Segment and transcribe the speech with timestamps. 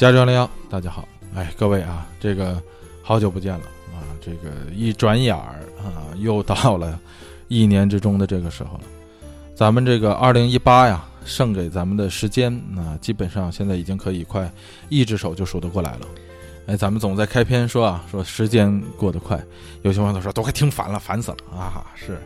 [0.00, 2.58] 加州零幺，大家好，哎，各位啊，这个
[3.02, 3.60] 好久不见了
[3.92, 6.98] 啊，这个一转眼儿啊， 又到了
[7.48, 8.84] 一年之中的这个时候了。
[9.54, 14.50] 咱们这个二零一八呀，剩给咱们的时间，那基本上现在已经可以快
[14.88, 16.06] 一只手就数得过来了。
[16.64, 19.38] 哎，咱们总在开篇说啊，说时间过得快，
[19.82, 21.84] 有些朋友说都快听烦了，烦死了啊！
[21.94, 22.18] 是，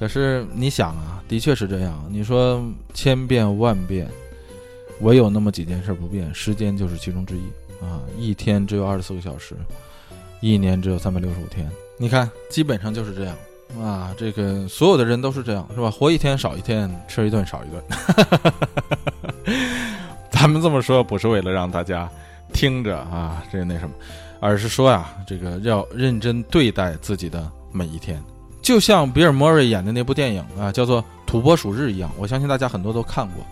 [0.00, 2.02] 可是你想啊，的确是这样。
[2.08, 4.08] 你说千变万变。
[5.00, 7.42] 唯有那么几件事不变，时间就是其中之一
[7.84, 8.00] 啊！
[8.18, 9.54] 一天只有二十四个小时，
[10.40, 11.70] 一年只有三百六十五天。
[11.96, 13.36] 你看，基本上就是这样
[13.80, 14.14] 啊！
[14.16, 15.90] 这个所有的人都是这样，是吧？
[15.90, 17.82] 活一天少一天，吃一顿少一顿。
[20.30, 22.08] 咱们这么说不是为了让大家
[22.52, 23.94] 听着啊，这那什么，
[24.40, 28.22] 而是说呀，这个要认真对待自己的每一天，
[28.62, 32.10] 就像比尔·莫瑞演的那部电影啊，叫做《土拨鼠日》一样。
[32.16, 33.44] 我相信大家很多都看过。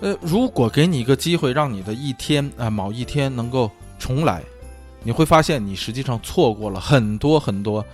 [0.00, 4.42] 呃，如果给你一个机会，让你的一天啊，某一天能够重来，
[5.02, 7.84] 你会发现你实际上错过了很多很多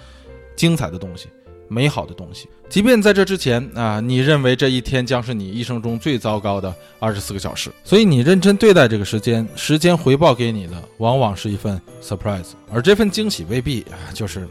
[0.55, 1.29] 精彩的东西、
[1.67, 2.49] 美好的东西。
[2.69, 13.85] 即便在这之前啊，你认为这一天将是你一生中最糟糕的二十四个小时，所以你认真对待这个时间，时间回报给你的往往是一份 surprise，而这份惊喜未必，
[14.15, 14.47] 就是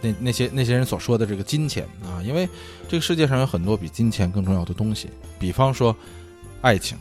[0.00, 2.48] 那那些那些人所说的这个金钱啊，因为
[2.88, 5.08] 这个世界上有很多比金钱更重要的东西，
[5.40, 5.96] 比方说。
[6.62, 6.96] 爱情，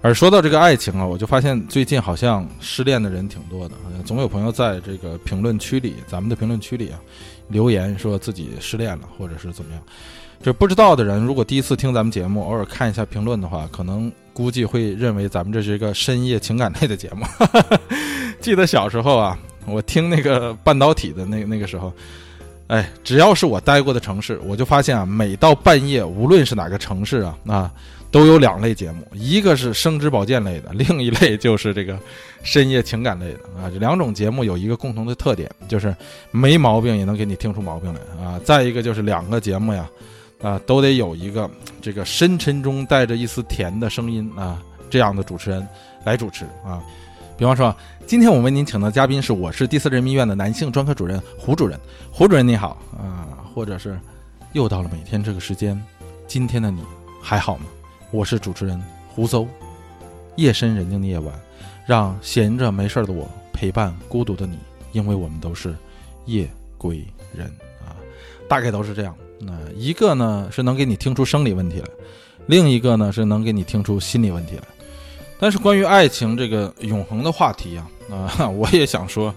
[0.00, 7.00] 而说到这个爱情啊，我就发现最近好像失恋的人挺多的，总有朋友在这个评论区里，咱们的评论区里啊，
[7.48, 9.82] 留言说自己失恋了，或者是怎么样。
[10.40, 17.26] 这不知道的人，如果第一次听咱们节目，偶尔看一下评论的话，可能估计会认为咱们这是一个深夜情感类的节目。
[18.40, 21.92] 记得小时候啊，我听那个半导体的那那个时候，
[22.68, 27.72] 哎，只要是我待过的城市，我就发现啊，每到半夜，无论是哪个城市啊，啊。
[28.10, 31.98] 都有两类节目，一个是生殖保健类的，另一类就是这个
[32.42, 33.68] 深夜情感类的啊。
[33.70, 35.94] 这两种节目有一个共同的特点，就是
[36.30, 38.40] 没毛病也能给你听出毛病来啊。
[38.42, 39.90] 再一个就是两个节目呀，
[40.40, 41.50] 啊，都得有一个
[41.82, 45.68] 这个深沉中带着一丝甜的声音啊，这样的主持人
[46.02, 46.82] 来主持啊。
[47.38, 47.72] 比方说，
[48.04, 51.78] 今天我为您请的嘉宾是我市第四人民医院的男性专科主任胡主任，
[52.10, 53.96] 胡主任你好啊，或者是
[54.54, 55.80] 又到了每天这个时间，
[56.26, 56.82] 今天的你
[57.22, 57.66] 还好吗？
[58.10, 59.46] 我是主持人胡诌，
[60.34, 61.32] 夜深人静的夜晚，
[61.86, 64.58] 让闲着没事的我陪伴孤独的你，
[64.90, 65.72] 因为我们都是
[66.26, 67.46] 夜归人
[67.86, 67.94] 啊，
[68.48, 69.14] 大概都是这样。
[69.38, 71.86] 那一个呢是能给你听出生理问题来，
[72.46, 74.62] 另一个呢是能给你听出心理问题来。
[75.38, 77.88] 但是关于爱情这个永恒的话题啊，
[78.38, 79.34] 啊，我也想说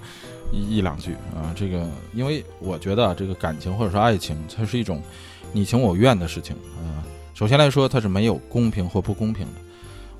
[0.51, 1.53] 一一两句啊。
[1.55, 5.01] 这个因为我觉得这个感情或者说爱情，它是一种
[5.53, 7.05] 你情我愿的事情啊。
[7.33, 9.53] 首先来说，它是没有公平或不公平的。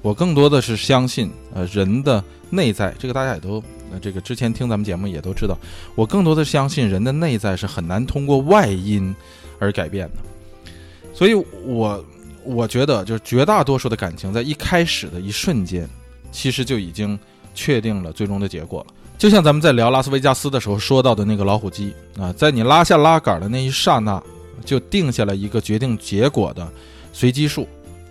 [0.01, 5.55] 我更多的是相信，呃，人的内在，这个大家也都，呃，这个之前听咱们节目也都知道。
[5.93, 9.15] 我更多的相信，人的内在是很难通过外因
[9.59, 10.71] 而改变的。
[11.13, 12.03] 所以，我
[12.43, 15.89] 我觉得，就是绝大多数的感情，在一开始的一瞬间，
[16.31, 17.17] 其实就已经
[17.53, 18.93] 确定了最终的结果了。
[19.17, 24.21] 就像咱们在聊拉斯维加斯的时候说到的那个老虎机啊，在你拉下拉杆的那一刹那，
[24.65, 26.67] 就定下了一个决定结果的。
[27.13, 27.67] 随机数，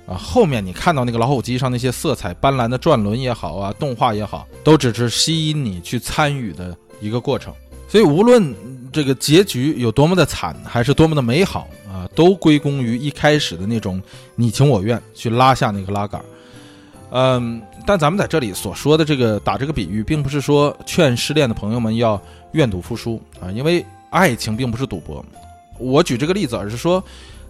[0.07, 7.53] 啊，后面你看到那个老虎机上那些色彩斑斓的转轮也好啊，动画也好，都只是吸引你去参与的一个过程。
[7.89, 8.55] 所以无论
[8.93, 11.67] 这个结局有多么的惨，还是多么的美好，
[12.15, 14.03] 都归功于一开始的那种
[14.35, 16.21] 你情我愿去拉下那个拉杆。
[17.11, 22.21] 嗯，但咱们在这里所说的这个打这个比喻，并不是说劝失恋的朋友们要
[22.53, 25.25] 愿赌服输啊，因为爱情并不是赌博。
[25.79, 27.03] 我举这个例子，而是说。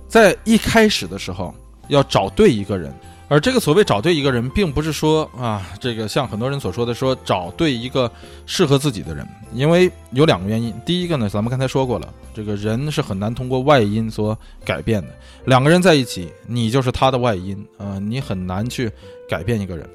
[0.09, 1.55] 在一开始的时候，
[1.87, 2.93] 要找对一个人，
[3.31, 8.11] 而这个所谓找对一个人，并不是说啊，这个像很多人所说的说找对一个
[8.45, 9.25] 适合自己的人，
[9.55, 10.75] 因为有两个原因。
[10.85, 15.09] 第一个呢，咱们刚才说过了，这个人是很难通过外因所改变的。
[15.45, 18.91] 两个人在一起，你就是他的外因啊，你很难去
[19.29, 19.89] 改变一个人。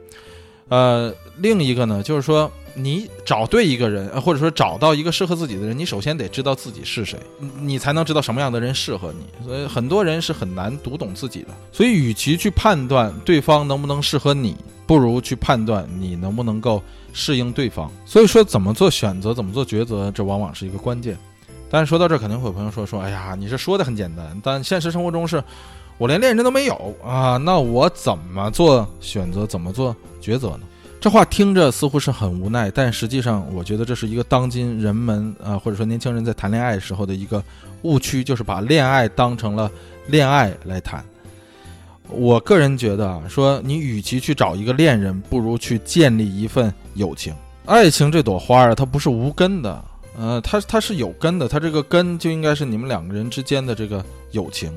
[0.70, 2.50] 呃，另一个呢，就是说。
[2.76, 7.18] 你找对一个人，或者说找到一个适合自己的人，你首先得知道自己是谁，
[7.60, 9.46] 你才能知道什么样的人适合你。
[9.46, 11.48] 所以很多人是很难读懂自己的。
[11.72, 14.56] 所以，与其去判断对方能不能适合你，
[14.86, 16.84] 不如去判断你能不能够
[17.14, 17.90] 适应对方。
[18.06, 21.18] 所以说，怎么做选择，怎么做抉择，这往往是一个关键。
[21.70, 25.44] 但是说到这，肯定会有朋友说：“说，哎呀，你是说的很简单，但现实生活中是，
[25.98, 30.60] 我连恋人都没有啊，那我怎么做选择，怎么做抉择呢？”
[31.06, 37.44] 这话听着似乎是很无奈，但实际上，我觉得这是一个当今人们啊，或者说年轻人在谈恋爱时候的一个
[37.84, 39.70] 误区，就是把恋爱当成了
[40.08, 41.06] 恋爱来谈。
[42.10, 47.32] 我个人觉得啊，说你与其去找一个恋人，不如去建立一份友情。
[47.66, 49.86] 爱情这朵花啊，它不是无根的，
[50.18, 54.76] 呃，它它是有根的，它这个根就应该是你们两个人之间的这个友情。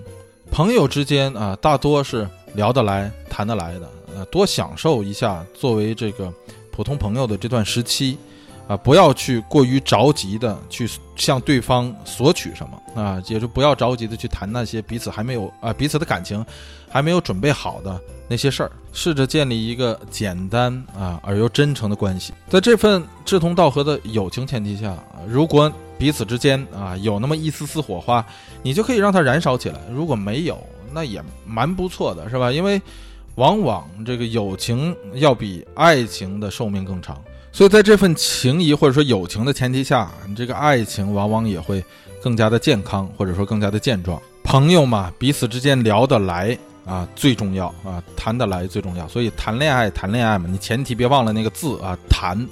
[0.50, 6.32] 朋友之间啊，大多是聊得来、谈得来的，呃，多享受一下作为这个
[6.72, 8.18] 普通朋友的这段时期。
[8.66, 10.86] 啊，不要去过于着急的去
[11.16, 16.44] 向对方索取什么啊，也就不要着急的去谈那些彼此还没有啊彼此的感情
[16.86, 17.98] 还没有准备好的
[18.28, 22.34] 那些事儿，试着建立一个简单啊而又真诚的关系。
[22.46, 24.94] 在这份志同道合的友情前提下，
[25.26, 28.22] 如果彼此之间啊有那么一丝丝火花，
[28.62, 30.62] 你就可以让它燃烧起来；如果没有，
[30.92, 32.52] 那也蛮不错的，是吧？
[32.52, 32.78] 因为
[33.38, 37.16] 往往这个友情要比爱情的寿命更长。
[37.52, 41.82] 所以，在这份情谊或者说友情的前提下，你这个爱情往往也会
[42.20, 44.20] 更加的健康，或者说更加的健壮。
[44.42, 49.06] 朋友嘛，彼此之间聊得来啊，最重要啊，谈得来最重要。
[49.06, 52.44] 所以，谈恋爱，谈恋爱嘛，你前提别忘了那个字啊，谈。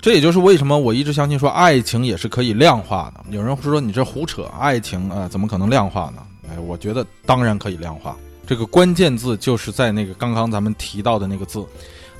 [0.00, 3.24] 这也就是为什么我一直相信说，爱情也是可以量化的。
[3.30, 6.22] 有人会说你这胡扯，爱情啊，怎么可能量化呢？
[6.50, 8.16] 哎，我觉得当然可以量化。
[8.46, 11.64] 这个关键字就是在那个刚刚咱们提到的那个字。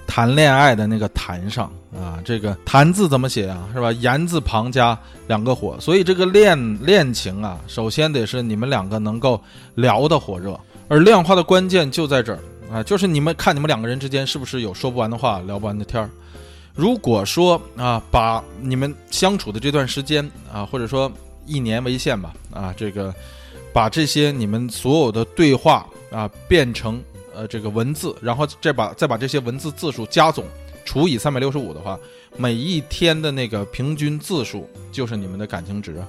[0.07, 3.67] 谈恋爱的那个“谈”上啊，这个“谈”字怎么写啊？
[3.73, 3.91] 是吧？
[3.91, 4.97] 言字旁加
[5.29, 9.43] 两个火，所以这个恋恋情啊，首先得是你们两个能够
[9.77, 10.61] 聊得火热。
[10.89, 12.39] 而量化的关键就在这儿
[12.71, 16.11] 啊，就是你们看你们两个人之间是不是有说不完的话、聊不完的天儿。
[16.75, 21.11] 如果说啊，把你们相处的这段时间啊，或者说
[21.47, 23.13] 一年为限吧啊，这个
[23.73, 27.03] 把这些你们所有的对话啊变成。
[27.37, 30.45] 呃，这个文字，然后再把再把这些文字字数加总，
[30.85, 31.99] 除以三百六十五的话，
[32.37, 36.01] 每一天的那个平均字数就是你们的感情值。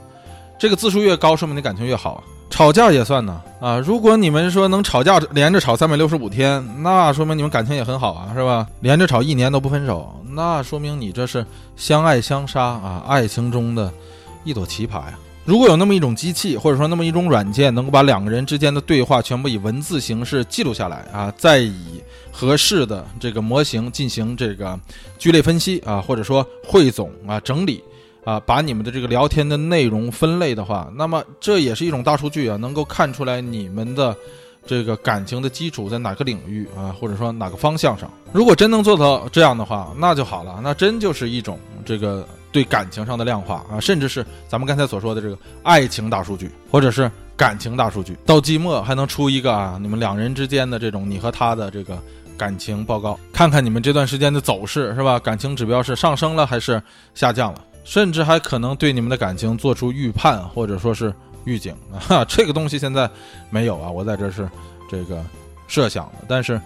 [0.59, 2.23] 这个字数越高，说明你感情越好。
[2.51, 3.79] 吵架也算呢啊！
[3.79, 8.67] 如果你们说能吵架连着吵三百六十五天，那说明你们感情也很好啊，是吧？
[8.81, 11.43] 连着吵一年都不分手，那说明你这是
[11.75, 13.91] 相爱相杀啊，爱情中的
[14.43, 15.17] 一朵奇葩呀。
[15.45, 22.01] 如果有那么一种机器，或者说那么一种软件，能够把两个人之间的对话全部以文字形式记录下来啊，再以
[22.31, 24.77] 合适的这个模型进行这个
[25.19, 27.83] 聚类分析啊，或者说汇总啊、整理
[28.23, 34.17] 啊，把你们的这个聊天的内容分类的话，那么这也是一种大数据啊，能够看出来你们的
[34.65, 38.11] 这个感情的基础在哪个领域啊，或者说哪个方向上。
[38.33, 42.27] 如果真能做到这样的话，那就好了，那真就是一种这个。
[42.55, 52.01] 对感情上的量化啊，甚至是咱们刚才所说的这个爱情大数据，或者是感情大数据，到季末还能出一个啊，你们两人之间的这种你和他的这个
[52.37, 55.19] 感情报告，看看你们这段时间的走势是吧？
[55.19, 56.81] 感情指标是上升了还是
[57.13, 57.59] 下降了？
[57.83, 61.13] 甚至还可能对你们的感情做出预判或者说是
[61.43, 61.75] 预警
[62.07, 62.23] 啊。
[62.23, 63.09] 这个东西现在
[63.49, 64.49] 没有啊，我在这是
[64.89, 65.21] 这个
[65.67, 66.61] 设想的，但是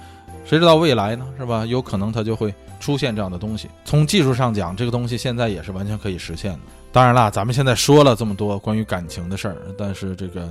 [0.49, 1.27] 谁知道未来呢？
[1.37, 1.63] 是吧？
[1.65, 2.51] 有可能它就会。
[2.79, 6.59] 出现这样的东西，从技术上讲，这个东西现在也是完全可以实现的。
[6.93, 10.47] 当然啦，咱们现在说了这么多关于感情的事儿，但是这个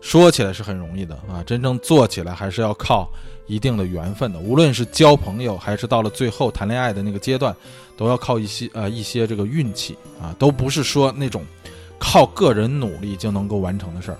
[0.00, 3.06] 说起来是很容易的啊，真正做起来还是要靠
[3.46, 4.38] 一定的缘分的。
[4.38, 7.54] 无论是交朋友，还是到了最后谈恋爱的那个阶段，
[7.94, 11.44] 都要靠一些呃一些这个运气啊，都不是说那种
[11.98, 14.18] 靠个人努力就能够完成的事儿。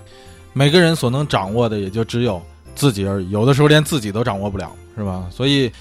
[0.53, 2.39] 每个人所能掌握的也就只有
[2.75, 5.29] 自己而已，有的时候连自己都掌握不了，是吧？
[5.31, 5.71] 所以。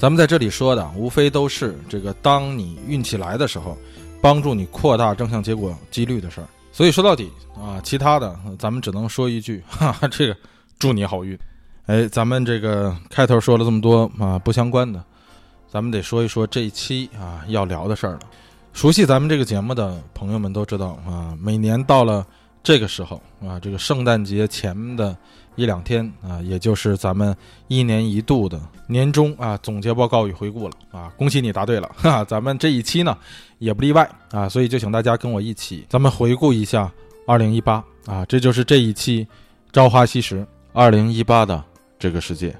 [0.00, 3.76] 咱们在这里说的，无非都是这个，当你运气来的时候，
[4.20, 6.46] 帮助你扩大正向结果几率的事儿。
[6.70, 10.36] 所以说到底啊，其他的咱们只能说一句，哈哈，这个
[10.78, 11.36] 祝你好运。
[11.86, 15.02] 哎，咱们这个开头说了这么多啊，不相关的，
[15.68, 18.20] 咱们得说一说这一期啊要聊的事儿了。
[18.72, 22.24] 熟悉咱们这个节目的朋友们都知道啊，每年到了
[22.62, 25.16] 这个时候啊，这个圣诞节前的。
[25.58, 27.36] 一两天啊，也就是咱们
[27.66, 31.12] 一年一度的年终啊总结报告与回顾了啊！
[31.16, 33.18] 恭喜你答对了，哈，咱们这一期呢
[33.58, 36.88] 也不例外啊，所以就请大家跟我一起，咱们回顾一下
[37.26, 39.24] 二零一八啊，这就是这一期
[39.72, 40.36] 《朝花夕拾》
[40.72, 41.62] 二零一八的
[41.98, 42.54] 这个世界。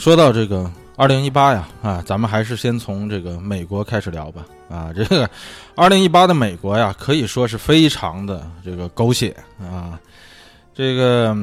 [0.00, 4.46] 说到这个二零一八呀，啊，咱们还是先从这个美国开始聊吧。
[4.70, 5.28] 啊，这个
[5.74, 10.00] 二零一八的美国呀，可以说是非常的这个狗血啊。
[10.72, 11.36] 这个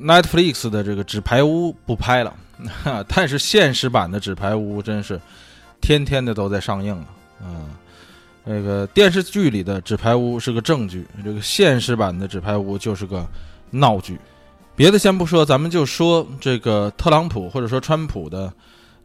[0.00, 2.32] Netflix 的这个纸牌屋不拍了，
[3.08, 5.20] 但是现实版的纸牌屋真是
[5.80, 6.94] 天天的都在上映
[7.40, 7.66] 啊。
[8.46, 13.26] 这个电视剧里的纸牌屋是个正剧，这个现实版的纸牌屋就是个
[13.70, 14.20] 闹剧。
[14.74, 18.52] 别的先不说，咱们就说这个特朗普或者说川普的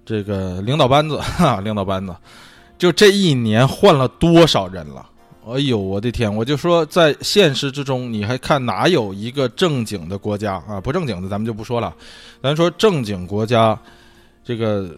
[0.05, 2.15] 这个领导班子，哈，领导班子，
[2.77, 5.05] 就这一年换了多少人了？
[5.49, 6.33] 哎呦，我的天！
[6.33, 10.81] 我就说，在现实之中，你还看哪有一个正经的国家啊？
[10.81, 11.93] 不正经的咱们就不说了，
[12.43, 13.77] 咱说正经国家，
[14.43, 14.89] 这个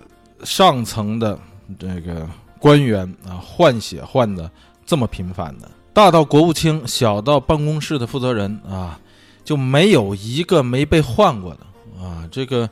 [0.43, 1.37] 上层的
[1.77, 4.49] 这个官员啊，换血换的
[4.85, 8.99] 这么频繁的，大到国务卿，小到办公室的负责人啊。
[9.49, 11.61] 就没有一个没被换过的
[11.99, 12.21] 啊！
[12.29, 12.69] 这个，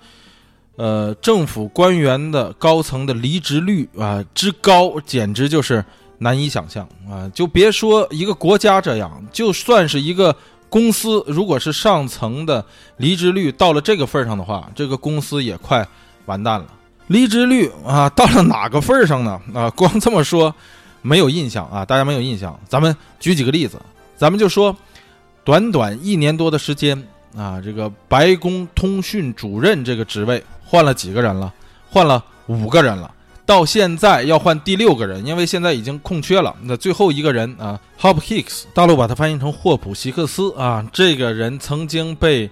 [0.76, 5.84] 呃，政府官员的高层的离职率啊之高，简直就是
[6.20, 7.28] 难以想象啊！
[7.34, 10.36] 就别说一个国家这样，就算是一个
[10.70, 12.64] 公司，如果是上层的
[12.98, 15.84] 离职率到了这个份上的话，这个公司也快
[16.28, 16.68] 完蛋了。
[17.08, 19.42] 离职率啊，到了哪个份上呢？
[19.52, 20.54] 啊， 光这么说
[21.02, 22.56] 没有印象啊，大家没有印象。
[22.70, 23.82] 咱们举几个例子，
[24.16, 24.78] 咱们就说。
[25.48, 27.02] 短短一年多的时间
[27.34, 31.54] 啊，这个白宫通讯主任这个职位换了几个人了？
[31.90, 33.10] 换了五个人了。
[33.46, 36.54] 到现在要换第六个人，因为现在已经空缺了。
[36.64, 42.52] 那最后一个人啊，Hop Hicks，大陆把它翻译成霍普希克斯啊，这个人曾经被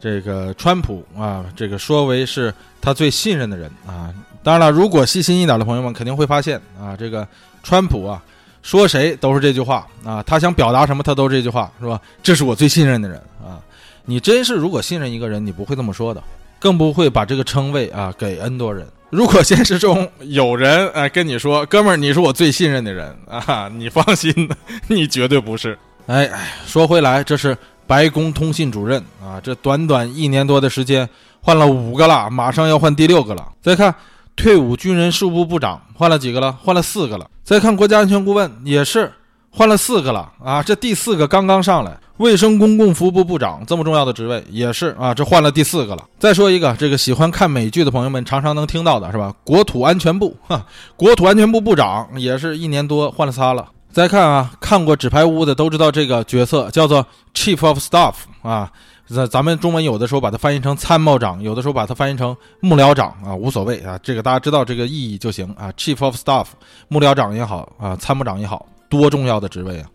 [0.00, 4.08] 这个川普啊，这个说为是他最信任的人啊。
[4.42, 7.28] 当然了，如果细心一点的朋友们肯定会发现啊，这个
[7.62, 8.22] 川普啊。
[8.62, 12.00] 说谁都是这句话啊，他想表达什么，他都是这句话，是吧？
[12.22, 13.58] 这是我最信任的人啊！
[14.04, 16.22] 你真是如果信任一个人，你不会这么说的，
[16.58, 18.86] 更不会把这个称谓啊给 N 多人。
[19.08, 24.32] 如果现实中有人哎跟你说，哥们儿，你是我最信任的人啊，你放心，
[24.88, 25.78] 你绝对不是。
[26.06, 31.08] 哎哎，说回来，这是白宫通信主任啊，这短短一年多的时间
[31.40, 33.48] 换了五个了，马上要换第六个了。
[33.62, 33.94] 再看。
[34.36, 36.52] 退伍军人事务部部长换了几个了？
[36.62, 37.26] 换了四个了。
[37.42, 39.12] 再看国家安全顾问也是
[39.50, 40.62] 换了四个了啊！
[40.62, 41.98] 这第四个刚刚上来。
[42.18, 46.04] 卫生公共服务部部长这么重要的职位也是啊，这换了第四个了。
[46.18, 49.34] 再说一个，这个喜欢看美剧的朋友们常常能听到的是吧？
[49.42, 53.66] 国土安全部，哈，国土安全部部长也是一年多换了仨了。
[53.90, 58.70] 再看啊，看过纸牌屋的都知道这个角色叫做 Chief of Staff 啊。
[59.12, 65.72] 咱咱们中文有的时候把它翻译成参谋长，有的时候把它翻译成幕僚长啊，无所谓啊，这个大家知道这个意义就行啊。
[65.76, 66.46] Chief of Staff，
[66.86, 69.86] 幕僚长也好啊，参谋长也好多重要的职位啊，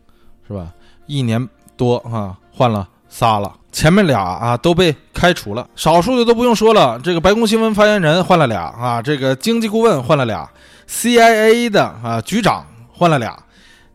[0.46, 0.68] 是吧？
[1.06, 7.00] 一年多啊，换了仨了，前面俩啊都被开除了，少数的都不用说了。
[7.00, 10.50] 这个白宫新闻发言人换了俩啊，这个经济顾问换了俩
[10.90, 13.42] ，CIA 的啊局长换了俩，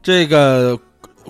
[0.02, 0.78] 这个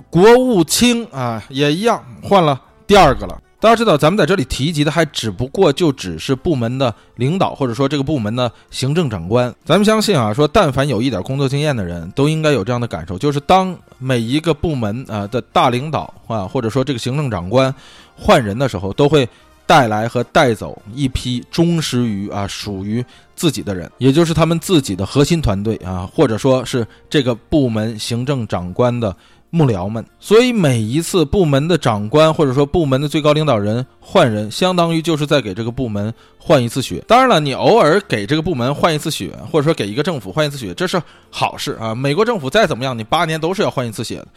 [0.08, 3.36] 国务卿啊也一样换了第二个了。
[3.60, 9.54] 大家知道，咱们在这里提及的还只不过就只是部门的领导，或者说这个部门的行政长官。
[9.66, 17.72] 咱们相信啊，说但凡有一点工作经验的人都应该有这样的感受，就是当每一个部门啊的大领导啊，或者说这个行政长官
[18.16, 19.28] 换人的时候，都会
[19.66, 23.04] 带来和带走一批忠实于啊属于
[23.36, 29.14] 自己的人，也就是他们自己的核心团队啊，或者说是这个部门行政长官的。
[29.52, 37.04] 幕僚们，所以每一次部门的长官或者说部门的最高领导人换人，相当于就是在给这个部门换一次血。
[37.08, 41.92] 当然了，你偶尔给这个部门换一次血，或者说给一个政府换一次血，这是好事啊。
[41.92, 44.28] 美国政府再怎么样，你八年都是要换一次血的。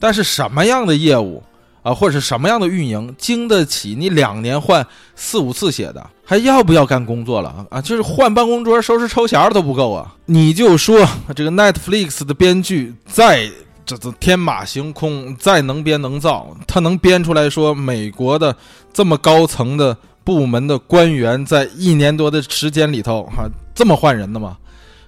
[0.00, 1.42] 但是什么样的业务
[1.82, 6.02] 啊，或者是什么样的运营，经得起你两年换四五次血的？
[6.24, 7.78] 还要不要干工作了啊？
[7.82, 10.16] 就是换办公桌、收拾抽匣都不够啊！
[10.24, 13.50] 你就说这个 Netflix 的编剧在。
[13.84, 18.56] 这这天马行空，再能编能造，他能编出来说美国的
[18.92, 24.56] 这么高层的部门的官员在一年多的时间里头，哈，这么换人的吗？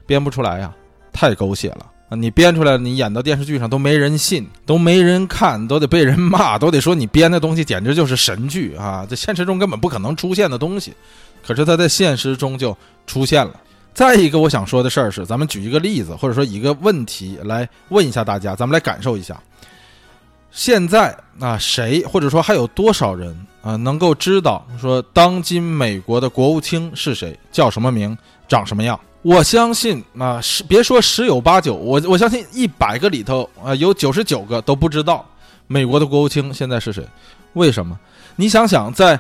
[0.07, 0.75] 编不出来呀，
[1.13, 2.17] 太狗血了啊！
[2.17, 9.07] 你编出来，你演到电视剧上都没人信，都没人看，都得被人骂，都得说你编的东西简直就是神剧啊！
[9.09, 10.93] 这现实中根本不可能出现的东西，
[11.47, 12.77] 可是他在现实中就
[13.07, 13.55] 出现了。
[13.95, 19.41] 再一个，我想说的事儿是，咱们举一个例子，或者说一个问题来问一下大家，咱们来感受一下。
[20.51, 28.99] 现在啊，谁或者说还有多少人啊，能够知道说当今美国的国务卿是谁，叫什么名，长什么样？
[29.23, 35.25] 我相信啊，十别说十有八九，我 我相信一百个里头啊，有九十九个都不知道
[35.69, 37.07] 美国的国务卿现在是谁。
[37.53, 37.97] 为什么？
[38.35, 39.19] 你想想在。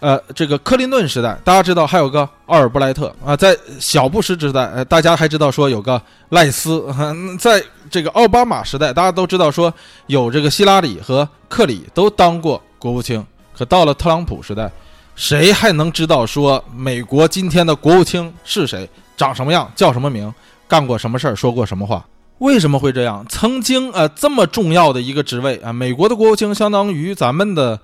[0.00, 6.84] 呃，这个克林顿时代，大家知道还有个奥尔布莱特啊，在小布什时代，呃，大家还知道说有个赖斯，
[7.40, 9.72] 在这个奥巴马时代，大家都知道说
[10.08, 13.24] 有这个希拉里和克里都当过国务卿。
[13.56, 14.70] 可到了特朗普时代，
[15.16, 18.86] 谁还能知道说美国今天的国务卿是谁，
[19.16, 20.30] 长什么样，叫什么名，
[20.68, 22.04] 干过什么事儿，说过什么话？
[22.38, 23.24] 为什么会这样？
[23.28, 27.80] 曾经呃这么重要的一个职位啊，美国的国务卿相当于咱们的。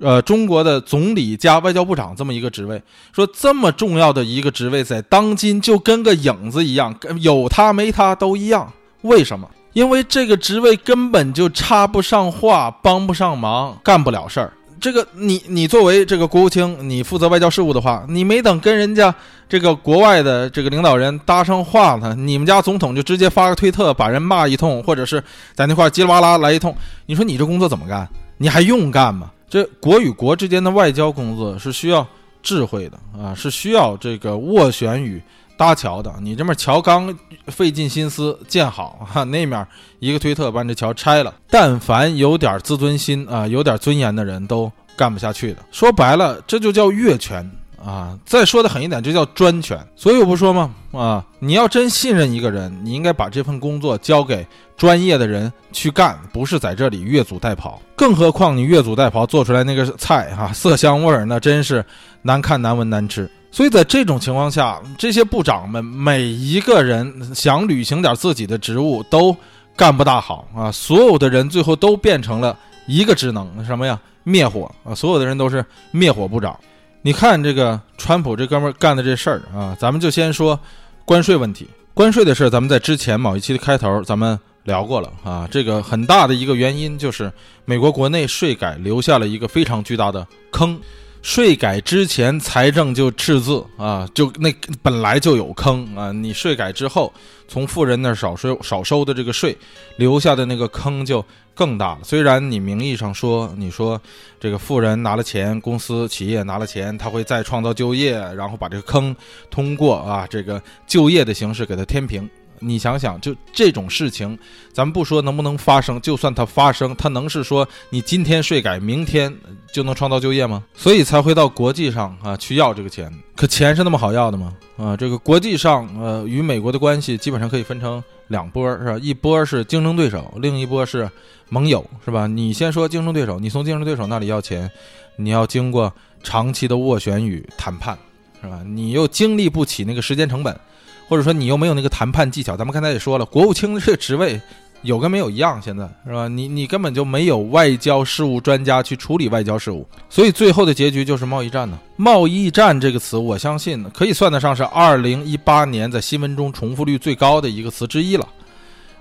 [0.00, 2.82] 呃，中国的总理加外交部长这么一个职位，
[3.12, 8.72] 说这么重要的一个职位，在当今就跟个影子一样，有他没他都一样。
[9.02, 9.48] 为什么？
[9.72, 14.52] 因为这个职位根本就插不上话，帮不上忙，干不了事儿。
[14.80, 19.14] 这个你你作为这个国务卿，你负责外交事务的话，你没等跟人家
[19.48, 25.22] 这个国外的这个领导人搭上话呢，你们家总统就直接发个推特把人骂一通，或者是
[25.54, 26.74] 在那块叽里哇啦来一通，
[27.06, 28.08] 你说你这工作怎么干？
[28.36, 29.30] 你还用干吗？
[29.48, 32.06] 这国与国之间的外交工作是需要
[32.42, 35.22] 智慧的啊，是需要这个斡旋与
[35.56, 36.12] 搭桥的。
[36.20, 39.66] 你这面桥刚费尽心思建好哈，那面
[40.00, 41.32] 一个推特把这桥拆了。
[41.48, 45.64] 但凡有点自尊心啊，有点尊严的人都干不下去的。
[45.70, 47.48] 说白了，这就叫越权。
[47.84, 49.78] 啊，再说的狠一点，这叫专权。
[49.94, 50.74] 所以我不说吗？
[50.92, 57.74] 啊，你要真信任一个人，你应该把这份工作交给专业的人去干，不是在这里越俎代庖。
[57.94, 61.84] 更何况你越俎代庖做出来那个菜，哈，色香味儿那真是
[62.22, 63.30] 难看、难闻、难吃。
[63.50, 69.36] 所以在这种情况下，这些部长们每一个人想履行点自己的职务都
[69.76, 70.72] 干不大好啊。
[70.72, 74.00] 所有的人最后都变成了一个职能，什么呀？
[74.26, 74.94] 灭火啊！
[74.94, 76.58] 所有的人都是灭火部长。
[77.06, 80.58] 你看这个川普这哥们干的这事儿啊，咱们就先说
[81.04, 81.68] 关税问题。
[81.92, 85.46] 关税的事儿，咱们在之前某一期的开头咱们聊过了啊。
[85.50, 87.30] 这个很大的一个原因就是
[87.66, 90.80] 美国国内税改留下了一个非常巨大的坑。
[91.20, 94.50] 税改之前财政就赤字啊，就那
[94.82, 96.10] 本来就有坑啊。
[96.10, 97.12] 你税改之后，
[97.46, 99.54] 从富人那少收少收的这个税，
[99.96, 101.22] 留下的那个坑就
[101.54, 102.00] 更大了。
[102.02, 104.00] 虽然你名义上说，你说
[104.38, 109.14] 这个富人拿了钱，公司企业拿了钱，他会再创造就业，然后把这个坑
[109.50, 112.28] 通过啊这个就业的形式给他填平。
[112.60, 114.38] 你想想，就这种事情，
[114.72, 119.34] 咱们不说能不能发生，就算它发生，它能是说你今天税改，明天
[119.72, 120.64] 就能创造就业吗？
[120.74, 123.12] 所以才会到国际上啊去要这个钱。
[123.36, 124.54] 可钱是那么好要的吗？
[124.76, 128.98] 啊，这个国际上呃与美国的关系基本上可以分成两波，是吧？
[129.00, 131.10] 一波是竞争对手，另一波是
[131.48, 132.26] 盟友，是吧？
[132.26, 134.70] 你先说竞争对手，你从竞争对手那里要钱，
[135.16, 137.96] 你要经过长期的斡旋与谈判，
[138.40, 138.62] 是吧？
[138.64, 140.58] 你又经历不起那个时间成本。
[141.08, 144.40] 或者说你又没有那个谈判技巧，咱们刚才也说了，国务卿这个职位
[144.82, 146.28] 有跟没有一样，现在是吧？
[146.28, 151.78] 你你根本就没有外交事务专家去处理外交事务，所以最后的结局就是贸易战呢。
[151.96, 158.28] 贸易战这个词，我相信可以算得上是二零一八年在新闻中重复率最高的一个词之一了。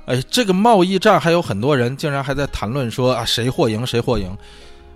[0.06, 4.30] 哎，这个贸易战还有很多人竟然还在谈论说啊谁获赢谁获赢，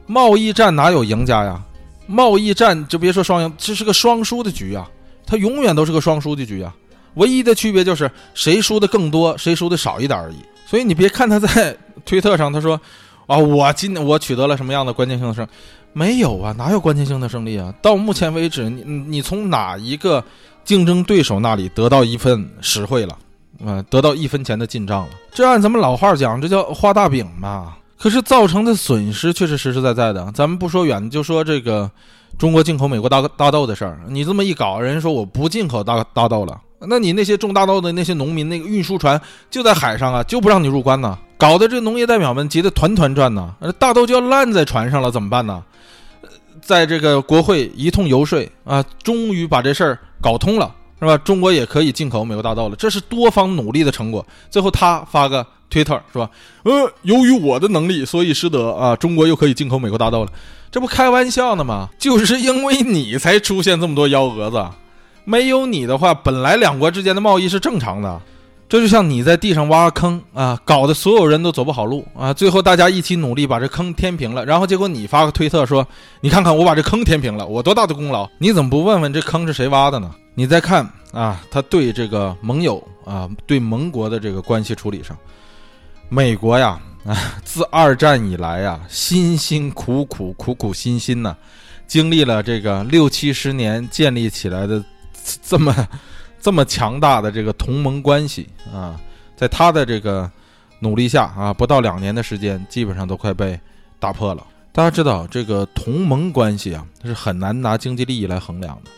[0.05, 1.61] 贸易战哪有赢家呀？
[2.05, 4.89] 贸易战就别说双赢，这是个双输的局啊，
[5.25, 6.73] 它永远都是个双输的局啊。
[7.17, 10.37] 唯一的区别就是谁输的更多，谁输的少一点而已。
[10.65, 11.75] 所以你别看他在
[12.05, 12.79] 推特上他说
[13.25, 15.47] 啊，我今我取得了什么样的关键性的胜，
[15.93, 17.73] 没有啊，哪有关键性的胜利啊？
[17.81, 20.23] 到目前为止，你你从哪一个
[20.63, 23.17] 竞争对手那里得到一份实惠了？
[23.65, 25.09] 啊，得到一分钱的进账了？
[25.33, 27.75] 这按咱们老话讲，这叫画大饼嘛。
[27.97, 30.31] 可是造成的损失却是实实在在的。
[30.33, 31.89] 咱们不说远，就说这个
[32.37, 36.61] 中国进口美国大大豆的事儿，你这么一搞，人家说我不进口大大豆了。
[36.79, 43.55] 那你那些种大豆的那些农民，那个运输船就在海上啊，就不让你入关呢，搞得这农业代表们急得团团转呢。
[43.79, 45.63] 大豆就要烂在船上了，怎么办呢？
[46.61, 51.17] 在这个国会一通游说啊，终于把这事儿搞通了，是吧？
[51.17, 54.25] 中国也可以进口美国大豆了，这是多方努力的成果。
[54.49, 56.29] 最后他发个推特，是吧？
[56.63, 60.31] 呃，由于我的能力，所以使得啊，中国又可以进口美国大豆了。
[60.69, 61.89] 这不开玩笑呢吗？
[61.97, 64.63] 就是因为你才出现这么多幺蛾子。
[65.29, 68.21] 没有你的话，本来两国之间的贸易是正常的，
[68.69, 75.85] 这就像你在地上挖坑啊，搞得所有人都走不好路啊，最后大家一起努力把这坑填平了，然后结果你发个推特说，
[76.21, 78.25] 你看看我把这坑填平了，我多大的功劳？
[78.37, 80.09] 你怎么不问问这坑是谁挖的呢？
[80.33, 85.17] 你再看啊，他对这个盟友啊，对盟国的这个关系处理上，
[86.07, 91.35] 美国呀啊，自二战以来呀，辛辛苦苦、苦苦辛辛呢，
[91.85, 94.81] 经历了这个六七十年建立起来的。
[95.41, 95.87] 这么
[96.39, 98.99] 这么强大的这个同盟关系啊，
[99.35, 100.29] 在他的这个
[100.79, 103.59] 努力下啊，不到两年的时间，基本上都快被
[103.99, 104.45] 打破了。
[104.71, 108.91] 大家知道，这个同盟关系啊，是很难拿经济利益来衡量的。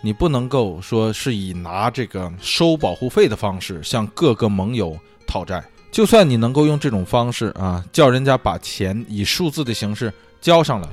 [0.00, 5.62] 你不能够说是以拿这个收保护费的方式向各个盟友讨债，
[5.92, 10.88] 就算你能够用这种方式啊，叫人家把钱以数字的形式交上来。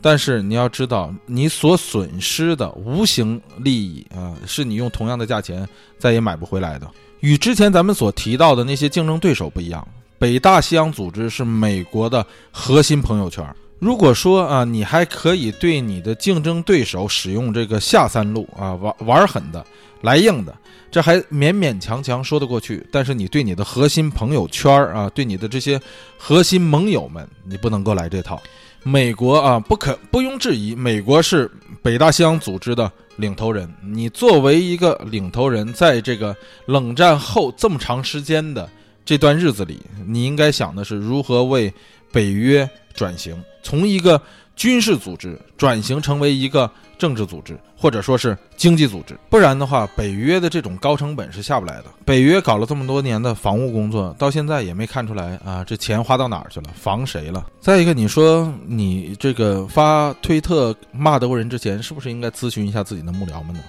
[0.00, 6.90] 但是你要知道，你所损失的无形利益啊，是你用同样的价钱再也买不回来的。
[7.20, 9.86] 与之前咱们所提到的那些竞争对手不一样，
[10.18, 13.46] 北大西洋组织是美国的核心朋友圈。
[13.78, 19.64] 如果说啊，你还可以对你的竞争对手使用这个下三路啊，玩玩狠的，
[20.02, 20.54] 来硬的，
[20.90, 22.86] 这还勉勉强强说得过去。
[22.92, 25.80] 但是你对你的核心朋友圈啊，对你的这些
[26.18, 28.40] 核心盟友们，你不能够来这套。
[28.82, 31.50] 美国啊，不可不庸置疑，美国是
[31.82, 33.70] 北大西洋组织的领头人。
[33.82, 36.34] 你作为一个领头人，在这个
[36.66, 38.68] 冷战后这么长时间的
[39.04, 41.72] 这段日子里，你应该想的是如何为
[42.10, 43.36] 北约转型。
[43.62, 44.20] 从一个
[44.60, 51.84] 军事组织转型成为一个政治组织，或者说是经济组织，不然的话，北约的这种高成本是下不来的。
[52.04, 57.46] 北约搞了这么多年的防务工作，到现在也没看出来啊，这钱花到哪儿去了，防谁了？
[57.58, 63.60] 再一个，你说你这个发推特骂德国人之前，是不是应该咨询一下自己的幕僚们呢？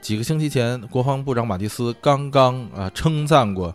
[0.00, 3.74] 几个星期前，国防部长马蒂斯刚刚啊称赞过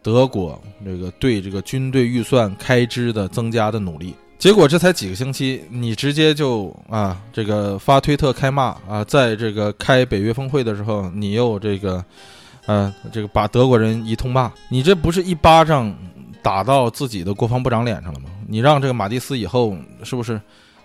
[0.00, 4.14] 德国这个对这个军队预算开支的增加的努力。
[4.44, 12.04] 结果这才几个星期，你直接就啊，这个发推特开骂啊，在这个开北约峰会的时候，你又这个，
[12.66, 15.96] 呃，这个把德国人一通骂，你这不是一巴掌
[16.42, 18.28] 打到自己的国防部长脸上了吗？
[18.46, 20.38] 你让这个马蒂斯以后是不是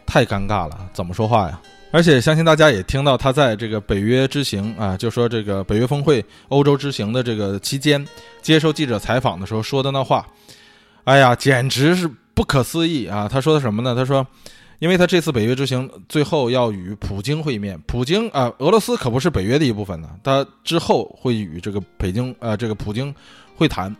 [0.05, 0.89] 太尴尬了？
[0.93, 1.59] 怎么说话呀？
[1.91, 8.07] 而且相信大家也听到他在这个北约之行啊，就说这个北约峰会欧洲之行的这个期间
[8.41, 10.25] 接受记者采访的时候说的那话，
[11.03, 12.09] 哎呀，简直是。
[12.39, 13.27] 不可思议啊！
[13.29, 13.93] 他说的什么呢？
[13.93, 14.25] 他说，
[14.79, 20.09] 因为他这次北约之行最后要与普京会面，普京啊，俄罗斯可不是北约的一部分呢。
[20.23, 23.13] 他之后会与这个北京呃这个普京
[23.57, 23.93] 会谈。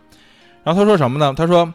[0.64, 1.34] 然后他说什么呢？
[1.36, 1.70] 他说，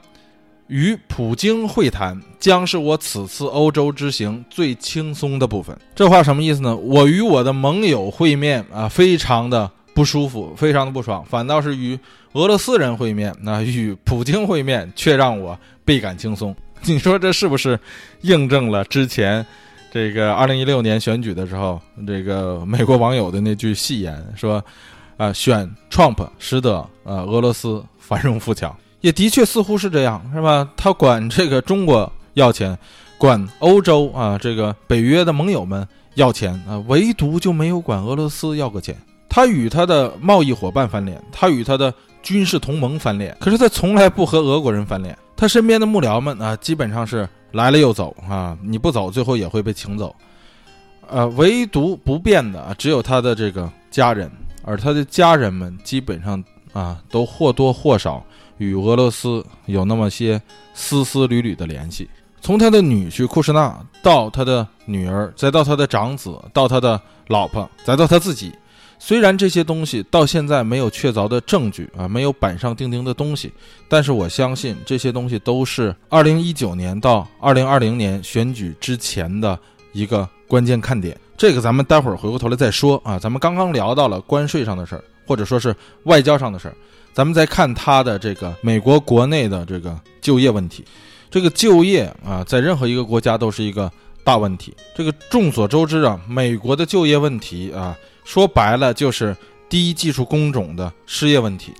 [0.65, 5.77] 与普京会谈将是我此次欧洲之行最轻松的部分。
[5.93, 6.75] 这话什么意思呢？
[6.75, 11.95] 我与我的盟友会面啊，非常的不舒服，非常的不爽，反倒是与
[12.35, 15.57] 俄罗斯人会面，那与普京会面却让我。
[15.85, 17.79] 倍感轻松， 你说这是不是
[18.21, 19.45] 印证了之前
[19.91, 24.59] 这个二零一六年选举的时候，这个美国网友的那句戏言说，
[25.15, 30.67] 啊，选 Trump 使得呃俄罗斯繁荣富强，也的确似乎是这样，是吧？
[30.75, 32.75] 他管这个中国要钱，
[33.19, 38.97] 管欧洲啊这个北约的盟友们要钱啊，唯独就没有管俄罗斯要个钱。
[39.29, 41.93] 他与他的贸易伙伴翻脸，他与他的
[42.25, 45.15] 军事同盟翻脸，可是他从来不和俄国人翻脸。
[45.37, 50.13] 他身边的幕僚们啊，基本上是来了又走啊，你不走，最后也会被请走。
[51.07, 54.31] 呃，唯独不变的只有他的这个家人，
[54.63, 58.25] 而他的家人们基本上啊，都或多或少
[58.57, 60.41] 与俄罗斯有那么些
[60.73, 62.09] 丝丝缕缕的联系。
[62.41, 68.51] 从他的女婿库什纳到他的女儿，再到他的长子，到他的老婆，再到他自己。
[69.07, 73.53] 虽然这些东西到现在没有确凿的证据啊，没有板上钉钉的东西，
[73.87, 79.59] 但是我相信这些东西都是二零一九年到二零二零年选举之前的
[79.93, 81.15] 一个关键看点。
[81.37, 83.19] 这个咱们待会儿回过头来再说啊。
[83.19, 86.73] 咱们刚刚聊到了关税上的事儿，或者说是外交上的事儿，
[87.13, 90.83] 咱们再看他的这个美国国内的这个就业问题。
[91.29, 93.91] 这个就业啊，在任何一个国家都是一个
[94.23, 94.73] 大问题。
[94.95, 97.95] 这个众所周知啊，美国的就业问题啊。
[98.25, 99.33] 说白了就是
[99.69, 101.71] 低技术工种的失业问题。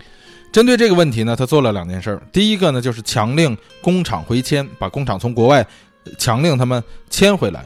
[0.53, 2.21] 针对这个问题呢，他做了两件事儿。
[2.31, 5.67] 第一个呢，就是强令工厂回迁，把工厂从国外
[6.17, 7.65] 强令他们迁回来。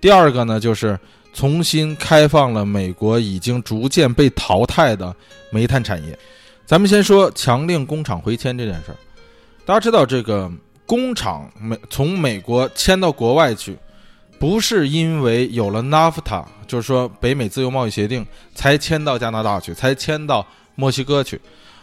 [0.00, 0.96] 第二个呢，就是
[1.34, 5.12] 重新开放了美国已经逐渐被淘汰的
[5.50, 6.16] 煤炭产业。
[6.64, 8.96] 咱们先说强令工厂回迁这件事儿。
[9.64, 10.48] 大家知道，这个
[10.86, 13.76] 工厂美从美国迁到国外去。
[14.40, 20.44] 不是因为有了 NAFTA，就是说北美自由贸易协定才迁到加拿大去，才迁到
[20.76, 21.38] 墨西哥去，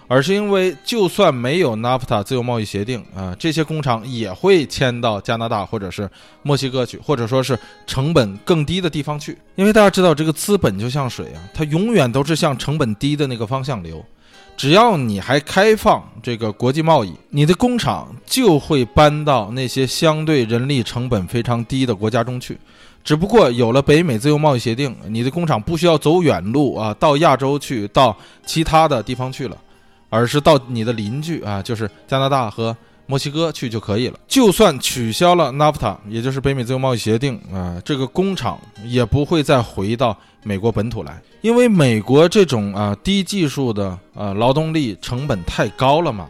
[0.08, 6.10] 而是因为就算没有 NAFTA 自由贸易协定啊，这些工厂也会迁到加拿大或者是
[6.42, 9.38] 墨西哥去，或者说是成本更低的地方去。
[9.54, 14.04] 因为大家知道，这个资本就像水啊，它永远都是向成本低的那个方向流。
[14.58, 22.58] 只要你还开放这个国际贸易，你的工厂就会搬到那些相对人力成本非常低的国家中去。
[23.04, 29.56] 只不过有了北美自由贸易协定，你的工厂不需要走远路啊，到亚洲去，到其他的地方去了，
[30.10, 32.76] 而是到你的邻居啊，就是加拿大和。
[33.08, 34.20] 墨西哥去就可以了。
[34.28, 46.28] 就算取消了 NAFTA，也就是北美自由贸易协定啊，这个工厂也不会再回到美国本土来，因为美国这种啊低技术的啊劳动力成本太高了嘛，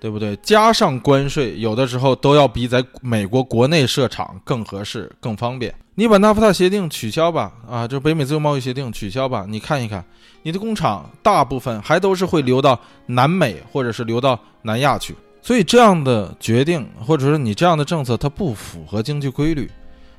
[0.00, 0.36] 对不对？
[0.42, 5.74] 加上关税，有的时候都要比在美国国内设厂更合适、更方便。
[5.94, 10.04] 你把 NAFTA 协定取消吧，啊，就北美自由贸易协定取消吧，你看一看，
[10.42, 15.14] 你的工厂大部分还都是会流到南美或者是流到南亚去。
[15.42, 19.70] 所以这样的决定，或者说你这样的政策，它不符合经济规律。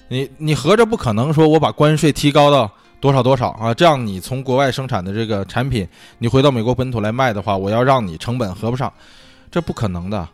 [0.10, 3.74] 你你合着不可能说我把关税提高到多少多少啊？
[3.74, 8.92] 这样你从国外生产的这个产品，你回到美国本土来卖的话，我要让你成本合不上，
[9.50, 10.28] 这不可能的。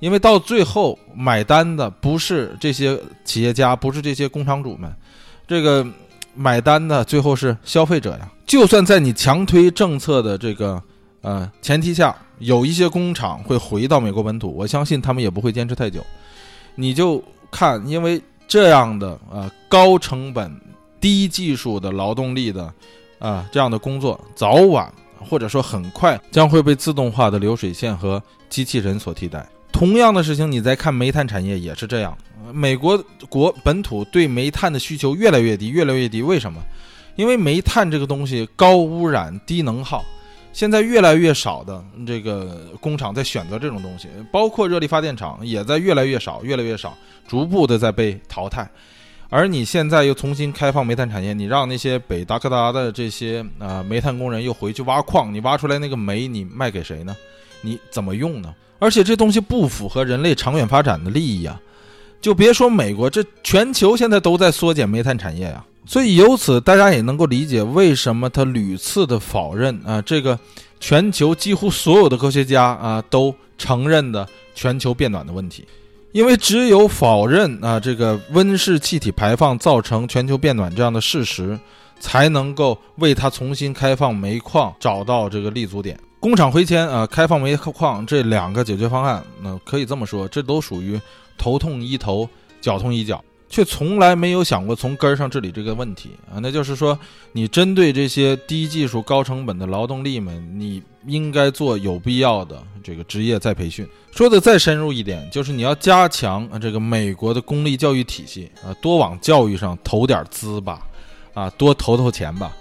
[0.00, 4.90] 因为到最后买单的不是这些企业家，不是这些工厂主们，
[5.46, 5.86] 这个
[6.34, 8.28] 买单的最后是消费者呀。
[8.46, 10.82] 就算在你强推政策的这个
[11.22, 16.04] 呃前提下，有一些工厂会回到美国本土，我相信他们也不会坚持太久。
[16.74, 20.60] 你就看，因为这样的呃高成本、
[21.00, 22.72] 低技术的劳动力的
[23.18, 29.46] 啊这样的工作，早晚或者说很快将会被自动化的流水线和机器人所替代。
[29.72, 32.16] 同样的事情，你再看煤炭产业也是这样。
[32.52, 36.22] 美国国本土对煤炭的需求越来越低，越来越低。
[36.22, 36.60] 为什么？
[37.16, 40.04] 因为煤炭这个东西高污染、低能耗，
[40.52, 48.68] 现在越来越少的这个工厂在选择这种东西，包括热力发电厂也在越来越少、越来越少，逐步的在被淘汰。
[49.28, 57.16] 而你现在又重新开放煤炭产业，你让那些北达科达的这些啊煤炭工人又回去挖矿，你挖出来那个煤，你卖给谁呢？
[57.60, 58.52] 你怎么用呢？
[58.80, 61.60] 而且这东西不符合人类长远发展的利益啊！
[62.20, 65.64] 就别说美国，这全球现在都在缩减煤炭产业呀。
[65.86, 70.38] 所以由此大家也能够理解为什么他屡次的否认啊，这个
[70.78, 75.66] 全球几乎所有的科学家啊都承认的全球变暖的问题。
[76.12, 81.58] 因为只有否认啊这个温室气体排放造成全球变暖这样的事实，
[82.00, 85.98] 才能够为他重新开放煤矿找到这个立足点。
[86.18, 91.00] 工厂回迁啊，开放煤矿这两个解决方案，那可以这么说，这都属于
[91.38, 92.28] 头痛医头，
[92.60, 96.38] 脚痛医脚，却从来没有想过从根儿上治理这个问题啊。
[96.40, 96.98] 那就是说，
[97.32, 103.86] 你针对这些低技术、高成本的劳动力们，你应该做有必要的这个职业再培训。
[104.12, 110.82] 说的再深入一点，就是你要加强这个美国的公立教育体系啊，多往教育上投点资吧，
[111.34, 112.56] 啊，多投投钱吧。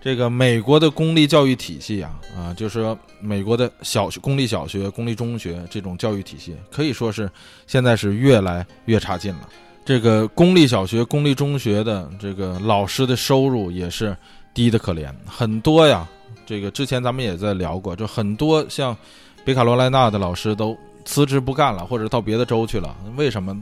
[0.00, 7.30] 这个美国的公立教育体系啊，啊，就是说美国的小学、公立小学、公立中学这种教育体系，可以说是
[7.66, 9.48] 现在是越来越差劲了。
[9.84, 14.16] 这个公立小学、公立中学的这个老师的收入也是
[14.54, 16.08] 低的可怜，很多呀。
[16.46, 18.96] 这个之前咱们也在聊过，就很多像
[19.44, 22.94] 北卡罗来纳的老师都辞职不干了，或者到别的州去了。
[23.16, 23.58] 为什么？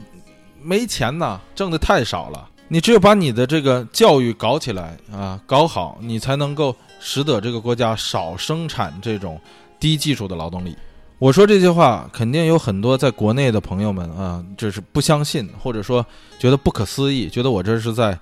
[0.61, 2.49] 没钱呐，挣的太少了。
[2.69, 9.39] 你只有把你的这个教育搞起来啊，搞好，你才能够使得这个国家少生产这种
[9.77, 10.75] 低技术的劳动力。
[11.23, 16.05] 我说这句话，肯定有很多在国内的朋友们啊，就是不相信，或者说
[16.37, 18.19] 觉得不可思议，觉得我这是在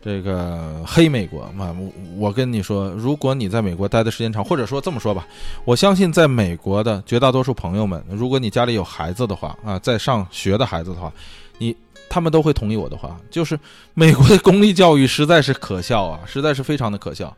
[0.00, 1.76] 这个黑美国嘛。
[2.16, 5.26] 我跟你说，如果你在美国待的时间长，或者说这么说吧，
[5.64, 11.12] 我相信在美国的绝大多数朋友们，如果你家里有孩子的话啊，在上学的孩子的话，
[11.58, 11.76] 你。
[12.08, 13.58] 他们都会同意我的话，就是
[13.94, 17.36] 美国的公立教育实在是可笑啊，实在是非常的可笑。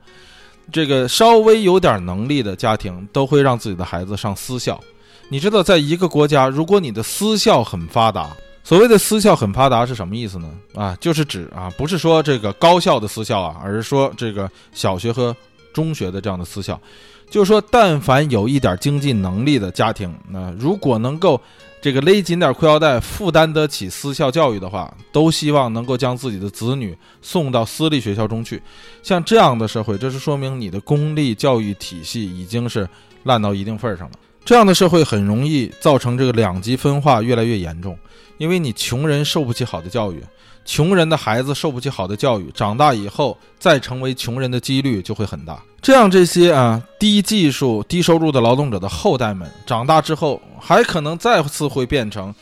[0.70, 4.78] 这个稍微有点能力的家庭都会让自己的孩子上私校。
[5.28, 10.48] 你知道，在一个国家，如果你的私校很发达，所谓的私校很发达是什么意思呢？
[10.74, 15.34] 啊，就是指啊，不是说这个高校的私校啊，而是说这个小学和
[15.72, 16.80] 中学的这样的私校。
[17.28, 21.40] 就是说，但凡有一点经济能力的家庭，那如果能够。
[21.78, 28.60] 这个勒紧点裤腰带，负担得起私校教育的话，都希望能够将自己的子女送到私立学校中去。
[29.04, 32.88] 像这样的社会，这是说明你的公立教育体系已经是
[33.22, 34.14] 烂到一定份儿上了。
[34.46, 37.98] 这样的社会很容易造成这个两极分化越来越严重，
[38.38, 40.22] 因为你穷人受不起好的教育。
[40.64, 45.60] 穷人的孩子受不起好的教育，长大以后再成为穷人的几率就会很大。
[45.82, 52.32] 这样，这些啊低技术、低收入的劳动者的后代们长大之后，还可能再次会变成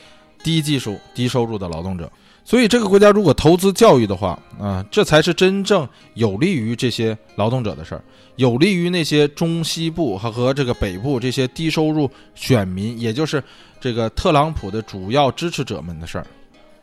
[0.42, 2.10] 低技术、低收入的劳动者。
[2.44, 8.04] 所以，这个国家如果投资教育的话，啊，这才是真正有利于这些劳动者的事儿，
[8.36, 13.42] 有利于那些中西部和和这个北部这些低收入选民，也就是
[13.80, 16.26] 这个特朗普的主要支持者们的事儿。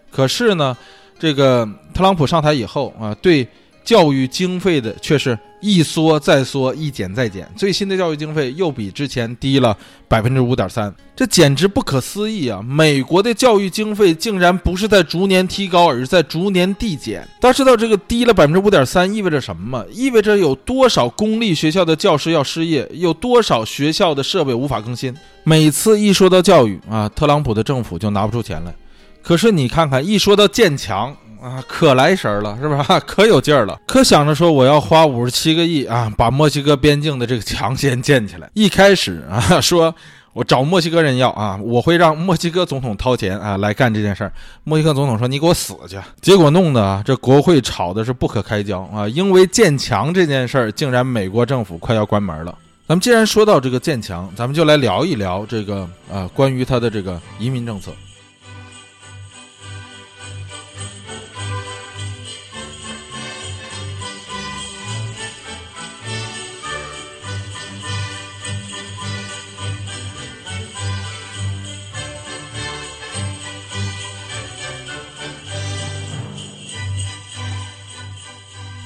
[0.10, 0.76] 可是呢？
[1.20, 3.48] 这个特朗普上台以后啊，对
[3.84, 7.48] 教育经费的却是一缩再缩，一减再减。
[7.56, 9.76] 最新的教育经费又比之前低了
[10.08, 12.62] 百分之五点三，这简直不可思议啊！
[12.62, 17.28] 美国的教育经费竟然不是在逐年提高，而是在逐年递减。
[17.40, 19.86] 大家知道这个低了百分之五点三意味着什么吗？
[19.92, 25.16] 意味着有多少公立学校的教师要失业，有多少学校的设备无法更新。
[25.44, 28.74] 每次一说到教育啊，特朗普的政府就拿不出钱来。
[29.22, 33.00] 可是你看看，一说到建墙啊，可来神了，是吧？
[33.06, 38.50] 可有劲儿了，可想着说我要花五十七个亿啊，把墨西哥边境的这个墙先建起来。
[38.54, 39.94] 一开始啊， 说
[40.34, 44.32] 我找墨西哥人要啊，我会让墨西哥总统掏钱啊来干这件事儿。
[44.64, 52.56] 墨西哥总统说：“你给我死去！”结果弄得啊，这国会吵的是不可开交啊，因为建墙这件事儿，竟然美国政府快要关门了。
[52.88, 57.92] 咱们既然说到这个建墙，咱们就来聊一聊这个啊，关于他的这个移民政策。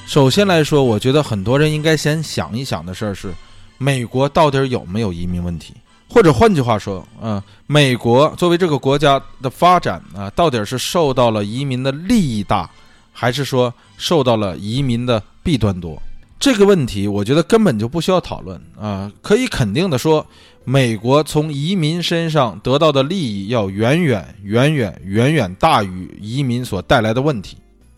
[0.06, 3.34] 首先来说，我觉得很多人应该先想一想的事儿是，
[3.76, 5.74] 美国到底有没有移民问题？
[6.08, 12.70] 或者换句话说，嗯，美国作为这个国家的发展啊，到底是受到了移民的利益大，
[13.12, 16.00] 还是说受到了移民的弊端多？
[16.38, 19.10] 这个问题，我觉得根本就不需要讨论啊。
[19.20, 20.24] 可以肯定的说，
[20.64, 27.56] 美国从移民身上得到的利益要远远远远远远大于移民所带来的问题。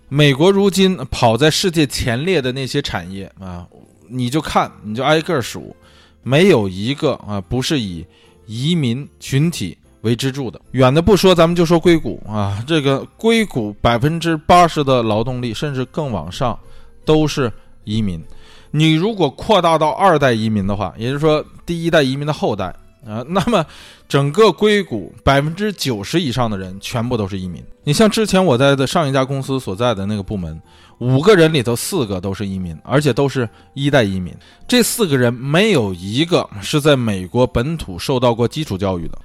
[0.08, 3.66] 美国如今跑在世界前列的那些产业啊，
[4.08, 5.76] 你就看，你就挨个数，
[6.22, 8.04] 没有一个啊不是以
[8.46, 10.58] 移民群体为支柱的。
[10.70, 16.58] 远的不说，咱们就说硅谷啊，这个硅谷百分之八十的劳动力，甚至更往上，
[17.04, 17.52] 都是
[17.84, 18.22] 移民。
[18.70, 22.74] 你如果扩大到二代移民的话，也就是说第一代移民的后代。
[23.08, 23.64] 啊，那么
[24.06, 27.64] 整个硅谷百分之九十以上的人全部都是移民。
[27.84, 30.60] 你像之前我在的上一家公司所在的那个部门，
[30.98, 34.34] 五个人里头四个都是移民，而且都是一代移民。
[34.66, 39.18] 这四个人没有一个是在美国本土受到过基础教育的。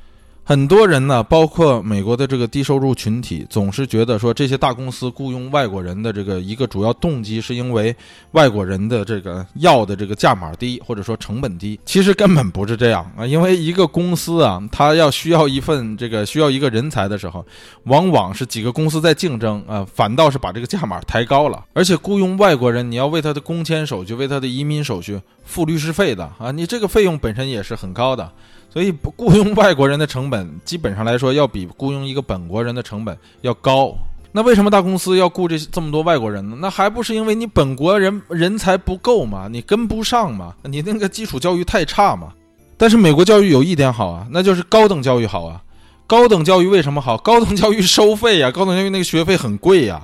[0.46, 7.96] 很多人呢，包括美国的这个低收入群体，总是觉得说这些大公司雇佣外国人的这个一个主要动机，是因为
[8.32, 11.80] 外国人的这个要的这个价码低，或者说成本低。
[11.86, 17.46] 其实根本不是这样啊，因为一个公司啊，它要需要一份这个需要一个人才的时候，
[17.84, 21.64] 往往是几个公司在竞争啊，反倒是把这个价码抬高了。
[21.72, 28.30] 而且雇佣外国人，你要为他的工签手续、为他的移民手续付律师费的啊，你这个费用本身也是很高的。
[28.74, 33.94] 所以，雇佣外国人的成本基本上来说，要比雇佣一个本国人的成本要高。
[34.32, 36.58] 那为什么大公司要雇这这么多外国人呢？
[36.60, 39.48] 那还不是因为你本国人人才不够嘛？
[39.48, 40.56] 你跟不上嘛？
[40.64, 42.34] 你那个基础教育太差嘛？
[42.76, 45.62] 但是美国教育有一点好啊，那就是高等教育好啊。
[46.08, 47.16] 高等教育为什么好？
[47.18, 50.02] 高等教育收费呀，高等教育那个学费很贵呀，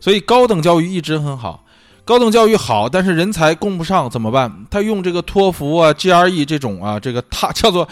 [0.00, 1.64] 所以高等教育一直很好。
[2.12, 4.52] 高等教育好，但是人才供不上怎么办？
[4.68, 7.88] 他用这个托福啊、GRE 这种啊，这个他叫做。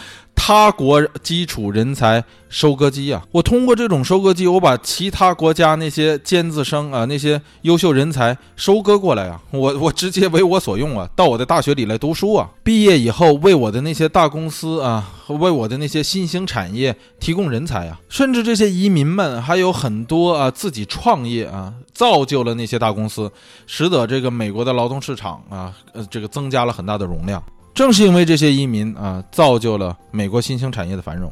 [0.51, 3.25] 他国基础人才收割机啊！
[3.31, 23.31] 我通过这种收割机，我把其他国家那些尖子生啊、那些优秀人才收割过来啊，我我直接为我所用啊，到我的大学里来读书啊，毕业以后为我的那些大公司啊，为我的那些新兴产业提供人才啊，甚至这些移民们还有很多啊自己创业啊，造就了那些大公司，
[23.65, 27.41] 使得这个美国的劳动市场啊，呃，这个增加了很大的容量。
[27.73, 31.31] 正是因为这些移民啊，造就了美国新兴产业的繁荣。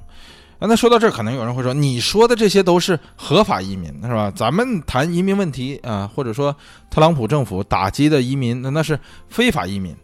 [0.59, 4.29] 啊，那说到这儿，可能有人会说，你说的这些都是合法移民，是吧？
[4.35, 6.53] 咱们谈移民问题啊，或者说
[6.89, 8.99] 特朗普政府打击的移民，那那是
[9.29, 9.95] 非法移民。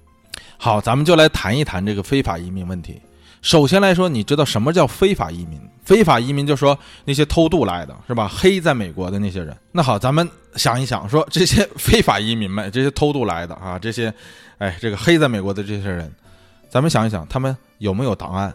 [0.58, 3.02] 好，咱们就来谈一谈这个非法移民问题。
[3.42, 5.60] 首先来说，你知道什么叫非法移民？
[5.84, 8.32] 非法移民就说那些偷渡来的，是吧？
[8.34, 9.56] 黑在美国的那些人。
[9.74, 14.12] 那好，咱们想一想，说这些非法移民们，这些偷渡来的啊，这些，
[14.58, 16.10] 哎，这个黑在美国的这些人。
[16.76, 18.54] 咱们想一想，他们有没有档案，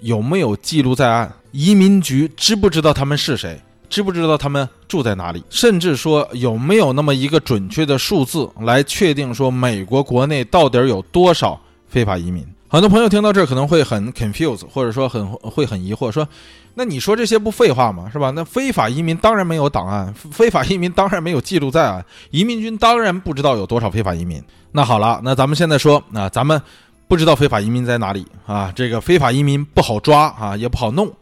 [0.00, 1.32] 有没有记录在案？
[1.52, 3.58] 移民局知不知道他们是谁？
[3.88, 5.42] 知不知道他们住在哪里？
[5.48, 12.46] 甚至说有没有那么一个准确的数字来确定说美国国内到底有多少非法移民？
[12.68, 16.28] 很多朋友听到这儿可能会很 c o n f u s e 或者说很会很疑惑，说
[16.74, 18.10] 那你说这些不废话吗？
[18.12, 18.30] 是吧？
[18.32, 24.44] 那非法移民当然没有档案，非法移民当然没有记录在案，移民军当然不知道有多少非法移民。
[24.72, 26.60] 那好了，那咱们现在说，那咱们。
[27.08, 28.72] 不知道非法移民在哪里啊？
[28.74, 31.12] 这个非法移民不好抓啊，也不好弄。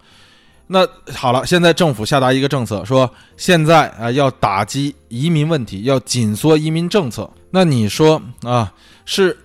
[0.66, 7.30] 那好了，现在政府下达一个政策，说现在啊要打击移民问题，要紧缩移民政策。
[7.51, 8.72] 那你说啊，
[9.05, 9.37] 是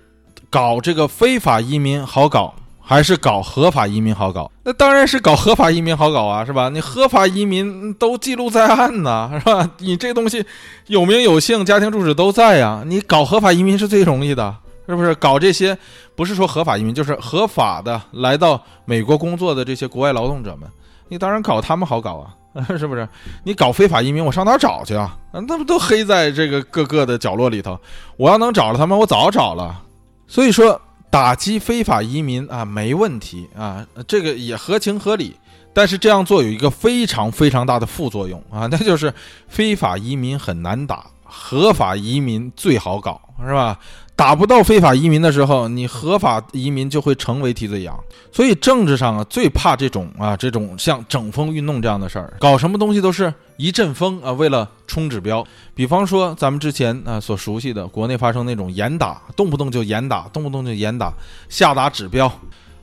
[0.48, 4.50] 搞这个非法移民好搞，还是搞合法移民好搞？
[4.64, 6.70] 那当然是搞合法移民好搞啊，是吧？
[6.70, 9.70] 你合法移民都记录在案呢，是吧？
[9.80, 10.42] 你这东西
[10.86, 12.82] 有名有姓，家庭住址都在呀。
[12.86, 14.56] 你搞合法移民是最容易的。
[14.90, 15.76] 是不是搞这些？
[16.14, 20.68] 不是说合法移民，就是合法的来到美国工作的这些国外劳动者们，
[21.08, 22.16] 你当然搞他们好搞
[22.52, 23.08] 啊， 是不是？
[23.44, 25.16] 你搞非法移民，我上哪儿找去啊？
[25.32, 27.78] 那不都黑在这个各个的角落里头？
[28.16, 29.82] 我要能找着他们，我早找了。
[30.26, 30.78] 所以说，
[31.08, 35.36] 打击非法移民啊，没问题啊，这个也合情合理。
[35.72, 39.14] 但是这样做有一个非常非常大的副作用啊， 那就是
[39.46, 43.78] 非法移民很难打，合法移民最好搞，是吧？
[44.20, 47.98] 打不到非法移民的时候，你合法移民就会成为替罪羊。
[48.30, 55.42] 所以政治上啊，最怕这种啊，这种像整风运动这样的事儿，搞什么东西都是一阵风啊，为了冲指标。
[55.74, 61.10] 比方说咱们之前啊所熟悉的国内发生那种严打，动不动就严打，动不动就严打，
[61.48, 62.30] 下达指标，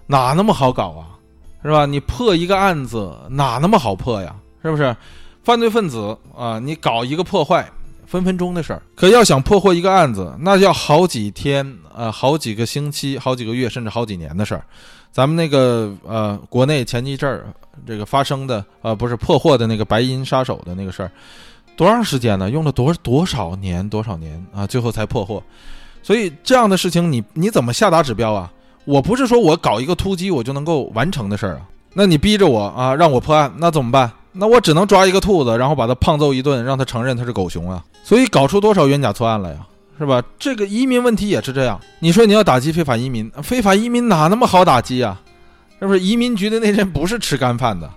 [0.07, 1.05] 哪那么好搞啊？
[1.61, 1.85] 是吧？
[1.85, 4.35] 你破一个案子哪那么好破呀？
[4.63, 4.97] 是不是？
[5.43, 7.69] 犯罪分子啊，你搞一个破坏。
[8.07, 14.63] 分分钟的事儿，可要想破获一个案子，那要好几天，呃，好几个星期，好几个月，甚至好几年的事儿。
[15.11, 17.47] 咱们那个呃，国内前一阵儿
[17.85, 21.11] 这个发生的，呃，不是破获的那个白银杀手的那个事儿，
[21.75, 22.49] 多长时间呢？
[22.49, 23.87] 用了多多少年？
[23.87, 24.65] 多少年啊？
[24.65, 25.43] 最后才破获。
[26.01, 28.49] 所以这样的事情，你你怎么下达指标啊？
[28.85, 31.61] 我不是说我搞一个突击我就能够完成的事儿啊。
[31.93, 34.09] 那你逼着我啊，让我破案，那怎么办？
[34.39, 37.83] 那我只能抓一个兔子，然后把他胖揍一顿，让他承认他是狗熊啊！
[38.03, 39.65] 所以搞出多少冤假错案来呀，
[39.97, 40.23] 是吧？
[40.37, 41.79] 这个移民问题也是这样。
[41.99, 45.19] 你说你要打击非法移民，非法移民哪那么好打击啊？
[45.79, 45.99] 是不是？
[45.99, 47.89] 移民局的那人不是吃干饭的，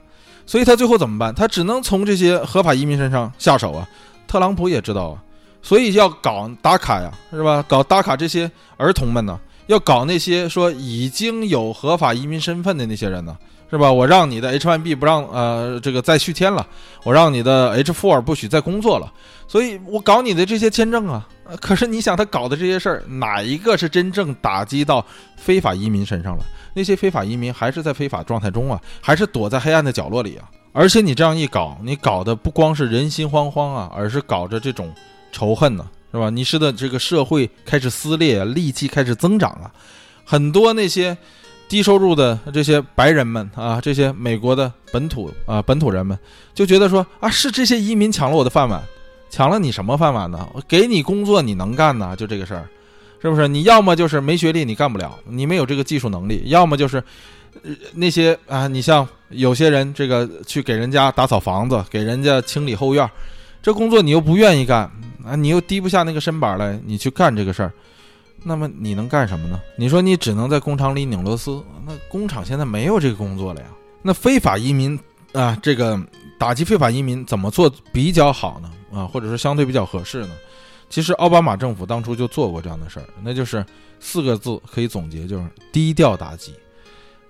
[0.47, 1.35] 所以他最后怎么办？
[1.35, 3.89] 他只能从这些合法移民身上下手啊。
[4.27, 5.23] 特朗普也知道啊，
[5.63, 7.63] 所以要搞打卡呀，是吧？
[7.69, 13.37] 搞打卡这些儿童们呢，要搞那些说已经有合法移民身份的那些人呢。
[13.71, 13.91] 是吧？
[13.91, 16.67] 我让你的 H1B 不让呃这个再续签了，
[17.05, 19.13] 我让你的 H4 不许再工作了，
[19.47, 21.29] 所以我搞你的这些签证啊。
[21.61, 25.05] 可是你想他搞的这些事儿，哪一个是真正打击到
[25.37, 26.45] 非法移民身上了？
[26.75, 30.51] 那些非法移民还是在非法状态中啊，还是躲在黑暗的角落里啊？
[30.73, 34.93] 而且你这样一搞，你搞的不光是人心惶惶啊，而是搞着这种
[35.31, 36.29] 仇恨呢，是吧？
[36.29, 39.71] 你使得这个社会开始撕裂，戾气开始增长啊，
[40.25, 41.17] 很多那些。
[41.71, 46.19] 低收入的这些白人们啊，这些美国的本土啊本土人们
[46.53, 48.83] 就觉得说啊，是这些移民抢了我的饭碗，
[49.31, 50.49] 抢了你什么饭碗呢？
[50.67, 52.17] 给你工作你能干呢？
[52.17, 52.69] 就这个事儿，
[53.23, 53.47] 是不是？
[53.47, 57.01] 你要么就是没学历你干不了，你没有这个技术能力；要么就是
[57.95, 63.09] 那些啊，你像有些人这个去给人家打扫房子，给人家清理后院，
[63.63, 64.91] 这工作你又不愿意干
[65.25, 67.73] 啊，你又低不下那个身板来，你去干这个事儿。
[68.43, 69.61] 那么你能干什么呢？
[69.77, 73.67] 你说你只能在工厂里拧螺丝，那工厂现在没有这个工作了呀。
[74.03, 74.99] 那非法移民
[75.33, 76.01] 啊，这个
[76.39, 78.71] 打击非法移民怎么做比较好呢？
[78.93, 80.31] 啊，或者说相对比较合适呢？
[80.89, 83.65] 其实奥巴马政府当初就做过这样的事儿，那就是
[84.01, 86.55] 四个字可以总结，就是低调打击。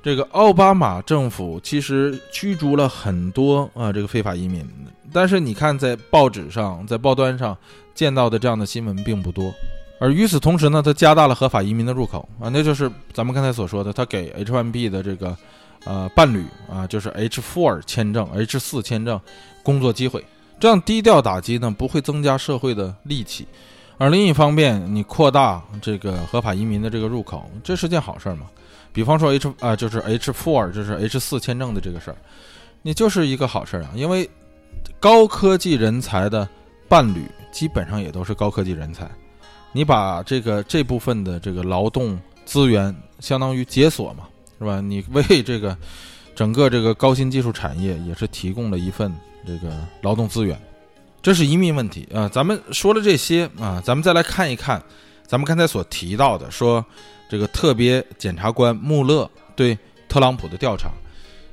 [0.02, 4.66] 这个奥巴马政府其实驱逐了很多啊这个非法移民，
[5.12, 7.54] 但是你看在报纸上、在报端上
[7.94, 9.52] 见到的这样的新闻并不多。
[10.01, 15.36] 而与此同时呢，它加大了合法移民的入口啊，那就是咱们刚才所说的，它给 H1B 的这个
[15.84, 19.20] 呃伴侣啊，就是 H4 签证、H4 签证
[19.62, 20.24] 工作机会。
[20.59, 23.46] 这样低调打击呢，不会增加社会的戾气。
[23.98, 28.46] 而另一方面，你扩大这个合法移民的这个入口，这是件好事嘛？
[28.94, 32.16] 比方说 H 啊，就是 H4，就是 H4 签证的这个事儿，
[32.80, 34.28] 你就是一个好事啊，因为
[34.98, 36.48] 高科技人才的
[36.88, 39.07] 伴侣基本上也都是高科技人才。
[39.73, 44.25] 你把这个这部分的这个劳动资源相当于解锁嘛，
[44.59, 44.81] 是吧？
[44.81, 45.77] 你为这个
[46.35, 49.14] 整个这个高新技术产业也是提供了一份
[49.47, 50.61] 这个劳动资源，
[51.23, 52.29] 这是移民问题啊。
[52.29, 54.83] 咱们说了这些啊，咱们再来看一看
[55.25, 56.85] 咱们刚才所提到的，说
[57.29, 60.91] 这个特别检察官穆勒对特朗普的调查，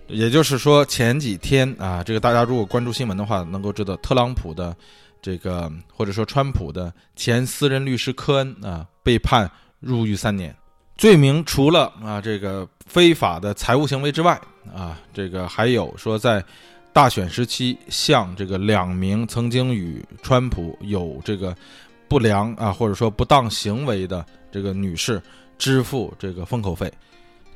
[0.08, 4.76] 也就是说前几天啊，这个大家如果关注新闻的话，能够知道特朗普的。
[5.28, 9.52] 这个或者说川普的前私人律师科恩啊，被判
[9.82, 10.56] 入狱三年，
[10.96, 14.40] 罪名除了啊这个非法的财务行为之外
[14.74, 16.42] 啊，这个还有说在
[16.94, 21.54] 大选时期向这个两名曾经与川普有这个
[22.08, 25.22] 不良啊或者说不当行为的这个女士
[25.58, 26.90] 支付这个封口费。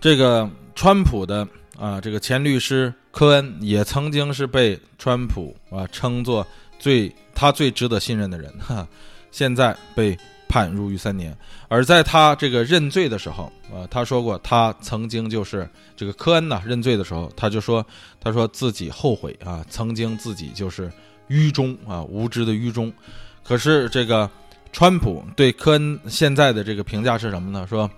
[0.02, 1.48] 这个川普的
[1.80, 6.46] 啊这个前律师科恩也曾经是被川普啊称作
[6.82, 7.14] 最。
[7.34, 8.88] 他最值得信任的人，哈，
[9.32, 10.16] 现在被
[10.48, 11.36] 判入狱三年。
[11.68, 17.84] 而在他这个认罪的时候，呃，他说过，他曾经就是这个科恩呢，认罪的时候，他就说，
[18.20, 20.92] 他说自己后悔啊，曾经自己就是
[21.30, 22.94] 愚忠啊，无知的愚忠。
[23.44, 24.30] 可是这个
[24.72, 27.66] 川普对科恩现在的这个评价是什么呢？
[27.68, 27.90] 说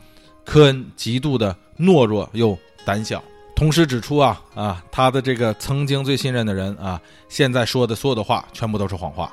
[0.46, 3.22] 科恩极度的懦弱又胆小。
[3.56, 7.00] 同时指出啊啊，他的这个曾经最信任的人啊，
[7.30, 9.32] 现在说的所有的话全部都是谎话，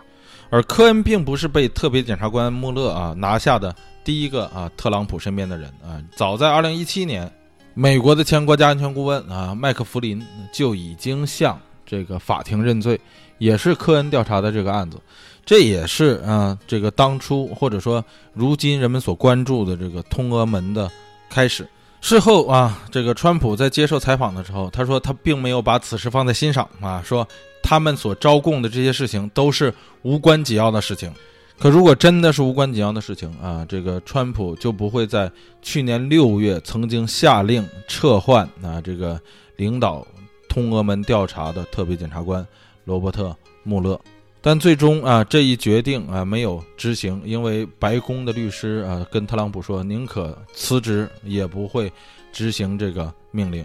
[0.50, 6.00] 而科恩并不是被特别检察官穆勒啊拿下的第一个啊特朗普身边的人啊。
[6.14, 7.32] 早在二零一七年，
[7.74, 13.00] 美国的前国家安全顾问啊麦克弗林就已经向这个法庭认罪，
[13.38, 15.00] 也是科恩调查的这个案子。
[15.46, 18.04] 这也是啊这个当初或者说
[18.34, 20.88] 如今人们所关注的这个通俄门的
[21.30, 21.66] 开始。
[22.00, 27.26] 事后啊，这个川普在接受采访的时候，他说他并没有把此事放在心上啊，说
[27.62, 29.72] 他们所招供的这些事情都是
[30.02, 31.12] 无关紧要的事情。
[31.58, 35.30] 可如果真的是无关紧要的事情啊，这个川普就不会在
[35.60, 39.20] 去年六月曾经下令撤换啊这个
[39.56, 40.04] 领导
[40.48, 42.44] 通俄门调查的特别检察官
[42.84, 44.00] 罗伯特穆勒。
[44.42, 51.92] 但最终啊，这一决定啊没有执行，因为白宫的律师啊跟特朗普说，宁可辞职也不会
[52.32, 53.64] 执行这个命令。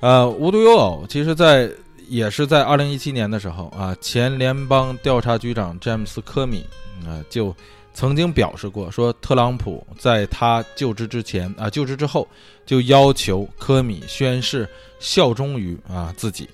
[0.00, 1.70] 呃，无独有偶，其实，在
[2.08, 6.62] 也是在二零一七年的时候啊，前联邦调查局长詹姆斯科米
[7.06, 7.54] 啊就
[7.94, 12.28] 曾经表示过，说特朗普在他就职之前啊就职之后
[12.66, 14.68] 就要求科米宣誓
[15.00, 16.46] 效忠于啊自己。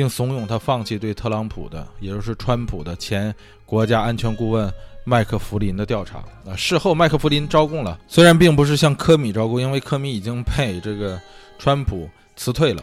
[0.00, 3.34] 并怂恿他放弃对特朗普的，也就是川普的前
[3.66, 4.72] 国家安全顾问
[5.04, 6.20] 麦克弗林的调查。
[6.46, 11.20] 啊，事后麦克弗林招供了，虽然并不是向科米招供，因为科米已经被这个
[11.58, 12.82] 川普辞退了，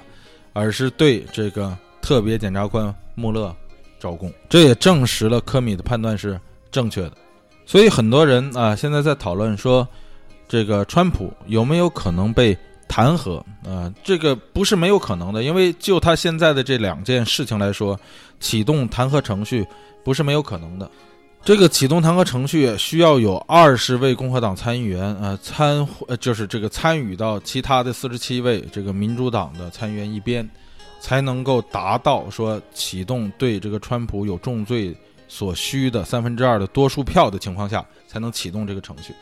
[0.54, 3.52] 而是对这个特别检察官穆勒
[4.00, 4.32] 招供。
[4.48, 6.40] 这也证实了科米的判断是
[6.70, 7.14] 正确的。
[7.66, 9.88] 所以很多人啊，现在在讨论说，
[10.48, 12.56] 这个川普有没有可能被？
[12.88, 18.00] 弹劾啊，这个不是没有可能的，因为就他现在的这两件事情来说，
[18.40, 19.66] 启动弹劾程序
[20.04, 20.90] 不是没有可能的。
[21.44, 25.88] 这个启动弹劾程序需要有二十位共和党参议员啊参，
[26.20, 30.50] 就是这个参与到其他的四十七位这个民主党的参议员一边，
[31.00, 34.94] 才能够达到说启动对这个川普有重罪
[35.30, 39.14] 所需的三分之二的多数票的情况下，才能启动这个程序。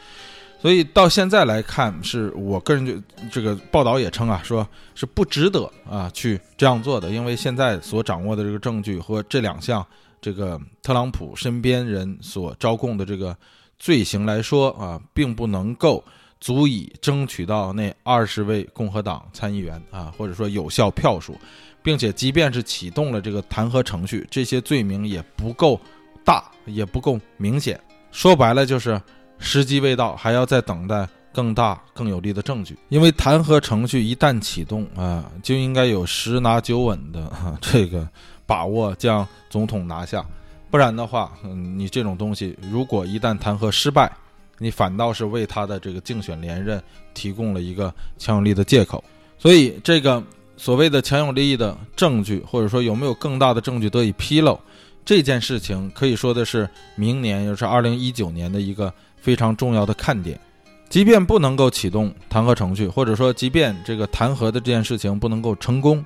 [0.66, 2.94] 所以到现在来看，是我个人就
[3.32, 9.86] 这个报道也称啊，说是不值得啊去这样做的，因为现在所掌握的这个证据和这两项
[10.20, 13.38] 这个特朗普身边人所招供的这个
[13.78, 16.04] 罪行来说啊，并不能够
[16.40, 21.38] 足以争取到那二十位共和党参议员啊，或者说有效票数，
[21.84, 25.80] 并且即便是启动了这个弹劾程序，这些罪名也不够
[26.24, 27.80] 大，也不够明显。
[28.12, 29.00] 说白了就是。
[29.38, 32.78] 时机未到，还要再等待更大、更有力的证据。
[32.90, 37.32] 因为弹劾程序一旦启动啊，就应该有十拿九稳的
[37.62, 38.08] 这个
[38.46, 40.26] 把握将总统拿下。
[40.72, 44.12] 不然的话，嗯，你这种东西如果一旦弹劾失败，
[44.58, 46.82] 你反倒是为他的这个竞选连任
[47.14, 49.04] 提供了一个强有力的借口。
[49.38, 50.24] 所以，这个
[50.58, 54.60] 所谓的强有力的证据，或者说有没有更大的证据得以披露，
[55.04, 58.92] 这件事情可以说的是明年，也就是二零一九年的一个。
[59.26, 60.40] 非常重要的看点，
[60.88, 66.06] 即便不能够启动弹劾程序，或者说即便这个弹劾的这件事情不能够成功，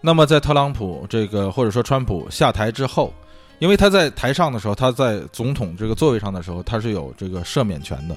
[0.00, 3.14] 那么在特朗普这个或者说川普下台之后，
[3.60, 8.16] 因为他在台上的时候，他在总统这个座位上的时候，他是有这个赦免权的，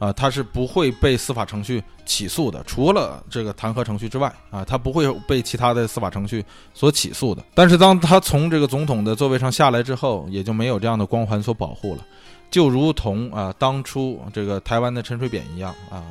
[0.00, 7.44] 啊，他是不会被司法程序起诉的，除了这个弹劾程序之外，啊，他不会被其他的司法程序所起诉的。
[7.54, 12.04] 但是当他从这个总统的座位上下来之后，也就没有这样的光环所保护了。
[12.50, 16.04] 就如同啊，当初这个台湾的陈水扁一样啊，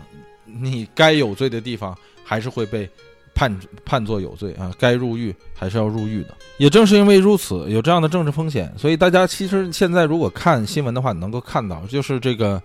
[0.46, 2.88] 你该有罪的地方还是会被
[3.34, 6.36] 判判作有罪啊，该入狱还是要入狱的。
[6.58, 12.62] 也正是因为如此，有这样的政治风险，所以大家其实现在如果看新闻的话，你能够看到，就是这个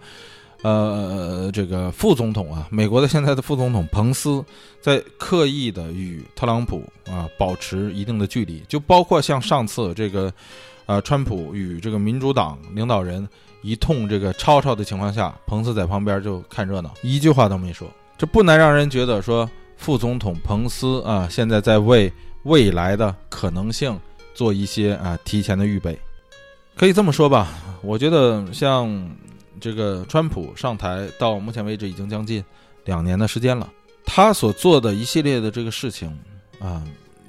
[0.63, 4.45] 呃，这个副总统啊，美国的现在的副总统彭斯
[4.81, 10.33] 在刻意的与特朗普啊保持一定的距离，就包括像上次这个
[10.87, 13.27] 啊，川普与这个民主党领导人。
[13.63, 17.89] 一通这个吵吵的情况下，彭斯在旁边就看热闹，一句话都没说。
[18.17, 22.13] 这不难让人觉得说，副总统彭斯啊，现在在为
[22.45, 23.99] 未来的可能性
[24.35, 25.99] 做一些啊提前的预备。
[26.77, 27.49] 可以这么说吧，
[27.83, 29.11] 我觉得像
[29.61, 32.43] 这个川普上台到目前为止已经将近
[32.85, 33.71] 两年的时间了，
[34.07, 36.09] 他所做的一系列的这个事情
[36.59, 36.83] 啊，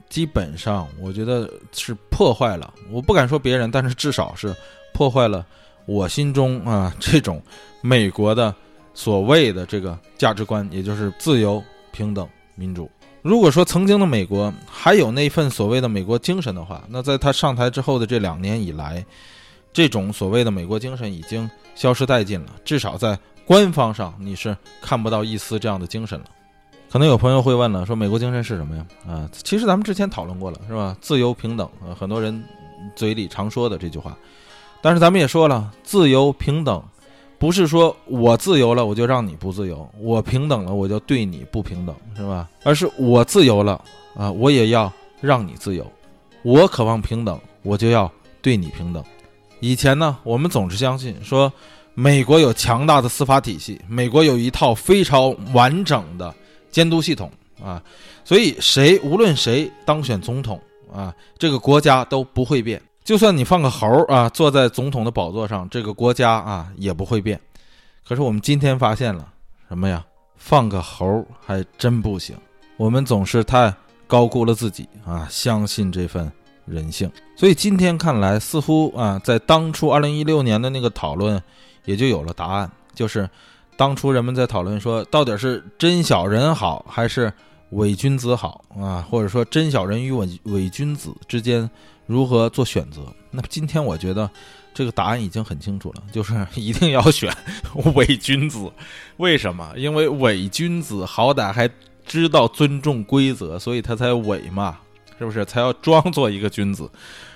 [0.09, 2.73] 基本上我觉得是破坏了。
[2.89, 4.55] 我不敢说别人，但是至少是
[4.93, 5.45] 破坏了。
[5.85, 7.41] 我心中啊，这种
[7.81, 8.53] 美国的
[8.93, 12.89] 所谓的这个价值观，也就是自由、平等、民主。
[13.21, 19.05] 如果说曾经的美国还有那份所谓的美国精神的话，那在他上台之后的这两年以来，
[19.71, 22.47] 这种所谓的美国精神已经消失殆尽了。
[22.65, 26.25] 至少在官方上，你是看不到一丝这样的精神了。
[26.89, 28.85] 可能有朋友会问了，说美国精神是什么呀？
[29.07, 30.97] 啊，其实咱们之前讨论过了，是吧？
[30.99, 32.43] 自由、平等，啊，很多人
[32.95, 34.17] 嘴里常说的这句话。
[34.81, 36.83] 但是咱们也说了，自由、平等，
[37.37, 42.49] 不是说我自由了我就让你不自由，我平等了我就对你不平等，是吧？
[42.63, 43.83] 而是我自由了
[44.15, 45.85] 啊，我也要让你自由。
[46.43, 48.11] 我渴望平等，我就要
[48.41, 49.03] 对你平等。
[49.59, 51.51] 以前呢，我们总是相信说，
[51.93, 56.33] 美国有强大的司法体系，美国有一套非常完整的
[56.71, 57.31] 监督系统
[57.63, 57.79] 啊，
[58.23, 60.59] 所以谁无论谁当选总统
[60.91, 62.81] 啊，这个国家都不会变。
[63.03, 67.39] 就算你放个猴儿啊，坐在总统的宝座上，这个国家啊也不会变。
[68.07, 69.27] 可是我们今天发现了
[69.67, 70.05] 什么呀？
[70.35, 72.35] 放个猴儿还真不行。
[72.77, 73.73] 我们总是太。
[74.11, 75.25] 高估了自己啊！
[75.31, 76.29] 相信这份
[76.65, 81.41] 人性，所以今天看来，似乎啊，在当初二零一六年的那个讨论，
[81.85, 83.29] 也就有了答案，就是
[83.77, 87.31] 当初人们在讨论说，到底是真小人好还是
[87.69, 89.07] 伪君子好啊？
[89.09, 91.69] 或者说真小人与伪伪君子之间
[92.11, 93.01] 如何做选择？
[93.31, 94.29] 那么今天我觉得
[94.73, 97.33] 这个答案已经很清楚了， 就是一定要选
[97.95, 98.71] 伪君子。
[99.17, 99.71] 为什么？
[99.77, 101.69] 因为伪君子好歹还。
[102.03, 104.79] 知道尊重规则，所以他才伪嘛，
[105.17, 105.45] 是不是？
[105.45, 106.89] 才要装作一个君子，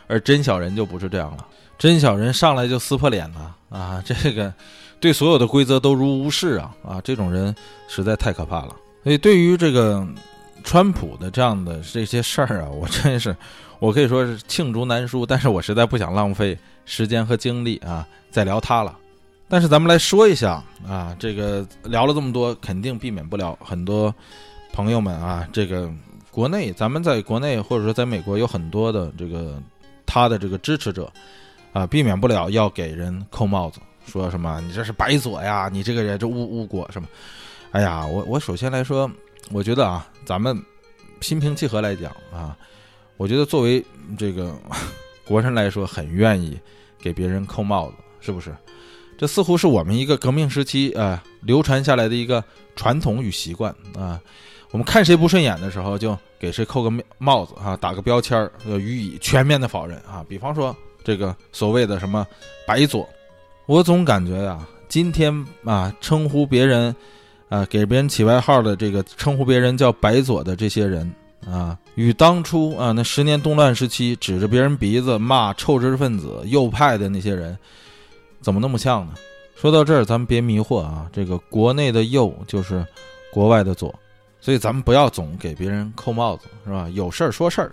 [0.08, 1.48] 而真小人就不是这样了。
[1.78, 4.04] 真小人上来就撕破脸了啊！
[4.04, 4.52] 这个
[5.00, 7.00] 对所有的规则都如无视啊啊！
[7.02, 7.56] 这种人
[7.88, 8.76] 实在太可怕了。
[9.04, 10.06] 所以对于这个
[10.64, 13.38] 川普的这样的这些事儿啊，我真是
[13.80, 18.98] 我可以说是罄竹难书，但是我实在不想浪费时间和精力啊，再聊他了。
[19.48, 24.14] 但是咱们来说一下啊，这个聊了这么多，肯定避免不了很多。
[24.74, 25.90] 朋友们啊，这个
[26.32, 29.62] 国内，咱们在国内或者说在美国有很多的这个
[30.06, 31.10] 他的这个支持者
[31.72, 37.08] 啊，避免不了要给人扣帽子，说什么你这是白左呀，你这个人这误误国什么？
[37.72, 39.10] 哎呀，我我首先来说，
[39.52, 40.62] 我觉得啊，咱们
[41.22, 42.58] 心平气和来讲啊，
[43.18, 43.84] 我觉得作为
[44.18, 44.56] 这个
[45.26, 46.58] 国人来说，很愿意
[47.00, 48.56] 给别人扣帽子，是不是？
[49.18, 52.44] 这似乎是我们一个革命时期啊流传下来的一个
[52.76, 54.20] 传统与习惯啊。
[54.72, 60.26] 我们看谁不顺眼的时候，就给谁扣个帽子啊，打个标签儿，要予以全面的否认啊。
[60.28, 62.28] 比方说这个所谓的什么
[62.68, 63.08] “白左”，
[63.68, 66.94] 我总感觉呀，今天啊称呼别人
[67.48, 71.10] 啊给别人起外号的这个称呼别人叫“白左”的这些人
[71.46, 77.58] 啊，与当初啊那十年动乱时期指着别人鼻子骂臭知识分子、右派的那些人，
[78.42, 79.14] 怎么那么像呢？
[79.56, 82.86] 说到这儿，咱们别迷惑啊，这个国内的右就是
[83.32, 83.94] 国外的左。
[84.42, 86.88] 所以咱们不要总给别人扣帽子，是吧？
[86.94, 87.72] 有事儿说事儿，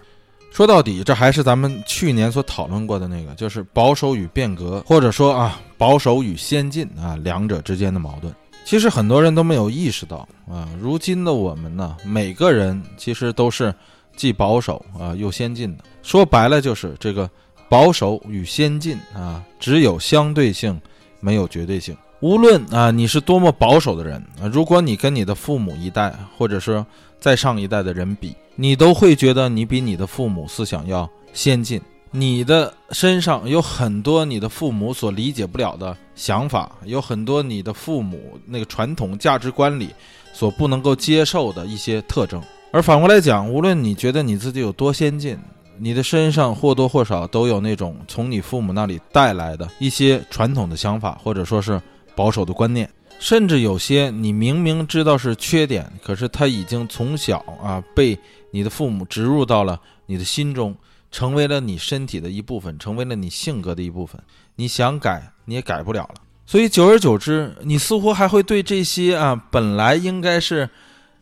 [0.50, 8.34] 说到底，这还是咱们去年所讨论过的那个，就是保守与变革，或者说啊，保守与先进啊，两者之间的矛盾。
[8.64, 13.74] 其实很多人都没有意识到啊，如今的我们呢，每个人其实都是
[14.16, 15.84] 既保守啊又先进的。
[16.02, 17.28] 说白了就是这个
[17.68, 20.80] 保守与先进啊，只有相对性，
[21.20, 21.96] 没有绝对性。
[22.20, 26.84] 无论啊，你是多么保守的人啊，如果你跟你的父母一代，或者是
[27.18, 31.80] 再上一代的人比，你都会觉得你比你的父母思想要先进。
[32.14, 39.88] 你的身上有很多你的父母所理解不了的想法，有很多你的父母那个传统价值观里
[40.32, 42.40] 所不能够接受的一些特征。
[42.70, 45.38] 而反过来讲，无论你觉得你自己有多先进，
[45.78, 51.80] 你的身上或多或少都有那种从你父母那里带来的一些传统的想法，或者说是。
[52.14, 52.86] 保守的观念，
[53.18, 58.18] 甚至有些你明明知道是缺点，可是他已经从小啊被
[58.50, 60.76] 你的父母植入到了你的心中，
[61.12, 64.20] 成为了你身体的一部分，成为了你性格的一部分。
[64.56, 66.14] 你想改你也改不了了。
[66.44, 70.68] 所以久而久之，你似乎还会对这些啊本来应该是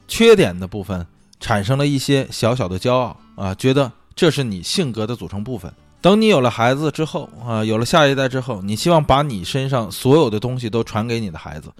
[0.09, 1.07] 缺点的部分
[1.38, 5.72] 产生了一些小小的骄傲啊，觉得这是你性格的组成部分。
[6.01, 11.70] 等你有了孩子之后啊，有了下一代之后，你希望把你身上所有的东西都传给你的孩子，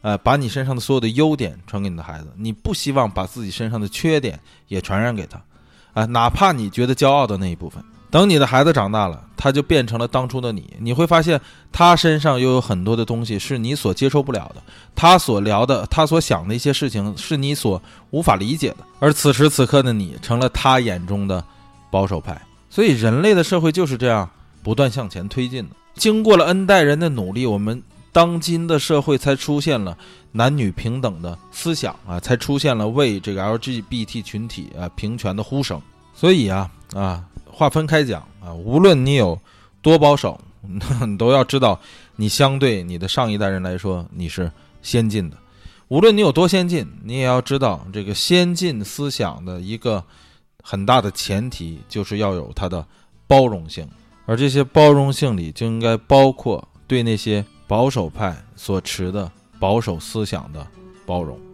[0.00, 2.28] 呃，把你身上的所有的优点传给你的孩子。
[2.36, 5.38] 你不希望把自己身上的缺点也传染给他，
[5.96, 7.82] 啊，哪怕你觉得骄傲的那一部分。
[8.10, 10.74] 等你的孩子长大了，他就变成了当初的你。
[10.78, 11.40] 你会发现
[11.72, 14.62] 他身上又有很多的东西是你所接受不了的，
[14.94, 18.76] 他所聊的，他所想的一些事情是你所无法理解的。
[18.98, 21.42] 而此时此刻的你，成了他眼中的
[21.90, 22.40] 保守派。
[22.68, 24.28] 所以，人类的社会就是这样
[24.62, 25.70] 不断向前推进的。
[25.94, 27.82] 经过了 N 代人的努力，我们
[28.16, 29.94] 当今的社会才出现了
[30.32, 35.78] 男女平等的思想啊，才出现了为这个 LGBT 群体啊平权的呼声。
[36.14, 39.38] 所以啊啊，划分开讲啊，无论你有
[39.82, 41.78] 多保守，你都要知道，
[42.16, 44.50] 你相对你的上一代人来说，你是
[44.80, 45.36] 先进的。
[45.88, 50.02] 无论你有多先进，你也要知道这个先进思想的一个。
[50.68, 52.84] 很大的前提就是要有它的
[53.28, 53.88] 包容性，
[54.24, 60.66] 而这些包容性里就应该包括对那些保守派所持的保守思想的
[61.04, 61.45] 包容。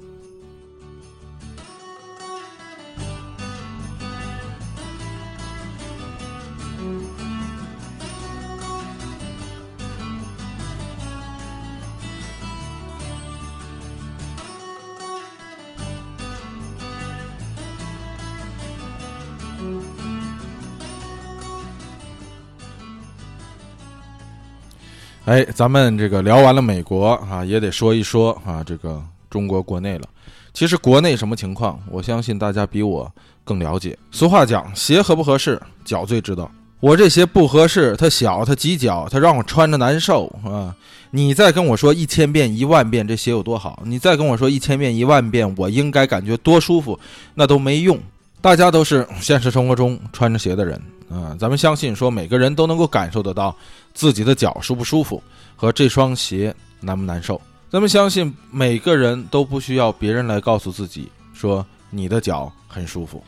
[25.24, 29.00] 哎，咱们这个聊完了美国啊，也得说一说啊，这个
[29.30, 30.08] 中国国内了。
[30.52, 33.08] 其实国内什么情况，我相信大家比我
[33.44, 33.96] 更了解。
[34.10, 36.50] 俗话讲，鞋合不合适，脚最知道。
[36.80, 40.74] 我这鞋不合适，它小，它挤脚，它让我穿着难受啊。
[41.12, 46.98] 你再跟我说一千遍、一万遍这鞋有多好，你再跟我说一千遍、一万遍我应该感觉多舒服，
[47.34, 47.96] 那都没用。
[48.40, 53.54] 大家都是现实生活中穿着鞋的人啊，咱们相信说每个人都能够感受得到。
[53.94, 55.22] 自己的脚舒不舒服
[55.54, 57.38] 和这双鞋难不难受？
[57.70, 63.22] 咱们相信每个人都不需要别人来告诉自己说你的脚很舒服。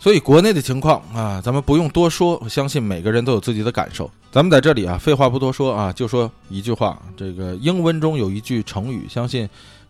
[0.00, 4.10] 所以国内的情况啊，咱们不用多说，相信每个人都有自己的感受。
[4.32, 6.98] 咱们在这里啊，废话不多说啊，就说一句话。
[7.14, 9.46] 这个英文中有一句成语，相信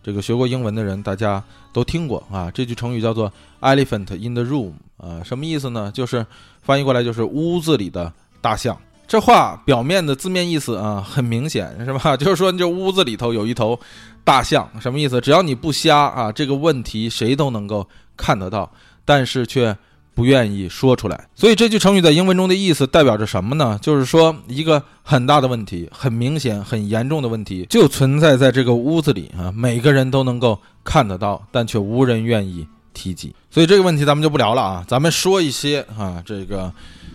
[0.07, 1.43] 这个学过英文的人大家
[1.73, 2.49] 都听过啊。
[2.49, 3.29] 这句成语叫做
[3.59, 5.91] “elephant in the room” 啊，什么意思呢？
[5.93, 6.25] 就是
[6.61, 8.77] 翻译过来就是屋子里的大象。
[9.05, 12.15] 这话表面的字面意思啊，很明显是吧？
[12.15, 13.77] 就是说，这屋子里头有一头
[14.23, 15.19] 大象，什么意思？
[15.19, 17.85] 只要你不瞎啊，这个问题谁都能够
[18.15, 18.71] 看得到，
[19.03, 19.77] 但是却
[20.17, 21.27] 不愿意说出来。
[21.35, 23.77] 所以这句成语在英文中的意思代表着什么呢？
[23.79, 33.35] 就是说，一个很大的问题，很明显、很严重的问题，就存在在这个屋子里啊，每个人都能够看得到，但却无人愿意提及。
[33.51, 36.73] 所以这个问题咱们就不聊了啊，咱们说一些啊，这个。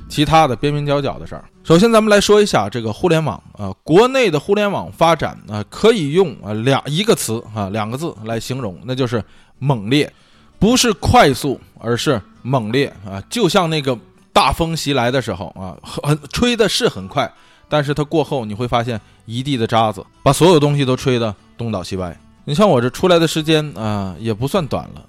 [0.09, 9.25] 其他的边边角角的事儿，首先咱们来说一下这个互联网啊，国内的互联网发展啊，可以用啊两一个词啊两个字来形容，那就是
[9.59, 10.13] 猛烈，
[10.59, 13.97] 不是快速，而是猛烈啊，就像那个
[14.33, 17.33] 大风袭来的时候啊，很吹的是很快，
[17.69, 22.17] 但是它过后你会发现一地的渣子，把所有东西都吹得东倒西歪。
[22.45, 25.05] 你像我这出来的时间啊，也不算短了。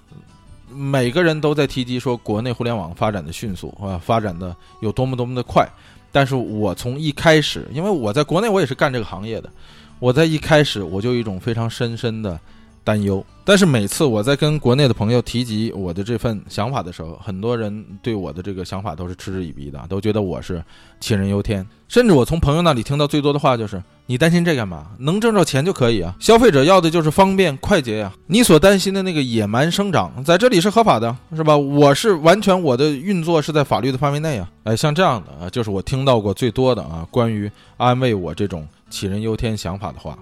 [0.69, 5.67] 每个人都在提及说国内互联网发展的迅速啊，发展的有多么多么的快。
[6.11, 9.49] 但是我从一开始，因为我在国内我也是干这个行业的，
[9.97, 12.39] 我在一开始我就有一种非常深深的
[12.83, 13.23] 担忧。
[13.45, 20.63] 但是每次我在跟国内的朋友提及我的这份想法的时候，很多人对我的这个想法都是嗤之以鼻的，都觉得我是
[21.01, 21.67] 杞人忧天。
[21.87, 23.81] 甚至我从朋友那里听到最多的话就是。
[24.05, 24.87] 你担心这干嘛？
[24.99, 26.13] 能挣着钱就可以啊！
[26.19, 28.11] 消费者要的就是方便快捷呀！
[28.27, 31.55] 你所担心的那个野蛮生长，在这里是合法的，是吧？
[31.55, 34.51] 我是完全我的运作是在法律的范围内啊！
[34.65, 40.19] 哎，像这样的啊，就是我听到过最多的啊，关于安慰我这种杞人忧天想法的话。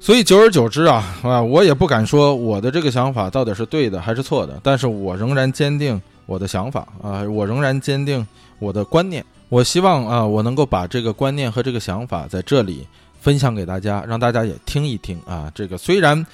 [0.00, 8.26] 所以久而久之啊，啊，我也不敢说我的这个想法到底是对的还是错的，但是我仍然坚定我的想法啊，我仍然坚定
[8.58, 9.24] 我的观念。
[9.50, 12.86] 我希望啊，我能够把这个观念和这个想法在这里。
[13.20, 15.52] 分享给大家，让大家也听一听啊！
[15.54, 16.26] 这个虽然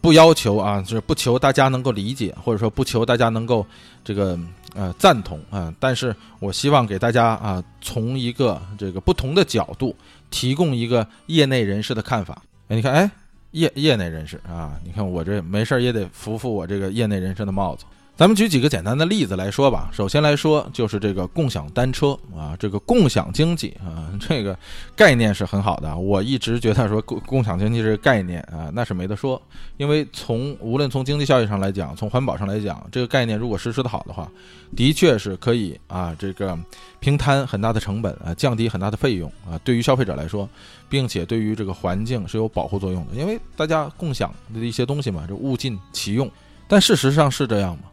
[0.00, 3.66] 不要求啊，就是不求大家能够理解，或者说不求大家能够
[4.02, 4.38] 这个
[4.74, 9.94] 呃赞同啊，但是我希望给大家啊，从一个这个不同的角度
[10.30, 12.40] 提供一个业内人士的看法。
[12.70, 13.10] 哎，你看，哎，
[13.50, 17.84] 业业内人士啊，你看我这没事也得扶扶我这个业内人士的帽子。
[18.20, 19.88] 咱们举几个简单的例子来说吧。
[19.90, 24.54] 首先来说，就是这个共享单车啊，这个共享经济啊，这个
[24.94, 25.96] 概念是很好的。
[25.96, 29.40] 我一直觉得说共共享经济这个概念啊，那是没得说。
[29.78, 34.30] 因为从无论从经济效益上来讲，从环保上来讲，这个概念如果实施的好的话，
[34.76, 36.58] 的确是可以啊，这个
[36.98, 40.46] 平摊很大的成本啊，降低很大的费用啊，对于消费者来说，
[40.90, 43.14] 并且对于这个环境是有保护作用的。
[43.14, 46.30] 因为大家共享的一些东西嘛，就物尽其用。
[46.68, 47.84] 但事实上是这样吗？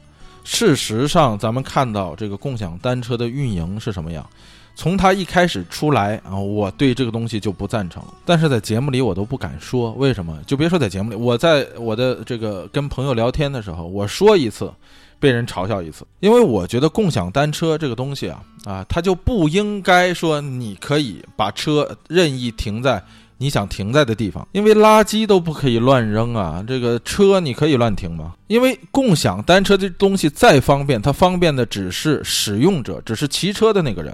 [0.49, 4.25] 事实上，咱们看到这个共享单车的运营是什么样？
[4.75, 8.01] 从它一开始出来啊，我对这个东西就不赞成。
[8.23, 10.39] 但是在节目里我都不敢说，为什么？
[10.47, 14.71] 就别说在节目里，我在我的这个跟朋友聊天的时候，我说一次，
[15.19, 16.05] 被人嘲笑一次。
[16.19, 23.03] 因为我觉得共享单车这个东西啊，啊，它就不应该说你可以把车任意停在。
[23.39, 26.65] 你想停在的地方，因为垃圾都不可以乱扔啊。
[26.67, 28.33] 这个车你可以乱停吗？
[28.47, 34.11] 因为共享单车这东西再方便，它方便的只是使用者，只是骑车的那个人。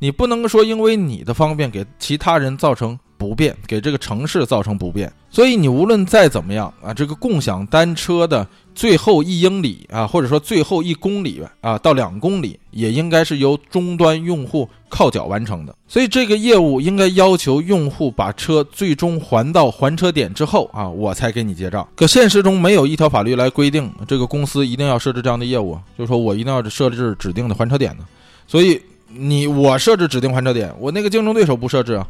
[0.00, 5.12] 你不能说因为你的方便给其他人造成不便，给这个城市造成不便。
[5.30, 8.44] 所以你无论再怎么样啊，这个共享单车的
[8.76, 15.74] 最后一英里啊，或者说最后一公里啊到两公里，也应该是由终端用户靠脚完成的。
[15.88, 21.88] 所以这个业务应该要求用户把车最终还到还车点之后啊，我才给你结账。
[21.96, 28.04] 可现实中没有一条法律来规定这个公司一定要设置这样的业务，就是说我一定要设置指定的还车点呢。
[28.46, 32.06] 所以你我设置指定还车点，我那个竞争对手不设置啊。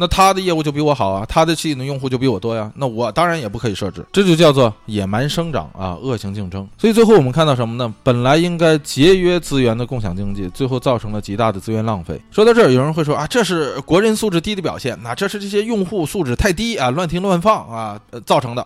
[0.00, 6.68] 那他的业务就比我好啊，他的系统用户就比我多呀，那我当然也不可以设置，这就叫做野蛮生长啊，恶性竞争。
[6.78, 7.92] 所以最后我们看到什么呢？
[8.04, 12.20] 本来应该节约资源的共享经济，最后造成了极大的资源浪费。
[12.30, 18.64] 说到这儿，有人会说啊，这是国人素质低的表现，那这是这些用户素质太低啊，乱停乱放啊造成的。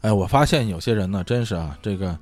[0.00, 2.18] 哎，我发现有些人呢，真是啊，这个。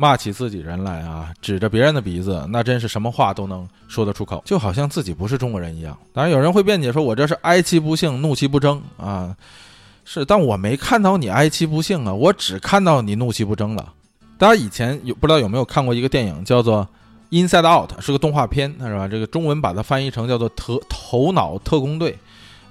[0.00, 5.94] 骂起自己人来啊，指着别人的鼻子，那真是什么话都能说得出口，就好像自己不是中国人一样。
[6.14, 9.36] 当然，有人会辩解说：“我这是哀其不幸，怒其不争啊。”
[10.06, 13.92] 是，但我没看到你哀其不幸啊，我只看到你怒其不争了。
[14.38, 16.88] 大家以前有不知道有没有看过一个电影，叫做
[17.48, 19.06] 《Inside Out》，是个动画片，是吧？
[19.06, 22.12] 这个中文把它翻译成叫做《头头脑特工队》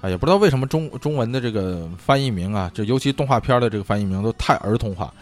[0.04, 5.14] 啊，也不知道为什么中中文的这个翻译名啊，就尤其动画片的这个翻译名都太儿童化。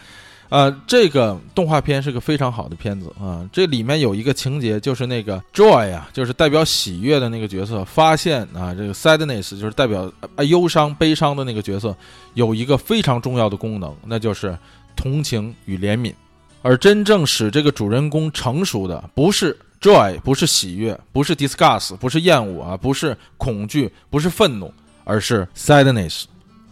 [0.51, 3.47] 呃，这个动画片是个非常好的片子啊。
[3.53, 11.95] 这里面有一个情节，就是那个 joy 啊，就是代表喜悦的那个角色，发现啊，这个 sadness 就是代表啊忧伤、悲伤的那个角色，
[12.35, 14.57] 有一个非常重要的功能，那就是
[14.97, 16.15] 同情与怜悯。
[16.63, 24.73] 而真正使这个主人公成熟的，不是 joy，不是喜悦，不是 disgust，不是厌恶啊，不是恐惧，不是愤怒，
[25.05, 26.25] 而是 sadness，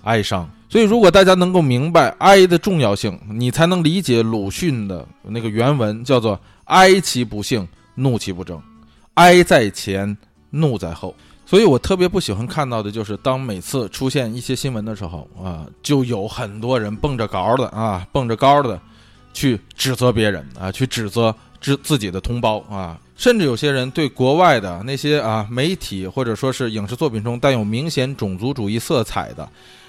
[0.02, 0.50] 哀伤。
[0.68, 8.60] 所以，如果大家能够明白哀的重要性，你才能理解鲁迅的那个原文，叫做“哀其不幸，怒其不争，
[9.14, 10.16] 哀在前，
[10.50, 11.14] 怒在后”。
[11.46, 18.80] 所以我特别不喜欢看到的就是，当每次出现一些新闻的时候啊，就有很多人蹦着高的啊，蹦着高的
[19.32, 29.48] 去指责别人啊，去指责自自己的同胞啊，甚至有些人对国外的那些啊媒体或者说是影视作品中带有明显种族主义色彩的。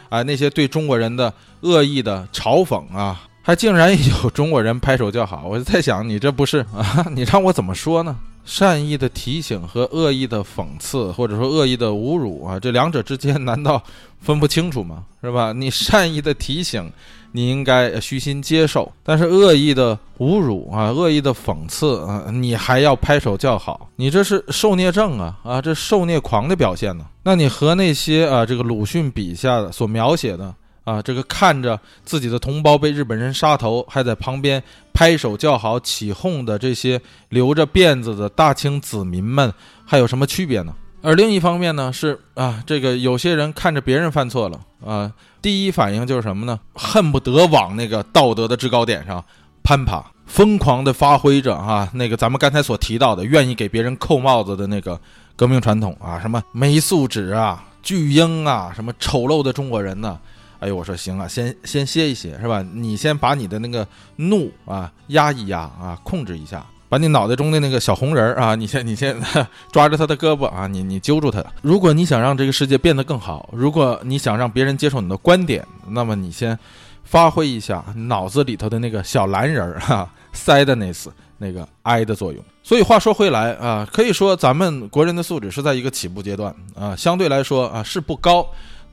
[0.09, 7.05] 啊，那些对中国人的恶意的嘲讽啊，还竟然有中国人拍手叫好，我就在想，你这不是 啊？
[7.15, 8.15] 你让我怎么说呢？
[8.45, 13.83] 善意的提醒和恶意的讽刺，或者说恶意的侮辱啊，这两者之间难道
[14.21, 15.03] 分不清楚吗？
[15.21, 15.51] 是吧？
[15.51, 16.91] 你善意的提醒。
[17.31, 27.05] 你应该虚心接受，但是恶意的侮辱啊，恶意的讽刺啊，你还要拍手叫好，你这是受虐症啊啊，这受虐狂的表现呢？
[27.23, 30.53] 那你和那些啊，这个鲁迅笔下的所描写的
[30.83, 34.63] 啊，这个看着自己的同胞被日本人杀头，还在旁边
[34.93, 36.99] 拍手叫好起哄的这些
[37.29, 39.53] 留着辫子的大清子民们，
[39.85, 40.73] 还有什么区别呢？
[41.07, 45.09] 而另一方面呢，是啊，这个有些人看着别人犯错了啊，
[45.41, 46.59] 第一反应就是什么呢？
[46.73, 49.23] 恨不得往那个道德的制高点上
[49.63, 54.99] 攀爬，疯狂地发挥着啊，那个咱们刚才所提到的，愿意给别人扣帽子的那个
[55.37, 60.19] 革命传统啊，什么没素质啊、巨婴啊、什么丑陋的中国人呢？
[60.59, 62.61] 哎呦，我说行啊，先先歇一歇，是吧？
[62.73, 63.87] 你先把你的那个
[64.17, 66.65] 怒啊压一压啊，控制一下。
[66.89, 69.15] 把你脑袋中的那个小红人儿啊， 你先你先
[69.71, 71.43] 抓着他的胳膊啊，你你揪住他。
[71.61, 76.57] 如果你想让这个世界变得更好，如果你想让别人接受你的观点，那么你先
[77.03, 81.07] 发挥一下脑子里头的那个小蓝人儿 哈，sadness
[81.37, 82.43] 那个 I 的作用。
[82.63, 88.45] 所以话说回来啊，可以说咱们国人的素质是在一个起步阶段啊，相对来说啊是不高。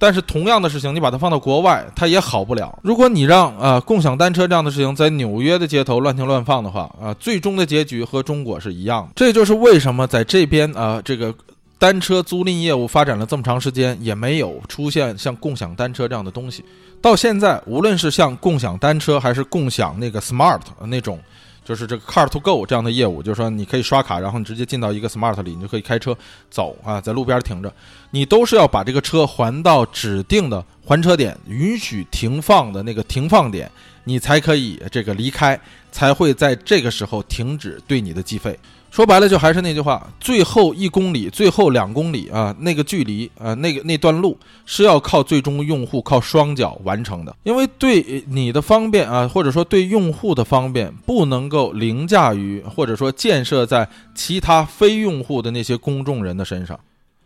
[0.05, 2.78] 但是同样的事情，你把它放到国外，它也好不了。
[2.82, 9.12] 如果你让啊共享单车这样的事情在纽约的街头乱停乱放的话啊，最终的结局和中国是一样的。
[9.16, 11.34] 这就是为什么在这边啊，这个
[11.78, 16.62] 单车租赁业务发展了这么长时间，也没有出现像共享单车这样的东西。
[17.00, 21.18] 到现在，无论是像共享单车，还是共享那个 smart 那种。
[21.64, 26.16] 就是这个 Car to Go 这样的业务，就是说你可以刷卡，然后你直接进到一个 Smart 里，你就可以开车
[26.50, 27.72] 走啊，在路边停着，
[28.10, 33.70] 你都是要把这个车还到指定的还车点，允许停放的那个停放点，
[34.04, 35.58] 你才可以这个离开，
[35.90, 38.58] 才会在这个时候停止对你的计费。
[38.95, 56.78] 说白了，就还是那句话，最后一公里、最后两公里啊，那个距离啊，那个那段路是要靠最终用户靠双脚完成的，因为对你的方便啊，或者说对用户的方便，不能够凌驾于或者说建设在其他非用户的那些公众人的身上。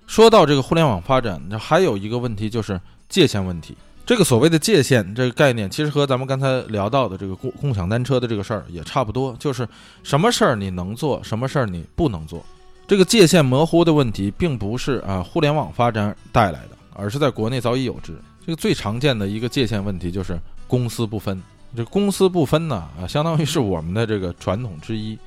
[0.07, 3.77] 说到这个互联网发展，还有一个问题就是界限问题。
[4.09, 9.69] 这个所谓的界限这个概念，其实和咱们刚才聊到的这个共共享单车的这个事儿也差不多，就是
[10.03, 12.43] 什么事儿你能做，什么事儿你不能做。
[12.87, 18.19] 这个界限模糊的问题，并不是啊互联网发展带来的，而是在国内早已有之。
[18.47, 21.39] 这个最常见的一个界限问题就是公私不分
[21.77, 25.19] 这公私不分呢啊，相当于是我们的这个传统之一。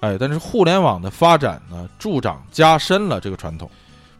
[0.00, 3.70] 哎，但是互联网的发展呢，助长加深了这个传统。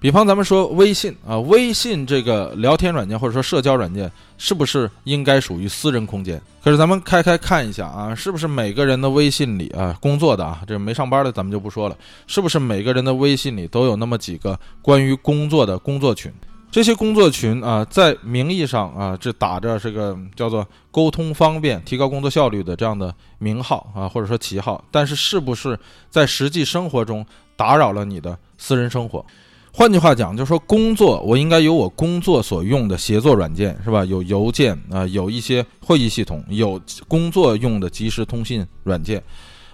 [0.01, 6.41] 比方咱们说微信啊，微信这个聊天软件或者说社交软件，是不是应该属于私人空间？
[6.63, 11.97] 可是咱们开开看一下啊，是不是每个人的微信里啊，工作的啊，这没上班的咱们就不说了，
[12.29, 16.33] 是不是每个人的微信里都有那么几个关于工作的工作群？
[16.71, 25.77] 这些工作群啊，在名义上啊，这打着这个叫做沟通方便、提高工作效率的这样的名号啊，或者说旗号，但是是不是
[26.09, 27.27] 在实际生活中
[27.57, 29.25] 打扰了你的私人生活？
[29.71, 34.05] 换句话讲，就是说，工作我应该有我工作所用的协作软件，是吧？
[34.05, 39.23] 有邮件啊，有一些会议系统，有工作用的即时通信软件。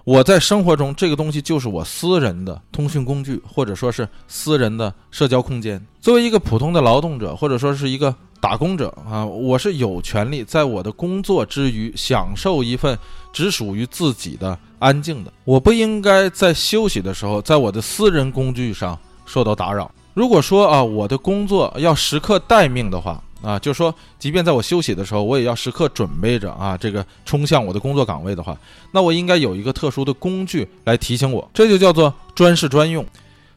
[0.04, 5.80] 我在生活中，这个东西就是我私人的通讯工具，或者说是私人的社交空间。
[6.02, 12.98] 作为一个普通的劳动者，或者说是一个打工者啊，我是有权利在我的工作之余，享受一份
[13.32, 15.32] 只属于自己的安静的。
[15.44, 18.98] 我不应该在休息的时候，在我的私人工具上。
[19.24, 19.90] 受到打扰。
[20.12, 28.56] 如果说啊，我的工作要时刻待命的话啊，就是说，即便在我休息的时候，我也要时刻准备着啊，这个冲向我的工作岗位的话，
[28.92, 33.04] 那我应该有一个特殊的工具来提醒我，这就叫做专事专用。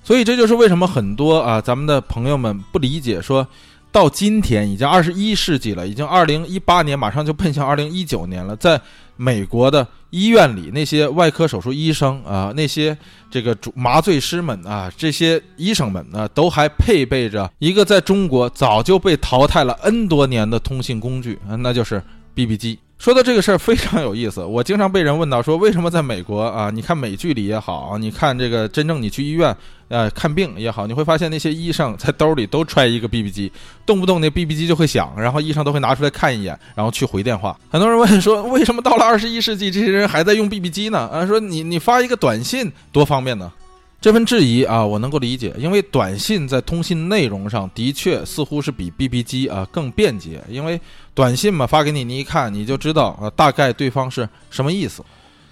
[0.04, 3.48] 所以这就是为什么很多啊，咱们的朋友们不理解，说
[3.92, 8.82] 到今天已经二十一世纪了，已经二零一八年，马上就奔向二零一九年了，在。
[9.20, 12.98] 美国的医院里，那些外科手术医生啊，那些
[13.30, 22.02] 这个主麻醉师们啊，这些医生们啊，都还配备着一个在中国早就被淘汰了 N 多年的通信工具，那就是
[22.34, 22.80] BB 机。
[23.00, 26.72] 说到这个事儿非常有意思，我经常被人问到说，为什么在美国啊？
[26.72, 29.56] 你看美剧里也好，你看这个真正你去医院
[29.88, 33.52] 呃看病也好，你会发现那些医生在兜里都揣一个 BB 机，
[33.86, 37.58] 动不动那 BB 机就会响，然后医生都会拿出来看一眼，然后去回电话。
[37.70, 41.00] 很多人问说，为什么到了二十一世纪，这些人还在用 BB 机呢？
[41.08, 43.52] 啊，说你你发一个短信多方便呢？
[44.00, 50.42] 这份质疑啊，我能够理解，因为短信在通信内容上的确似乎是比 BB 机啊更便捷。
[50.48, 50.80] 因为
[51.14, 55.04] 短信嘛，发给你，你一看你就知道啊，大概对方是什么意思。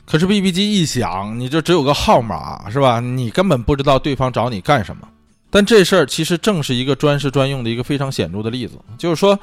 [0.05, 2.99] 可是 BB 机一响，你就只有个号码，是吧？
[2.99, 5.07] 你根本不知道对方找你干什么。
[5.49, 9.39] 但这事儿其实正是一个专事专用的一个非常显著的例子，就是说。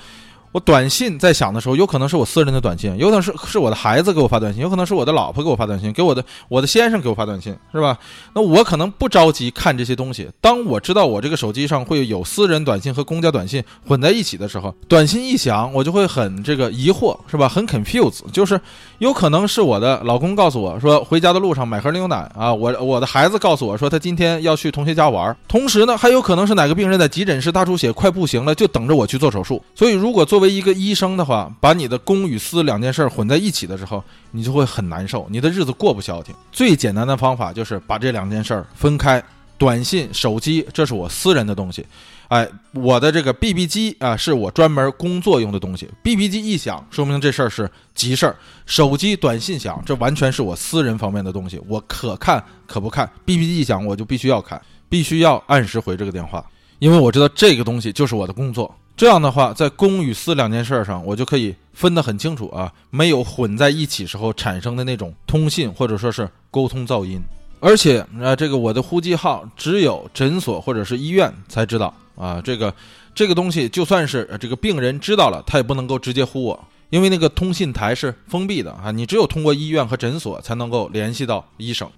[0.52, 7.98] 我短信在响的时候，有可能是我私人的短信，有可能是是我的孩子给我发短信，有可能是我的老婆给我发短信，给我的我的先生给我发短信，是吧？
[8.34, 10.28] 那我可能不着急看这些东西。
[10.40, 17.48] 当我知道我这个手机上会有私人短信和公家短信混在一起的时候，短信一响，我就会很这个疑惑，是吧？
[17.48, 18.60] 很 confuse，就是
[19.02, 29.60] 有可能是我的老公告诉我说回家的路上买盒牛奶啊，我我的孩子告诉我说他今天要去同学家玩，同时呢，还有可能是哪个病人在急诊室大出血快不行了，就等着我去做手术。
[29.74, 36.32] 所以如果作为一个医生的话，把你的公与私两件事混在一起的时候，你就会很难受，你的日子过不消停。
[36.52, 39.20] 最简单的方法就是把这两件事分开。
[39.58, 41.86] 短信、手机，这是我私人的东西，
[42.32, 45.86] 哎，我的这个 BB 机啊，是我专门工作用的东西。
[46.02, 53.06] BB 机一响，说明这事儿是急事儿；手机短信响，这完全是我私人方面的东西，我可看可不看。
[53.26, 54.58] BB 机一响，我就必须要看，
[54.88, 56.42] 必须要按时回这个电话，
[56.78, 58.74] 因为我知道这个东西就是我的工作。
[58.96, 67.20] 这样的话，在公与私两件事上，我就可以分得很清楚啊，没有混在一起时候产生的那种通信或者说是沟通噪音。
[67.60, 72.74] 而且啊，这个我的呼机号只有诊所或者是医院才知道啊，这个
[73.14, 81.90] 这个东西就算是这个病人知道了，他也不能够直接呼我，因为那个通信台是封闭的啊，你只有通过医院和诊所才能够联系到医生。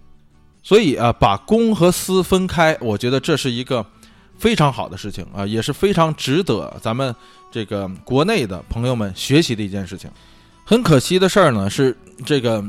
[0.62, 3.84] 所以啊，把公和私分开，我觉得这是一个。
[4.36, 7.14] 非常好的事情啊，也是非常值得咱们
[7.52, 10.10] 这个国内的朋友们学习的一件事情。
[10.64, 11.96] 很可惜的事儿呢，是
[12.26, 12.62] 这个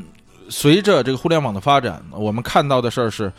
[0.47, 3.33] 随着这个互联网的发展，我们看到的事儿是，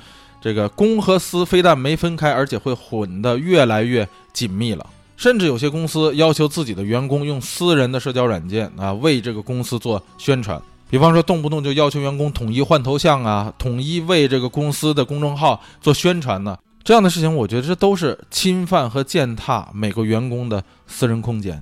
[0.46, 4.86] 这个公和私非但没分开，而且会混得越来越紧密了。
[5.16, 10.62] 甚至有些公司要求自己的员工用私人的社交软件啊，为这个公司做宣传。
[10.88, 16.56] 比方说，动不动就要求员工统一换头像啊，统一为这个公司的公众号做宣传呢。
[16.84, 21.60] 这样的事情，我觉得这都是侵犯和践踏每个员工的私人空间。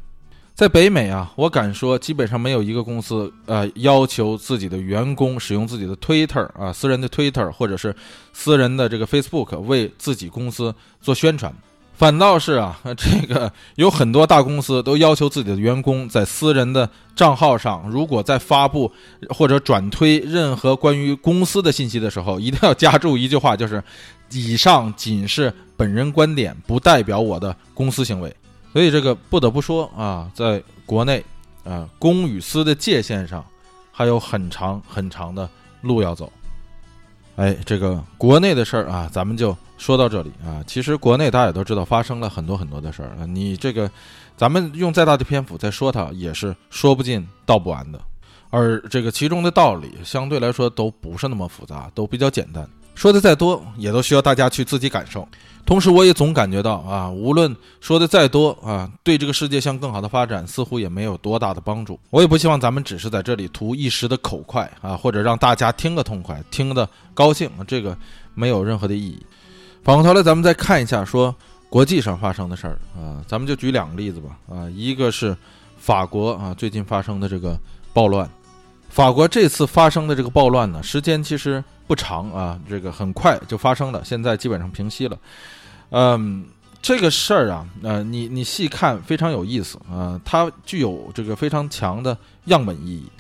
[0.55, 7.93] 在北美啊，我敢说，基本上没有一个公司呃要求自己的员工使用自己的 Twitter 啊，私人的 Twitter 或者是
[8.33, 11.53] 私人的这个 Facebook 为自己公司做宣传。
[11.97, 18.93] 反倒是啊， 这个有很多大公司都要求自己的员工在私人的账号上，如果在发布
[19.31, 23.83] 或者转推任何关于公司的信息的时候，一定要加注一句话，就是
[24.31, 28.33] “以上仅是本人观点，不代表我的公司行为”。
[28.75, 31.25] 所以这个不得不说啊，在国内
[31.63, 33.43] 啊，公与私的界限上
[33.93, 35.49] 还有很长很长的
[35.81, 36.31] 路要走。
[37.37, 40.61] 哎，这个国内的事儿啊，咱们就说到这里啊。
[40.67, 43.25] 其实国内大家也都知道，发生了很多很多的事儿啊。
[43.25, 43.89] 你这个，
[44.37, 48.01] 咱们用再大的篇幅再说它，也是说不尽道不完的。
[48.51, 52.69] 而这个其中的道理，相对来说都不是那么复杂，都比较简单。
[52.95, 55.27] 说的再多，也都需要大家去自己感受。
[55.67, 61.99] 同时，我也总感觉到啊，无论说的再多啊，对这个世界向更好的发展，似乎也没有多大的帮助。
[62.11, 67.97] 我也不希望咱们只是在这里图一时的口快啊，或者让大家听个痛快，听得高兴，这个
[68.35, 69.19] 没有任何的意义。
[69.83, 71.35] 反过头来，咱们再看一下说
[71.71, 75.35] 国际上发生的事儿啊，咱们就举两个例子吧啊，一个是
[75.79, 77.59] 法国啊最近发生的这个
[77.95, 78.29] 暴乱，
[78.95, 85.19] 法国这次发生的这个暴乱呢，时间其实不长啊，这个很快就发生了，现在基本上平息了。
[85.91, 86.45] 嗯，
[86.81, 93.11] 这个事儿啊，呃，你你细看非常有意思啊，它具有这个非常强的样本意义。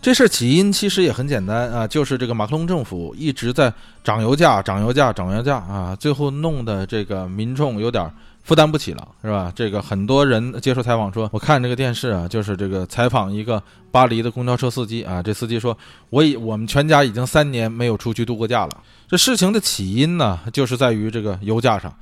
[0.00, 3.72] 这事儿起因其实也很简单啊，就是这个马克龙政府一直在
[4.04, 8.08] 涨油价、涨油价、涨油价啊，最后弄得这个民众有点
[8.46, 9.52] 负担不起了，是吧？
[9.56, 15.76] 这个很多人接受采访说，我看这个电视啊，就是这个采访一个巴黎的公交车司机啊，这司机说，
[16.10, 18.78] 我已我们全家已经三年没有出去度过假了。
[19.08, 21.92] 这事情的起因呢，就是在于这个油价上。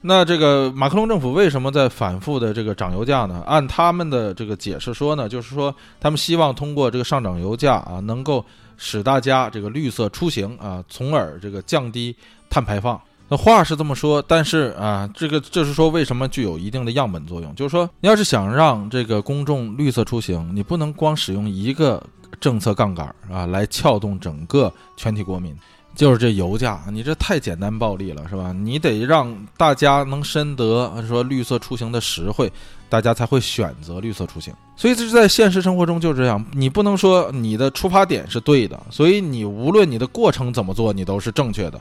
[0.00, 3.42] 那这个马克龙政府为什么在反复的这个涨油价呢？
[3.44, 8.44] 按他们的这个解释说呢，就是说他们希望通过这个上涨油价啊，能够
[8.76, 12.14] 使大家这个绿色出行啊，从而这个降低
[12.48, 13.00] 碳排放。
[13.28, 17.54] 那话是这么说，但是啊，这个就是说为什么具有一定的样本作用？
[17.54, 22.02] 就是说，你要是想让这个公众绿色出行，你不能光使用一个
[22.40, 25.54] 政策杠杆啊，来撬动整个全体国民。
[25.94, 28.52] 就是这油价，你这太简单暴力了，是吧？
[28.52, 32.50] 你得让大家能深得说绿色出行的实惠，
[32.88, 34.54] 大家才会选择绿色出行。
[34.76, 41.80] 所以这是在现实生活中就是这样，你不能说你的出发点是对的，所以你无论你的过程怎么做，你都是正确的，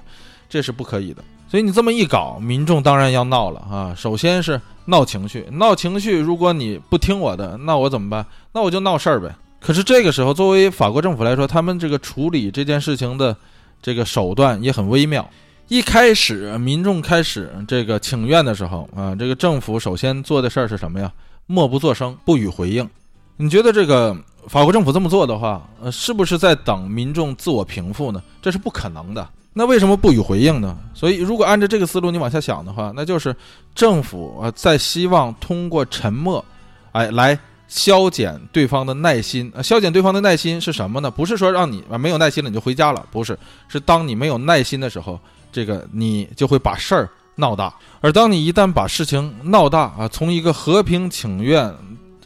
[0.50, 1.24] 这是不可以的。
[1.50, 3.94] 所以你这么一搞，民众当然要闹了啊！
[3.96, 8.26] 首先是闹情绪，闹情绪，如果你不听我的，那我怎么办？
[8.54, 9.36] 那我就闹事儿呗。
[9.60, 13.36] 可是这个时候，作为法国政府来说，他们这个处理这件事情的。
[13.80, 15.30] 这个手段也很微妙。
[15.68, 21.14] 一开始民众开始这个请愿的时候啊，这个政府首先做的事儿是什么呀？
[21.46, 22.90] 默不作声，不予回应。
[23.38, 24.18] 你觉得这个
[24.48, 28.22] 法国政府这么做的话，呃，是不是在等民众自我平复呢？
[28.42, 29.30] 这是不可能的。
[29.58, 30.78] 那为什么不予回应呢？
[30.94, 33.36] 所以，如果按照这个思路你往下想的话，那就是
[33.74, 36.46] 政府啊在希望通过沉默，
[36.92, 37.38] 哎来。
[37.70, 41.12] 消减对方的耐心啊，消减对方的耐心是什么呢？
[41.12, 43.38] 不是说让你啊没有耐心了你就回家了，不是，
[43.68, 45.20] 是当你没有耐心的时候，
[45.52, 47.76] 这个你就会把事儿闹大。
[48.00, 51.76] 而当你一旦把事情闹大啊，从一个和平请愿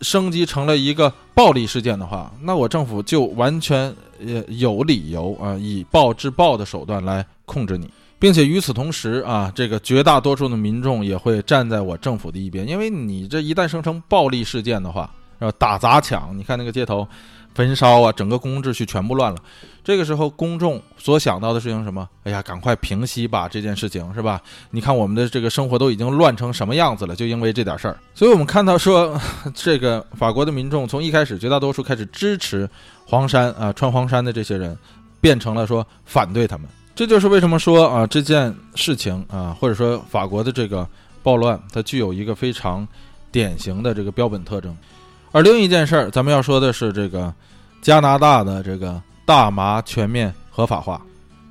[0.01, 3.91] 升级成了一个暴力事件的话，那我政府就完全
[4.25, 15.09] 呃有理由啊以暴制暴的手段来控制你，并且与此同时啊，这个绝大多数的民众也会站在我政府的一边，因为你这一旦生成暴力事件的话。
[15.43, 17.07] 后打砸抢，你看那个街头
[17.53, 19.37] 焚烧啊，整个公共秩序全部乱了。
[19.83, 22.07] 这个时候，公众所想到的事情是什么？
[22.23, 24.39] 哎呀，赶快平息吧，这件事情是吧？
[24.69, 27.97] 你看我们的这个生活都已经乱成什么样子了，就因为这点事儿。
[28.13, 29.19] 所以我们看到说，
[29.55, 32.69] 这个法国的民众从一开始绝大多数开始支持
[33.05, 34.77] 黄衫啊，穿黄衫的这些人，
[35.19, 36.67] 变成了说反对他们。
[36.93, 40.87] 这就是为什么说啊，这件事情啊，或者说法国的这个
[41.23, 42.87] 暴乱，它具有一个非常
[43.31, 44.77] 典型的这个标本特征。
[45.31, 47.33] 而另一件事儿，咱们要说的是这个
[47.81, 51.01] 加拿大的这个大麻全面合法化。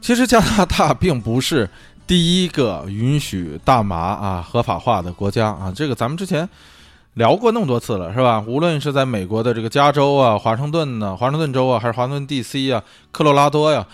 [0.00, 1.68] 其实加拿大并不是
[2.06, 6.48] 第一个允许大麻啊合法化的国家啊，这个咱们之前
[7.14, 8.42] 聊过那么多次了，是吧？
[8.46, 12.72] 无论是在美国的这个加州啊、华盛顿呢、华盛顿州啊，还是华盛顿 D.C.
[12.72, 12.82] 啊、
[13.12, 13.86] 科罗拉多呀，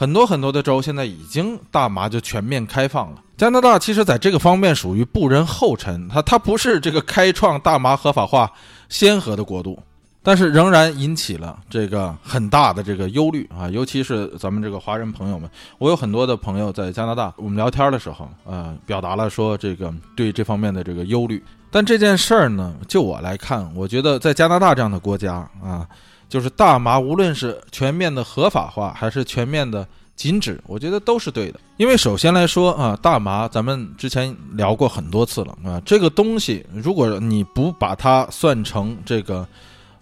[0.00, 3.22] 很多很多的州现在已经大麻就全面开放了。
[3.36, 8.50] 加拿大其实在这个方面属于步人后尘，它它不是这个开创大麻合法化。
[8.88, 9.78] 先河的国度，
[10.22, 21.44] 但是仍然引起了这个很大的这个忧虑啊，尤其是咱们这个华人朋友们，我有很多的朋友在加拿大，我们聊天的时候，呃，表达了说这个对这方面的这个忧虑。
[21.70, 25.86] 但这件事儿呢，就我来看，我觉得在加拿大这样的国家啊，
[26.30, 29.86] 就是大麻无论是全面的合法化，还是全面的。
[30.16, 31.58] 禁止，我觉得都是对的。
[31.78, 39.48] 因为首先来说啊，大麻咱们之前聊过很多次了啊，这个东西如果你不把它算成这个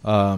[0.02, 0.36] 呃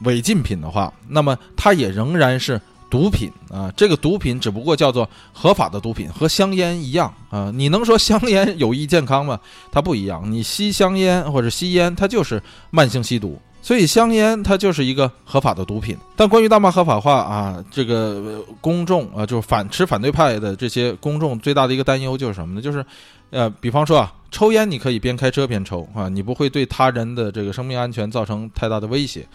[0.00, 2.60] 违禁品的话，那么它也仍然是
[2.90, 3.72] 毒品啊。
[3.74, 7.50] 这个毒品只不过叫做合法的毒品，和香烟一样啊。
[7.54, 9.40] 你能说香烟有益健康吗？
[9.70, 10.30] 它不一样。
[10.30, 13.40] 你吸香烟或者吸烟，它就是慢性吸毒。
[13.62, 15.96] 所以香烟它就是一个合法的毒品。
[16.16, 22.60] 但关于大麻合法化啊，这个公众啊，就是反持反对派的这些公众最大的一个担忧就是什么呢？
[22.60, 22.84] 就是，
[23.30, 29.26] 呃，比方说啊，抽烟你可以边开车边抽啊，你不会对他人的这个生命安全造成太大的威胁。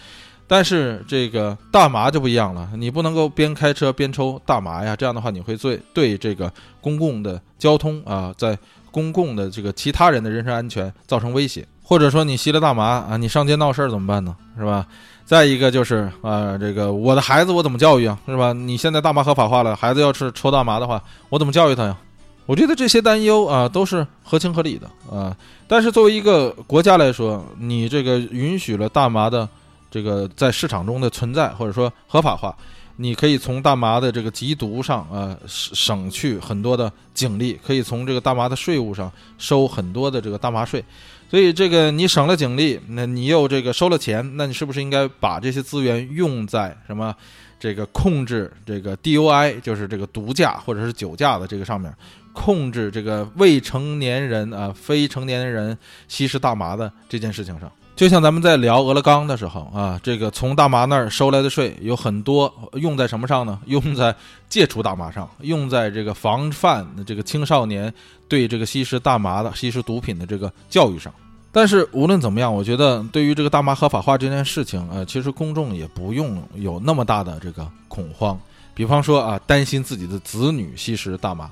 [0.50, 8.58] 但是这个大麻就不一样了，你不能够边开车边抽大麻呀，这样的话你会对对这个公共的交通啊，在
[8.90, 14.36] 公共的这个其他人的人身安全造成威胁，或者说你吸了大麻啊，你上街闹事儿怎么办呢？
[14.58, 14.86] 是吧？
[15.24, 18.20] 再一个就是啊，这个我的孩子我怎么教育啊？
[18.28, 18.52] 是吧？
[18.52, 21.98] 你现在大麻合法化了，孩子要是抽大麻的话，我怎么教育他呀？
[22.46, 25.34] 我觉得这些担忧啊都是合情合理的啊。
[25.66, 29.48] 但是作为一个国家来说，你这个允许了大麻的。
[29.90, 32.54] 这个在市场中的存在，或者说合法化，
[32.98, 40.84] 你可以从大麻的这个缉毒上，呃，省去很多的警力，可以从这个大麻的税务上收很多的这个大麻税，
[41.30, 47.14] 所以这个你省了警力，那你又这个收了钱，那你是不是应该把这些资源用在什么
[47.60, 51.94] 这个控制这个 DUI，就是这个毒驾或者是酒驾的这个上面，
[52.32, 55.78] 控制这个未成年人啊非成年人
[56.08, 57.70] 吸食大麻的这件事情上？
[57.98, 63.60] 就像咱们在聊俄勒冈的时候啊，这个从大麻那儿收来的税有很多用在什么上呢？
[63.66, 64.16] 用在
[64.48, 67.92] 戒除大麻上，用在这个防范这个青少年
[68.28, 71.12] 对这个吸食大麻的、吸食毒品的这个教育上。
[71.52, 78.40] 但是无论怎么样，我觉得对于这个大麻合法化这件事情，呃，其实公众也不用有那么大的这个恐慌。
[78.76, 81.50] 比方说啊，担心自己的子女吸食大麻。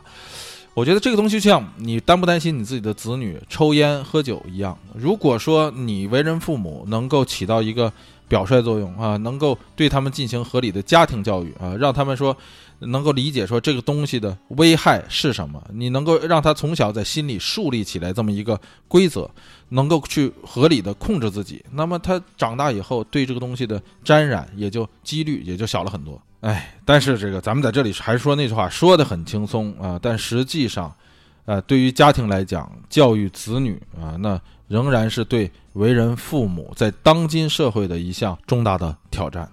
[0.76, 4.78] 我觉得这个东西就像你担不担心你自己的子女抽烟喝酒一样。
[4.94, 7.92] 如果说你为人父母能够起到一个
[8.28, 12.36] 表率作用啊，能够对他们进行合理的家庭教育啊，让他们说
[12.80, 19.32] 能够理解说这个东西的危害是什么，你能够让他从小在心里树立起来这么一个规则，
[19.76, 26.20] 能够去合理的控制自己，那么他长大以后对这个东西的沾染也就几率也就小了很多。
[26.40, 30.96] 哎，但是这个咱们在这里还是说那句话，说的很轻松啊，但实际上，
[31.44, 34.40] 呃，对于家庭来讲，教育子女啊，那
[34.70, 39.50] 仍然是对为人父母在当今社会的一项重大的挑战。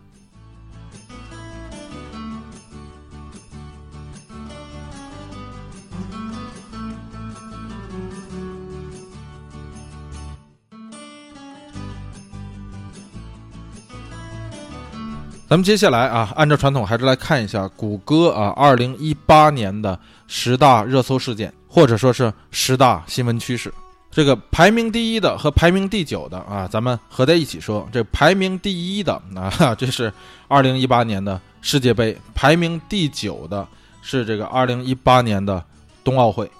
[15.53, 23.71] 咱们接下来啊，按照传统还是来看一下谷歌啊，二零一八年的十大热搜事件，或者说是十大新闻趋势。
[24.11, 27.87] 这个排名第一的和排名第九的啊，咱们合在一起说。
[27.93, 30.11] 这排名第一的啊， 这是
[30.49, 33.69] 二零一八年的世界杯；排名第九的
[34.01, 35.63] 是这个二零一八年的
[36.03, 36.51] 冬奥会。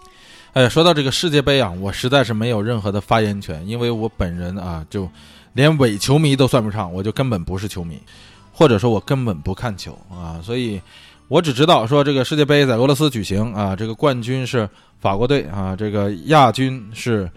[0.53, 5.09] 哎，说到这个世界杯啊，我实在是没有任何的发言权，因为我本人啊，就
[5.55, 7.99] 连伪球迷都算不上，我就根本不是球迷。
[8.53, 10.81] 或者说我根本不看球啊，所以
[11.29, 14.69] 我只知道说这个世界杯在俄罗斯举行啊，这个冠军是
[15.01, 17.29] 法国队啊，这个亚军是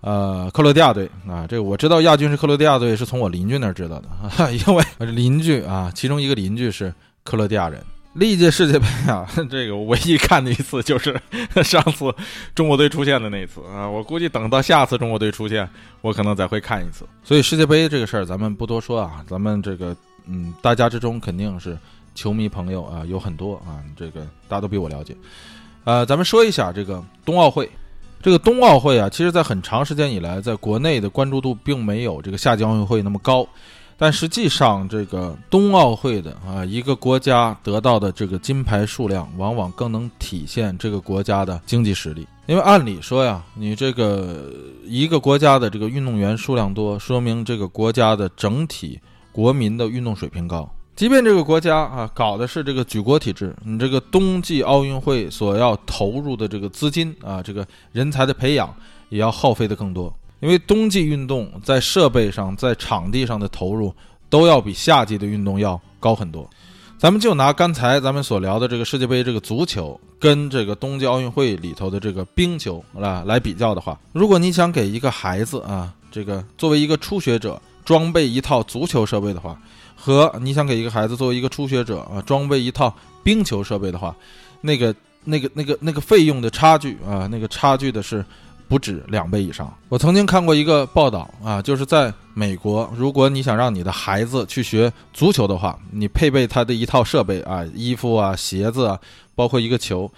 [0.00, 6.94] 呃克罗地亚队啊，这个我知道亚军是克罗地亚队是从我邻居那儿知道的啊， 因为邻居啊，其中一个邻居是
[7.24, 7.82] 克罗地亚人。
[8.14, 11.18] 历届世界杯啊， 这个我唯一看的一次就是
[11.64, 12.14] 上次
[12.54, 15.66] 中国队出现的那一次啊，我估计等到下次中国队出现，
[16.02, 17.06] 我可能再会看一次。
[17.24, 19.96] 所以世界杯这个事儿咱们不多说啊，咱们这个。
[20.26, 21.76] 嗯，大家之中肯定是
[22.14, 25.16] 球迷朋友啊，有很多啊，这个大家都比我了解。
[25.84, 27.68] 呃，咱们说一下这个冬奥会。
[28.22, 33.44] 这个冬奥会啊，其实在很长时间以来，在国内的关注度并没有这个夏季奥运会那么高。
[33.98, 42.24] 但实际上，这个冬奥会的啊，一个国家得到的这个金牌数量，往往更能体现这个国家的经济实力。
[42.46, 44.52] 因为按理说呀，你这个
[44.84, 49.00] 一个国家的这个运动员数量多，说明这个国家的整体。
[49.32, 58.72] 国民的运动水平高，即便这个国家啊搞的是这个举国体制，你这个冬季奥运会所要投入的这个资金啊，这个人才的培养
[59.08, 60.14] 也要耗费的更多。
[60.40, 63.94] 因为冬季运动在设备上、在场地上的投入
[64.28, 66.48] 都要比夏季的运动要高很多。
[66.98, 77.58] 咱们就拿刚才咱们所聊的这个世界杯这个足球跟这个冬季奥运会里头的这个冰球啊来比较的话，如果你想给一个孩子啊，这个作为一个初学者。
[77.84, 79.58] 装备一套足球设备的话，
[79.94, 84.14] 和你想给一个孩子作为一个初学者啊装备一套冰球设备的话，
[84.60, 84.94] 那个
[85.24, 88.24] 那个那个那个费用的差距啊，那个差距的是
[88.68, 89.72] 不止两倍以上。
[89.88, 98.98] 我曾经看过一个报道啊，就是在美国，如果你想让你的孩子去学足球的话，你配备他的一套设备啊，衣服啊、鞋子啊，
[99.34, 100.10] 包括一个球，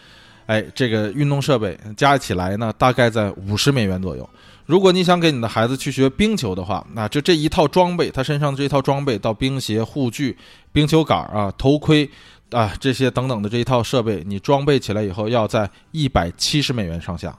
[0.47, 4.29] 哎，这个运动设备加起来呢，大概在五十美元左右。
[4.67, 10.37] 如果你想给你的孩子去学冰球的话，那就这一套装备，他身上的这一套装备，到冰鞋、护具、
[10.73, 12.09] 冰球杆啊、头盔
[12.51, 17.37] 啊这些等等的这一套设备，你装备起来以后要在一百七十美元上下。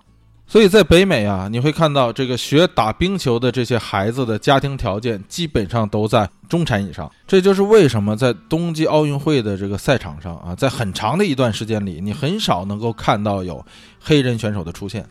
[0.48, 7.12] 所以在北美啊，你会看到这个学打冰球的这些孩子的家庭条件基本上都在中产以上。
[7.26, 13.66] 这就是为什么在冬季奥运会的这个赛场上啊，在很长的一段时间里，你很少能够看到有
[14.00, 15.04] 黑人选手的出现。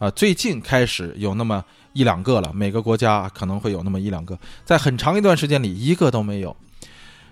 [0.00, 1.62] 啊，最近开始有那么
[1.92, 6.56] 一两个了，每个国家可能会有那么一两个，在很长一段时间里一个都没有。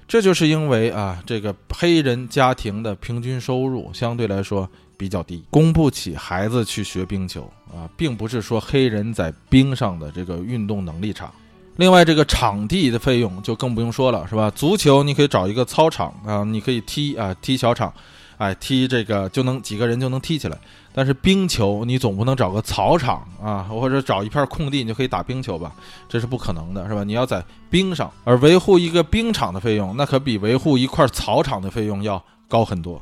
[0.07, 4.69] 这就是因为啊，这个黑人家庭的平均收入相对来说
[4.99, 11.32] 比较低，供不起孩子去学冰球啊，并不是说黑人在冰上的这个运动能力差。
[11.77, 14.51] 另外，这个场地的费用就更不用说了，是吧？
[14.51, 17.90] 足球你可以找一个操场啊，你可以踢啊，踢小场。
[18.39, 20.57] 哎，踢这个就能几个人就能踢起来，
[20.99, 25.73] 但是冰球你总不能找个草场啊，或者找一片空地你就可以打冰球吧？
[26.09, 27.05] 这是不可能的，是吧？
[27.05, 33.01] 你要在冰上，而维护一个冰场的费用，那可比维护一块草场的费用要高很多。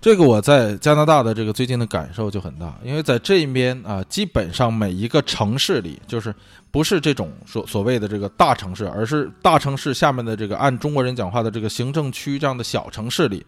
[0.00, 6.34] 这个我在加拿大的这个最近的感受就很大，因为在这边啊，基本上每一个城市里，就是
[6.72, 13.46] 不是这种所所谓的这个大城市，而是大城市下面的这个按中国人讲话的这个行政区这样的小城市里。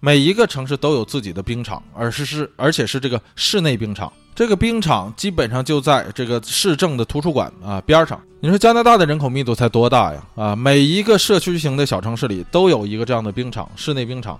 [0.00, 4.12] 每一个城市都有自己的冰场，而是是而且是这个室内冰场。
[4.34, 8.20] 这个冰场基本上就在这个市政的图书馆啊边上。
[8.40, 10.22] 你说加拿大的人口密度才多大呀？
[10.36, 14.38] 啊，每一个社区型的小城市里都有一个这样的冰场，室内冰场。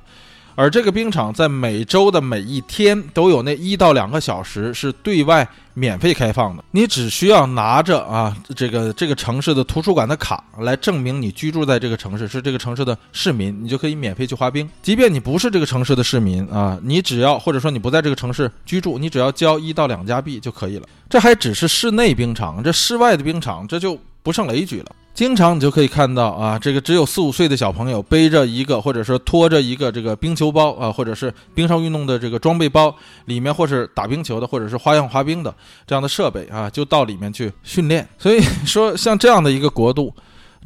[0.57, 14.67] 而这个冰场在每周的每一天都有那一到两个小时是对外免费开放的，你只需要拿着啊这个这个城市的图书馆的卡来证明你居住在这个城市，是这个城市的市民，你就可以免费去滑冰。
[14.81, 20.89] 即便你不是这个城市的市民啊，你只要或者说你不在这个城市居住，你只要交一到两加币就可以了。
[21.11, 24.87] 这还只是室内冰场，这室外的冰场这就不胜枚举了。
[25.17, 32.95] 经常你就可以看到啊，这个只有四五岁的小朋友背着一个，或者说拖着一个这个冰球包啊，或者是冰上运动的这个装备包，
[33.25, 35.55] 里面或是打冰球的，或者是花样滑冰的
[35.87, 38.07] 这样的设备啊，就到里面去训练。
[38.19, 40.13] 所以说，像这样的一个国度，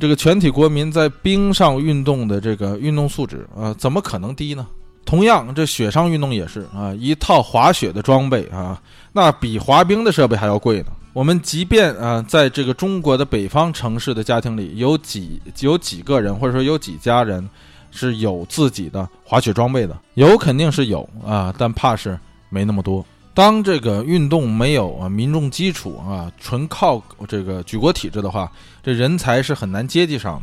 [0.01, 4.67] 这个全体国民在冰上运动的这个运动素质啊，怎么可能低呢？
[5.05, 8.83] 同样，这雪上运动也是啊，一套滑雪的装备啊，
[9.13, 10.87] 那比滑冰的设备还要贵呢。
[11.13, 17.49] 我们即便啊，在这个中国的北方城市的家庭里，有几有几个人，或者说有几家人
[17.91, 22.19] 是有自己的滑雪装备的，有肯定是有啊，但怕是
[22.49, 23.05] 没那么多。
[23.35, 28.51] 当这个运动没有啊民众基础啊，纯靠这个举国体制的话，
[28.83, 30.43] 这人才是很难接济上的。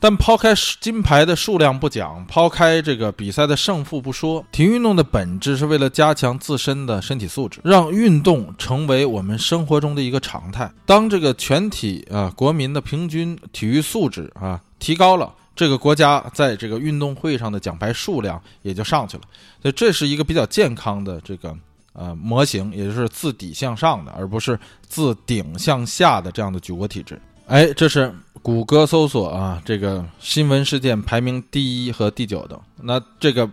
[0.00, 10.70] 但抛开金牌的数量不讲，抛开这个比赛的胜负不说，体育运动的本质是为了加强自身的身体素质，让运动成为我们生活中的一个常态。
[10.86, 19.24] 当这个全体啊国民的平均体育素质啊提高了，这个国家在这个运动会上的奖牌数量也就上去了。
[19.60, 21.52] 所以这是一个比较健康的这个
[21.92, 24.56] 呃模型，也就是自底向上的，而不是
[24.86, 27.20] 自顶向下的这样的举国体制。
[27.48, 28.14] 哎，这是。
[28.40, 33.50] 谷歌搜索啊，这个新闻事件排名第一和第九的，那这个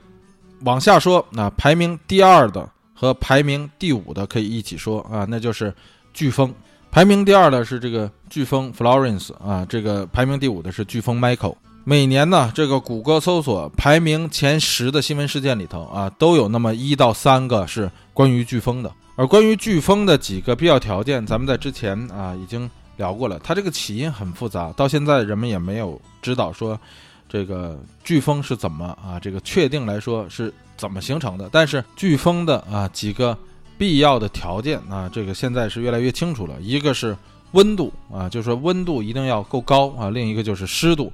[0.61, 5.73] 往下说，那排名第二的和排名第五的可以一起说啊，那就是
[6.15, 6.53] 飓风。
[6.91, 11.55] 排名第二的是这个飓风 Florence 啊，这个排名第五的是飓风 Michael。
[11.83, 18.93] 每年呢，这个谷歌搜索排名前十的新闻事件里头啊，都有那么一到三个是关于飓风的。
[19.17, 22.69] 而关于飓风的几个必要条件，咱们在之前啊已经。
[22.97, 26.79] 聊过了，它这个起因很复杂，到现在人们也没有知道说
[27.27, 31.49] 这个飓风是怎么啊，这个确定来说是怎么形成的。
[31.51, 33.37] 但是飓风的啊几个
[33.77, 36.55] 必要的条件啊，这个现在是越来越清楚了。
[36.61, 37.17] 一个是
[37.51, 41.11] 温度啊，就是说温度一定要够高啊；另一个就是湿度，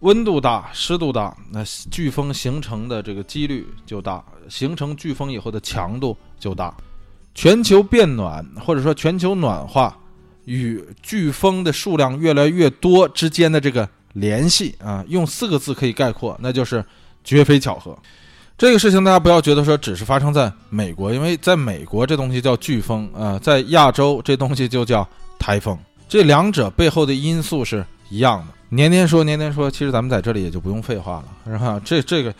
[0.00, 6.72] 温度大、湿度大，那飓风形成的这个几率就大，形成飓风以后的强度就大。
[7.34, 9.96] 全球变暖或者说全球暖化。
[10.50, 16.84] 与飓风的数量越来越多之间的这个联系啊，用四个字可以概括，那就是
[17.22, 17.96] 绝非巧合。
[18.58, 25.08] 这个事情大家不要觉得说只是发生在美国，因为在美国这东西叫飓风啊，在亚洲这东西就叫
[25.38, 25.78] 台风。
[26.08, 28.52] 这两者背后的因素是一样的。
[28.70, 31.80] 年年说年年说，其实咱们在这里也就不用废话了，是吧？
[31.84, 32.34] 这这个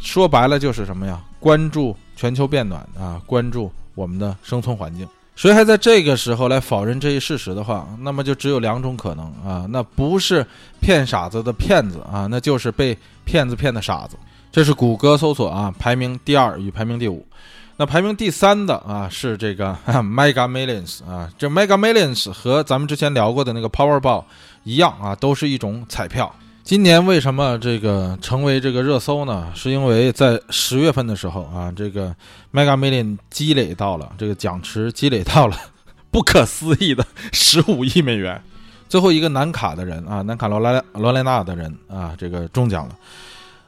[0.00, 1.22] 说白了就是什么呀？
[1.38, 5.06] 关注全球变暖啊，关注我们的生存环境。
[5.36, 10.46] 谁还在这个时候来否认这一事实的话，那么就只有两种可能啊，那不是
[10.80, 14.16] 骗傻子的骗子啊，那就是被骗子骗的傻子。
[14.52, 17.26] 这是谷歌搜索啊，排名第二与排名第五。
[17.76, 24.22] 那排名第三的啊是这个 Mega Millions 啊，这 Mega Millions 和咱们之前聊过的那个 Powerball
[24.62, 26.32] 一样啊，都是一种彩票。
[26.64, 29.52] 今年为什么这个成为这个热搜呢？
[29.54, 32.08] 是因为在十月份的时候啊，这个
[32.54, 35.54] Mega Million 积累到了这个奖池积累到了
[36.10, 38.42] 不可思议的十五亿美元。
[38.88, 42.96] 最后一个南卡的人啊，南卡罗来罗莱纳的人啊，这个中奖了。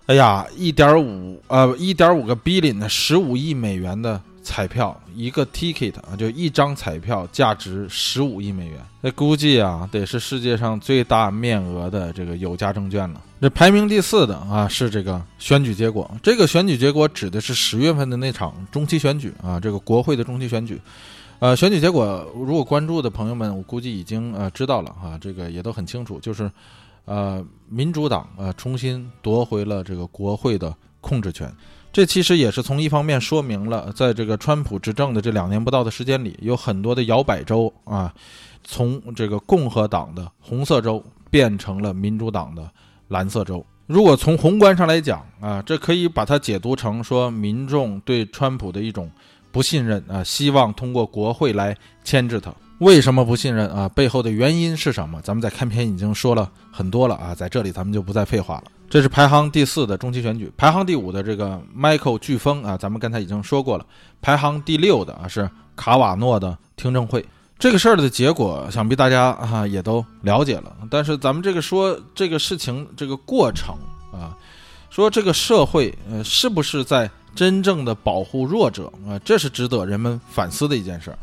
[0.06, 13.20] 哎呀，一点五呃，一点五个 billion 的十五亿美元的彩票，一个 ticket 啊，就一张彩票价值十五亿美元，那估计啊，得是世界上最大面额的这个有价证券了。
[13.40, 16.08] 这排名第四的啊，是这个选举结果。
[16.22, 20.80] 这个选举结果指的是十月份的那场中期选举啊，这个国会的中期选举。
[21.40, 26.48] 呃，选举结果如果关注的朋友们，我估计已经呃知道了啊，这个也都很清楚，就是。
[27.08, 31.48] 呃，民主党呃重新夺回了这个国会的控制权，
[31.96, 38.12] 这其实也是从一方面说明了，在这个川普执政的这两年不到的时间里，有很多的摇摆州啊，
[38.62, 42.70] 从这个共和党的红色州变成了民主党的
[43.08, 43.64] 蓝色州。
[43.86, 49.10] 如果从宏观上来讲啊，这可以把它解读成说，民众对川普的一种
[49.50, 51.74] 不信任啊，希望通过国会来
[52.04, 52.54] 牵制他。
[52.78, 53.88] 为什么不信任啊？
[53.88, 55.18] 背后的原因是什么？
[55.22, 58.64] 咱们在开篇已经说了很多了啊，在这里咱们就不再废话了。
[58.88, 63.86] 这是排行第四的中期选举，排行第五的这个 Michael 飓风啊，咱们刚才已经说过了。
[64.20, 67.24] 排行第六的啊是卡瓦诺的听证会，
[67.58, 70.76] 这个事儿的结果想必大家啊也都了解了。
[70.90, 73.74] 但是咱们这个说这个事情这个过程
[74.12, 74.36] 啊，
[74.90, 79.18] 说这个社会呃是不是在真正的保护弱者啊？
[79.24, 81.18] 这是值得人们反思的一件事儿。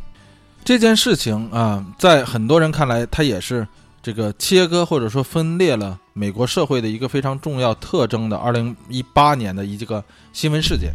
[0.64, 3.68] 这件事情啊，在很多人看来，它也是
[4.02, 8.38] 这个切割或者说分裂了美国社会的一个非常重要特征的。
[8.38, 10.92] 二零一八年的一个新闻事件，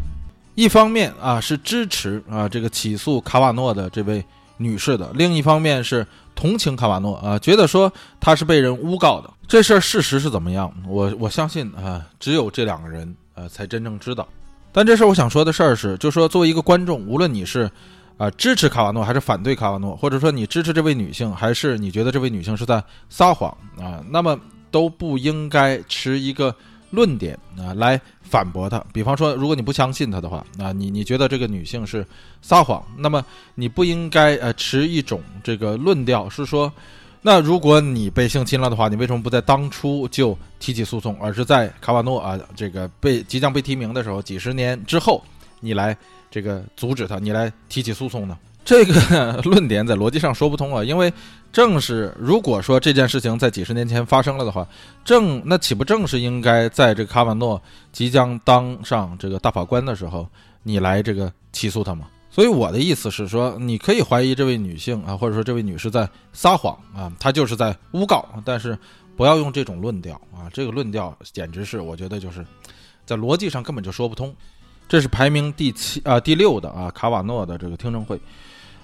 [0.54, 4.24] 一方面啊是支持啊这个起诉卡瓦诺的这位
[4.56, 9.30] 女士的，另一方面是同情卡瓦诺啊，觉得说他是被人诬告的。
[9.46, 10.72] 这事儿事实是怎么样？
[10.86, 14.26] 我我相信啊，只有这两个人呃才真正知道。
[14.72, 17.70] 但这事儿我想说的事儿是，就说作为一个观众，无论你是。
[18.18, 24.04] 啊，支持卡瓦诺还是反对卡瓦诺，或者说你支持这位女性，还是你觉得这位女性是在撒谎啊？
[24.10, 24.38] 那么
[24.72, 26.52] 都不应该持一个
[26.90, 28.84] 论点啊来反驳她。
[28.92, 32.04] 比方说，如果你不相信她的话，啊，你你觉得这个女性是
[32.42, 33.24] 撒谎，那么
[33.54, 36.72] 你不应该呃持一种这个论调，是说，
[37.22, 45.22] 那如果你被性侵了的话，你为什么不在当初就提起诉讼，而是在卡瓦诺啊这个被即将被提名的时候，几十年之后
[45.60, 45.96] 你来？
[46.30, 48.36] 这个阻止他，你来提起诉讼呢？
[48.64, 50.84] 这个论点在逻辑上说不通啊！
[50.84, 51.10] 因为
[51.50, 54.68] 正是如果说这件事情在几十年前发生了的话，
[55.02, 57.60] 正那岂不正是应该在这个卡瓦诺
[57.92, 60.28] 即将当上这个大法官的时候，
[60.62, 62.08] 你来这个起诉他吗？
[62.30, 68.78] 所以我的意思是说，你可以怀疑这位女性啊，或者说这位女士在撒谎啊，她就是在诬告，但是
[69.16, 70.44] 不要用这种论调啊！
[70.52, 72.44] 这个论调简直是我觉得就是
[73.06, 74.36] 在逻辑上根本就说不通。
[74.88, 78.18] 这是排名第七啊第六的啊卡瓦诺的这个听证会，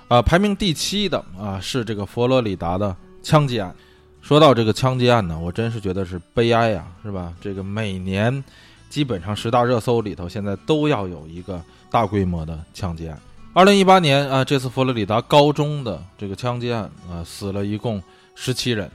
[0.07, 3.75] 啊排名第七的啊是这个佛罗里达的枪击案。
[4.21, 7.33] 说到这个枪击案呢，我真是觉得是悲哀呀，是吧？
[7.41, 8.45] 这个每年
[8.91, 13.19] 基本上十大热搜里头，现在都要有一个大规模的枪击案。
[13.55, 18.03] 二零一八年啊，这次佛罗里达高中的这个枪击案啊，死了一共
[18.35, 18.91] 十七人。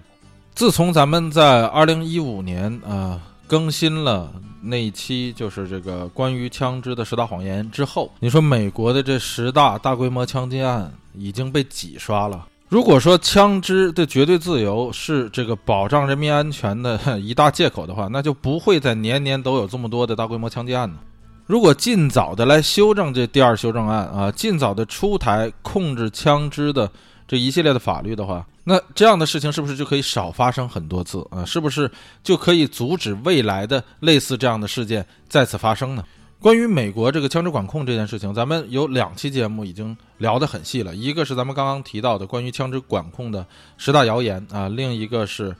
[0.53, 3.19] 自从咱们在二零一五年啊。
[3.49, 4.31] 更新了
[4.61, 12.47] 那一期，就是这个关于枪支的十大谎言之后，你说美国的这十大大规模枪击案已经被挤刷了。
[12.67, 20.99] 如果说枪支的绝对自由是这个保障人民安全的一大借口的话，那就不会在年年都有这么多的大规模枪击案呢。
[21.47, 26.87] 如果尽早的来修正这第二修正案啊，尽早的出台控制枪支的。
[27.27, 31.43] 这一系列的法律的话，那这样的事情是不是就可以少发生很多次啊？
[31.45, 31.89] 是不是
[32.23, 36.03] 就可以阻止未来的类似这样的事件再次发生呢？
[36.39, 40.95] 关于美国这个枪支管控这件事情，咱们有两期节目已经聊得很细了。
[40.95, 43.45] 一个是咱们刚刚提到的关于枪支管控的
[43.77, 45.53] 十大谣言啊，另一个是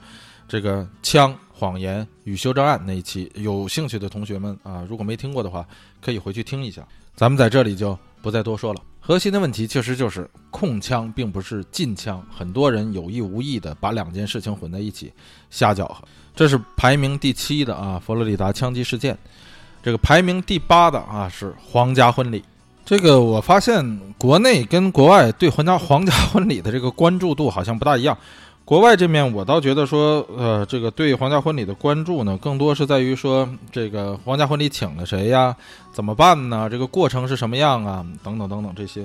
[0.48, 3.30] 这个枪谎言与修正案那一期。
[3.34, 5.66] 有兴趣的同学们啊，如果没听过的话，
[6.00, 6.86] 可以回去听一下。
[7.14, 8.80] 咱们在这里就不再多说了。
[9.10, 15.12] 核心的问题确实就是控枪并不是禁枪，很多人有意无意的把两件事情混在一起，
[15.50, 16.04] 瞎搅和。
[16.32, 19.18] 这是排名第七的啊，佛罗里达枪击事件。
[19.82, 22.40] 这个排名第八的啊是皇家婚礼。
[22.86, 28.16] 这个我发现国内跟国外对皇家 皇家婚礼的这个关注度好像不大一样。
[28.70, 35.56] 国外这面，我倒觉得说，呃，这个对皇家婚礼的关注呢，更多是在于说，这个皇家婚礼请了谁呀？
[35.90, 36.68] 怎么办呢？
[36.70, 38.06] 这个过程是什么样啊？
[38.22, 39.04] 等等等等这些。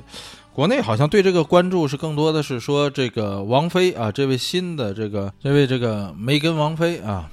[0.53, 7.27] 国内好像对这个关注是更多的是说，这个王菲啊，这位新的这个这位这个梅根王菲啊，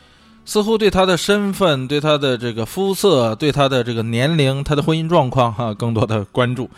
[0.47, 6.71] 似乎对她的身份、对她的这个肤色、对她的这个年龄、她的婚姻状况哈，更多的关注。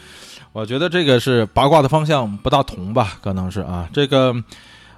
[0.52, 3.18] 我觉得这个是八卦的方向不大同吧？
[3.22, 4.34] 可能是啊，这个。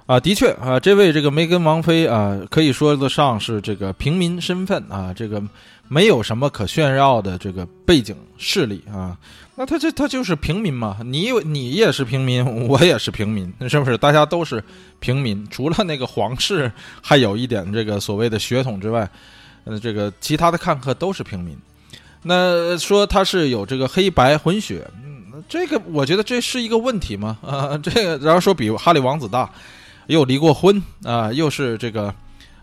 [0.07, 5.43] 啊，的确啊，这位这个梅根王妃啊，可以说得上是这个平民身份啊，这个
[5.89, 9.17] 没有什么可炫耀的这个背景势力啊。
[9.55, 13.97] 那他这他就是平民嘛，你你也是平民，我也是平民，是不是？
[13.97, 14.63] 大家都是
[15.01, 16.71] 平民，除了那个皇室
[17.01, 19.09] 还有一点这个所谓的血统之外，
[19.65, 21.53] 呃，这个其他的看客都是平民。
[22.23, 27.37] 那说他是有这个黑白混血，嗯，这个我觉得这是一个问题吗？
[27.45, 29.49] 啊， 这个然后说比哈利王子大。
[30.07, 32.13] 又离过婚啊，又是这个，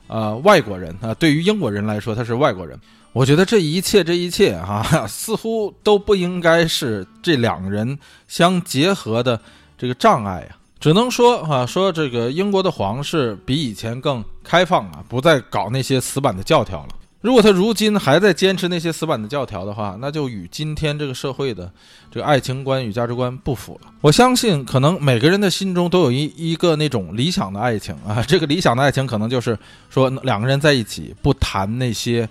[0.07, 1.15] 呃，外国人啊。
[1.15, 2.79] 对于英国人来说，他是外国人。
[3.13, 7.97] 我觉得这一切，这一切啊， 似乎都不应该是这两个人
[8.27, 9.41] 相结合的
[9.79, 10.59] 这个障碍啊。
[10.81, 16.89] 只能说啊，说这个英国的皇室比以前更开放啊，不再搞那些死板的教条了。
[17.25, 21.73] 如果他如今还在坚持那些死板的教条的话，那就与今天这个社会的
[22.11, 23.91] 这个爱情观与价值观不符了。
[24.03, 32.29] 我相信，可能每个人的心中都有一一个那种理想的爱情啊， 这个理想的爱情可能就是说两个人在一起不谈那些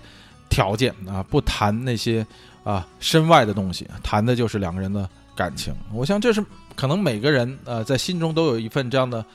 [0.48, 2.24] 条件啊，不谈那些
[2.62, 5.74] 啊身外的东西，谈的就是两个人的感情。
[5.92, 6.40] 我想这是
[6.76, 9.26] 可能每个人呃在心中都有一份这样的。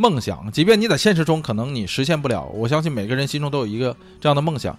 [0.00, 4.78] 梦想，即便你在现实中可能你实现不了，我相信每个人心中都有一个这样的梦想。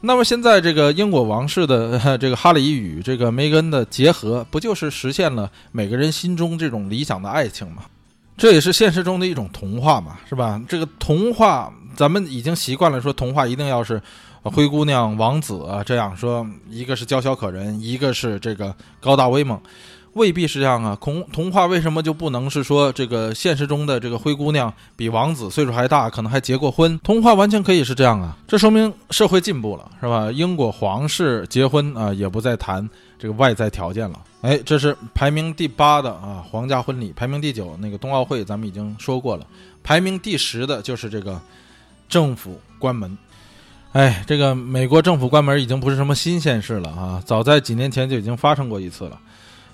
[0.00, 7.82] 那么现在这个英国王室的 这个哈里与这个梅根的结合，不就是实现了每个人心中这种理想的爱情吗？
[8.36, 10.62] 这也是现实中的一种童话嘛，是吧？
[10.68, 14.00] 这个童话咱们已经习惯了，说童话一定要是
[14.44, 19.60] 灰姑娘、王子啊，这样说，一个是娇小可人，一个是这个高大威猛。
[20.14, 26.98] 未必是这样啊，童童话为什么就不能是说这个现实中的这个灰姑娘比王子岁数还大，可能还结过婚？
[27.04, 30.30] 童话完全可以是这样啊，这说明社会进步了，是吧？
[30.32, 34.20] 英国皇室结婚啊，也不再谈这个外在条件了。
[34.40, 37.12] 哎，这是排名第八的啊，皇家婚礼。
[37.14, 39.46] 排名第九那个冬奥会，咱们已经说过了。
[39.82, 41.40] 排名第十的就是这个
[42.08, 43.16] 政府关门。
[43.92, 49.18] 哎，这个美国政府关门已经不是什么新鲜事了啊，早在几年前就已经发生过一次了。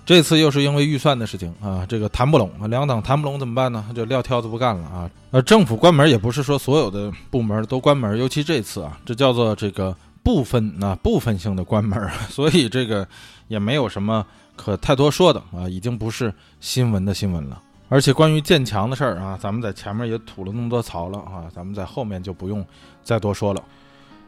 [0.07, 3.85] 这次又是因为预算的事情啊，这个谈不拢，两党谈不拢怎么办呢？
[3.95, 5.11] 就撂挑子不干了啊！
[5.31, 13.09] 呃，政府关门也不是说所有的部门都关门，尤其这次啊，这叫做这个部分啊部分性的关门， 所以这个
[13.49, 14.27] 也没有什么
[14.57, 17.61] 可太多说的啊，已经不是新闻的新闻了。
[17.89, 22.63] 而且关于建墙的事儿啊，咱们在前面也吐了那么多槽了啊，咱们在后面就不用
[23.03, 23.63] 再多说了。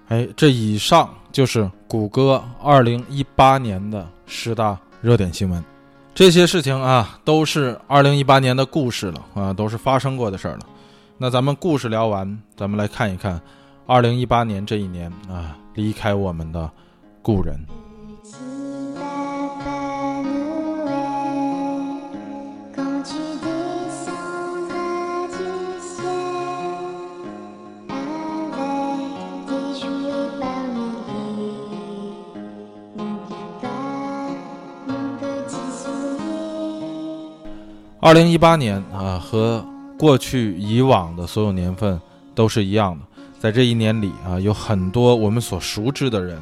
[0.09, 4.79] 哎，这以上就是谷歌二零一八年的十大。
[5.07, 5.63] 热点新闻，
[6.17, 10.67] 这些事情啊，都是二零一八年的故事了啊，都是发生过的事儿了。
[11.17, 13.41] 那咱们故事聊完，咱们来看一看
[13.87, 16.69] 二零一八年这一年啊，离开我们的
[17.23, 17.57] 故人。
[38.07, 39.67] 二零一八年啊，和
[39.99, 42.01] 过去以往的所有年份
[42.37, 43.05] 都是一样的，
[43.41, 46.41] 在这一年里啊，有很多我们所熟知的人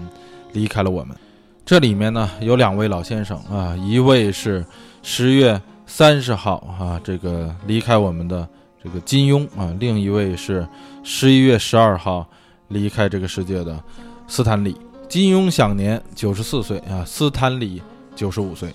[0.52, 1.16] 离开了我们。
[1.64, 4.62] 这里面呢，有两位老先生啊，一位是
[5.02, 8.46] 十月三十号啊，这个离开我们的
[8.82, 10.68] 这个金庸啊，另一位是
[11.02, 12.26] 十一月十二号
[12.68, 13.82] 离开这个世界的
[14.28, 14.76] 斯坦李。
[15.08, 17.80] 金庸享年九十四岁啊，斯坦李
[18.14, 18.68] 九十五岁。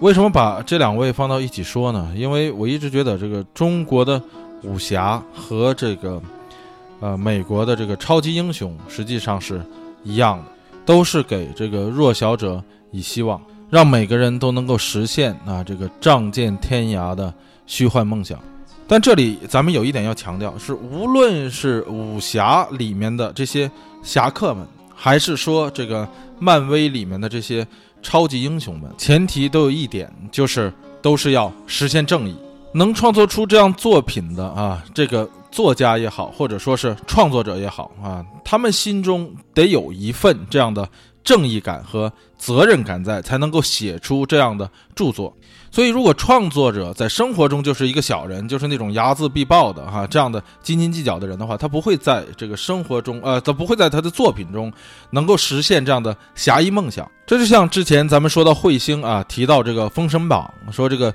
[0.00, 2.12] 为什么把这两位放到一起说呢？
[2.14, 4.20] 因为我一直觉得这个中国的
[4.62, 6.20] 武侠和这个，
[7.00, 9.64] 呃，美国的这个超级英雄实际上是
[10.04, 10.44] 一样的，
[10.84, 13.40] 都是给这个弱小者以希望，
[13.70, 17.32] 让每个人都能够实现啊这个仗剑天涯的
[17.66, 18.38] 虚幻梦想。
[18.86, 23.70] 但这里咱们有一点要强调，是无论是武侠里面的这些
[24.02, 26.06] 侠客们，还是说这个
[26.38, 27.66] 漫威里面的这些。
[28.06, 30.72] 超级英雄们，前提都有一点，就是
[31.02, 32.36] 都是要实现正义。
[32.72, 40.88] 能创作出这样作品的啊，这个作家也好，或者说是创作者也好啊，他们心中得有一份这样的
[41.24, 45.36] 正义感和责任感在，才能够写出这样的著作。
[45.76, 54.72] 所以，如果创作者在生活中就是一个小人，就是那种睚眦必报的哈，这样的斤斤计较的人的话，他不会在这个生活中，呃，他不会在他的作品中
[55.10, 57.06] 能够实现这样的侠义梦想。
[57.26, 61.12] 这就像之前咱们说到彗星啊，提到这个《封神榜》，说这个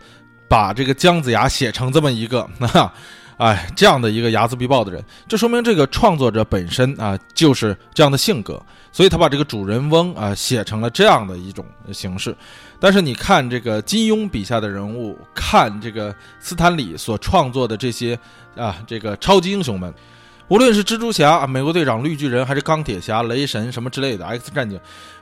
[0.47, 2.93] 把这个姜子牙写成这么一个，哈。
[3.38, 8.61] 哎，这样的一个睚眦必报的人，这说明这个创作者本身啊就是这样的性格，
[8.91, 12.35] 所以他把这个主人翁啊写成了这样的一种形式。
[12.81, 18.17] 但是你看这个金庸笔下的人物，看这个斯坦李所创作的这些
[18.55, 19.93] 啊这个超级英雄们，
[20.47, 24.79] 无论是蜘蛛侠、美国队长、绿巨人，还是钢铁侠、雷神什么之类的 X 战警，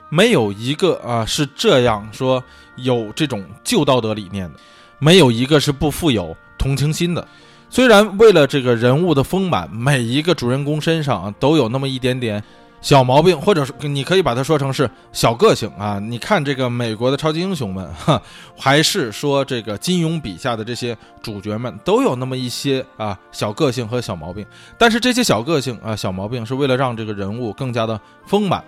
[0.08, 2.42] 没有一个啊是这样说
[2.78, 4.58] 有这种旧道德理念的，
[4.98, 7.28] 没有一个是不富有同情心的。
[7.70, 12.42] 虽然为了这个人物的丰满，每一个主人公身上都有那么一点点
[12.82, 16.00] 小毛病，或者是你可以把它说成是小个性啊。
[16.00, 18.22] 你看这个美国的超级英雄们，哈，
[18.58, 24.46] 还是说这个金庸笔下的这些主角们，都有那么一些啊小个性和小毛病。
[24.78, 28.64] 但是这些小个性啊、小毛病是为了让这个人物更加的丰满，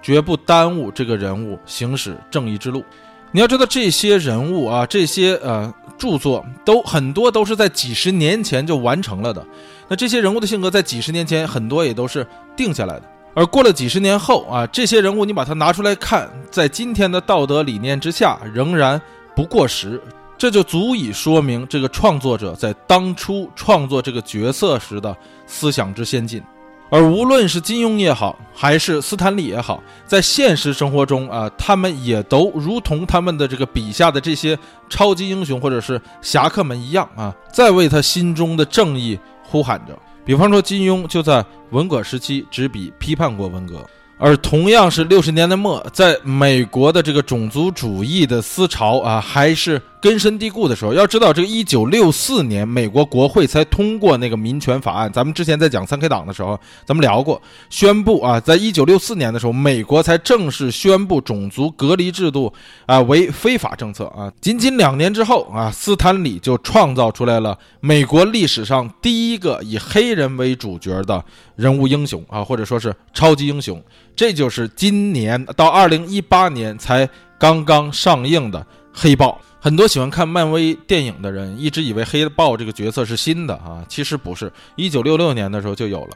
[0.00, 2.84] 绝不耽误这个人物行使正义之路。
[3.32, 5.72] 你要知道这些人物啊，这些呃。
[5.98, 9.42] 著作都很多都是在几十年前就完成了的，
[9.88, 13.02] 那这些人物的性格在几十年前很多也都是定下来的，
[13.36, 18.98] 而过了几十年后啊，这些人物你把它拿出来看，在今天的道德理念之下仍然
[19.34, 20.02] 不过时，
[20.38, 25.14] 这就足以说明这个创作者在当初创作这个角色时的
[25.46, 26.42] 思想之先进。
[26.88, 34.58] 而无论是金庸也好，还是斯坦利也好，在现实生活中啊，他们也都如同他们的这个笔下的这些
[34.88, 39.94] 超级英雄或者是侠客们一样啊，在为他心中的正义呼喊着。
[40.26, 43.86] 比方说，金庸就在文革时期执笔批判过文革。
[44.18, 55.10] 而同样是六十年代末，在美国的这个种族主义的思潮啊，还是根深蒂固的时候，要知道，这个一九六四年，美国国会才通过那个民权法案。
[55.12, 57.40] 咱们之前在讲三 K 党的时候，咱们聊过，
[57.70, 62.52] 宣布啊，在一九六四年的时候，美国才正式宣布种族隔离制度
[62.84, 64.30] 啊为非法政策啊。
[64.40, 71.24] 仅仅两年之后啊，斯坦李就创造出来了美国历史上第一个以黑人为主角的
[71.56, 73.82] 人物英雄啊，或者说是超级英雄。
[74.14, 77.08] 这就是今年到二零一八年才
[77.38, 78.60] 刚刚上映的
[78.92, 79.40] 《黑豹》。
[79.58, 86.10] 很多喜欢看漫威电影的人一直以为黑豹这个角色是新的啊，其实不是，一九六六年的时候就有了。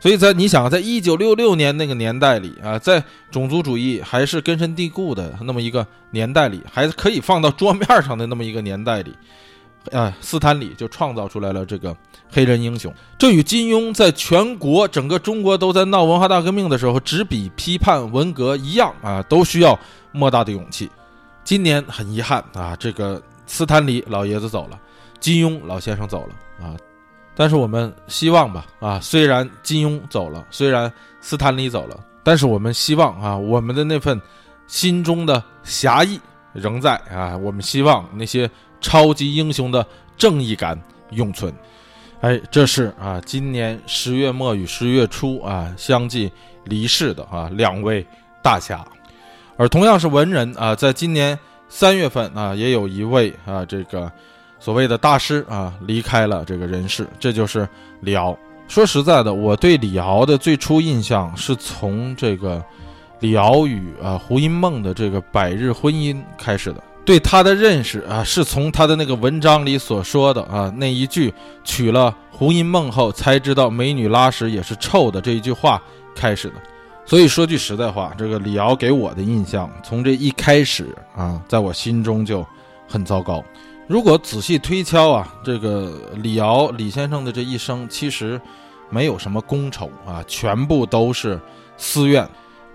[0.00, 9.12] 所以在你想，在一九六六年那个年代里啊，在种族主义还是根深蒂固的那么一个年代里，还可以放到桌面上的那么一个年代里。
[9.92, 11.94] 啊，斯坦李就创造出来了这个
[12.30, 19.78] 黑人英雄，这与金庸在全国整个中国都在闹文化大革命的时候执笔批判文革一样啊，都需要
[20.10, 20.88] 莫大的勇气。
[21.44, 24.80] 今年很遗憾啊，这个斯坦李老爷子走了，
[25.20, 26.74] 金庸老先生走了啊，
[27.36, 34.20] 但是我们希望吧啊，虽然金庸走了，虽然斯坦李走了，但是我们希望啊，我们的那份
[34.66, 36.20] 心中的侠义
[36.52, 38.50] 仍在啊，我们希望那些。
[38.80, 40.78] 超级英雄的正义感
[41.12, 41.50] 永存，
[42.20, 46.30] 哎，这是啊，今年十月末与十月初啊相继
[46.64, 48.06] 离世的啊两位
[48.42, 48.86] 大侠，
[49.56, 54.10] 而同样是文人啊，在今年三月份啊，也有一位啊这个
[54.58, 57.68] 所谓的大师啊离开了这个人世，这就是
[58.00, 58.36] 李敖。
[58.66, 62.64] 说实在的，我对李敖的最初印象是从这个
[63.20, 66.82] 李敖与啊胡因梦的这个百日婚姻开始的。
[67.04, 71.30] 对他的认识啊，是从他的那个文章里所说的啊那一句
[71.62, 75.80] “娶了胡因梦后才知道美女拉屎也是臭的”这一句话
[76.14, 76.54] 开始的。
[77.06, 82.44] 所以说句实在话，这个李敖给我的印象从这一开始啊，在我心中就
[82.88, 83.44] 很糟糕。
[83.86, 88.40] 如果仔细推敲啊，这个李敖李先生的这一生其实
[88.88, 91.38] 没有什么功仇啊，全部都是
[91.76, 92.26] 私怨。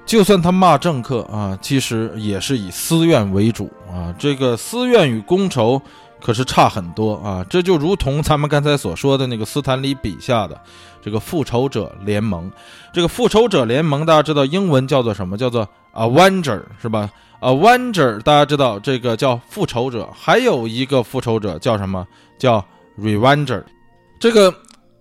[0.06, 4.14] 就算他骂政客啊，其实也是以私怨为主啊。
[4.20, 5.82] 这个私怨与公仇
[6.22, 7.46] 可是差很多啊。
[7.50, 10.60] 这就如同咱们刚才所说的那个斯坦李笔下的
[11.02, 12.52] 这个复仇者联盟。
[12.94, 15.38] 这个复仇者联盟大家知道英文叫做什么？
[15.38, 17.10] 叫做 Avenger 是吧
[17.42, 22.08] ？Avenger 大家知道这个叫复仇者，还有一个复仇者叫什么？
[22.38, 22.66] 叫
[23.00, 23.64] Revenger。
[24.20, 24.54] 这个。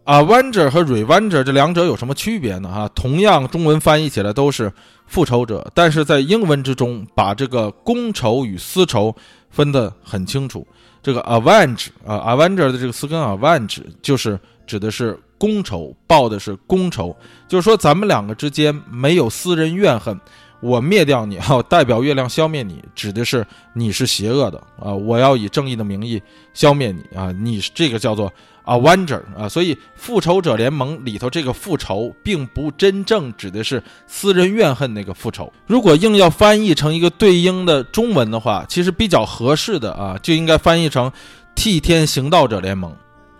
[0.08, 2.72] ，Avenger 和 Revenger 这两者有什么区别呢？
[2.72, 4.72] 哈，同样中文翻译起来都是
[5.06, 9.14] 复仇者，但是在英文之中把这个公仇与私仇
[9.50, 10.66] 分得很清楚。
[11.08, 17.16] 这个 Avenge 啊，Avenger 的这个词根 Avenge 就是指的是公仇，报的是公仇，
[17.48, 20.20] 就是说咱们两个之间没有私人怨恨，
[20.60, 24.92] 我灭掉你，哈，代表月亮消灭你，指的是你是邪恶的啊！
[24.92, 26.20] 我要以正义的名义
[26.52, 27.30] 消灭你啊！
[27.30, 28.32] 你这个叫做
[28.64, 35.52] Avenger 啊，所以复仇者联盟里头这个复仇，并不真正指的是私人怨恨那个复仇。
[35.66, 41.12] 如果硬要翻译成一个对应的中文的话，其实比较合适的啊，就应该翻译成
[41.54, 42.92] 替天行道者联盟。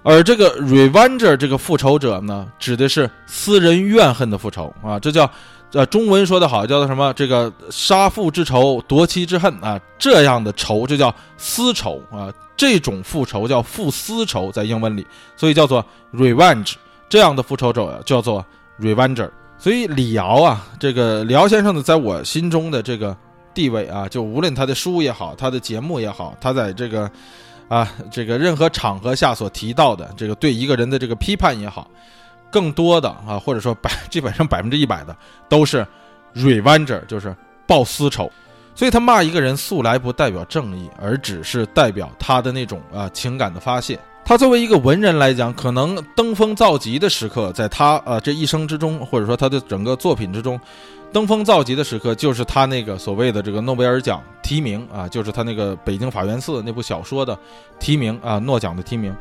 [0.04, 5.28] 而这个 Revenger 这个复仇者呢，指的是私人怨恨的复仇啊，这叫。
[5.72, 7.12] 呃，中文说的好，叫做什么？
[7.12, 12.32] 这个杀父之仇，夺妻之恨啊，这样的仇就叫私仇啊。
[12.56, 16.74] 这种复仇叫复私仇，在英文里，所以叫做 revenge。
[17.08, 18.44] 这样的复仇者叫做
[18.80, 19.30] revenger。
[19.58, 23.16] 所以李敖啊，这个李敖先生呢，在我心中的这个
[23.52, 27.10] 地位啊，就无论他的书也好，他的节目也好，他在这个
[27.68, 31.88] 啊这个任何场合下所提到的这个对一个人的这个批判也好。
[32.50, 35.16] 更多的啊，或者说百 基本上百分之一百的
[35.48, 35.86] 都是
[36.34, 37.34] revenger，就是
[37.66, 38.30] 报私仇。
[38.74, 43.98] 所以他骂一个人，素来不代表正义，而只是代表他的那种啊情感的发泄。
[44.24, 50.60] 他作为一个文人来讲，可能登峰造极的时刻，在他呃这一生之中，或者说他的整个作品之中，
[51.12, 57.36] 登峰造极的时刻，就是他那个所谓的这个诺贝尔奖提名啊，就是他那个《北京法源寺》那部小说的
[57.80, 59.12] 提名啊，诺奖的提名。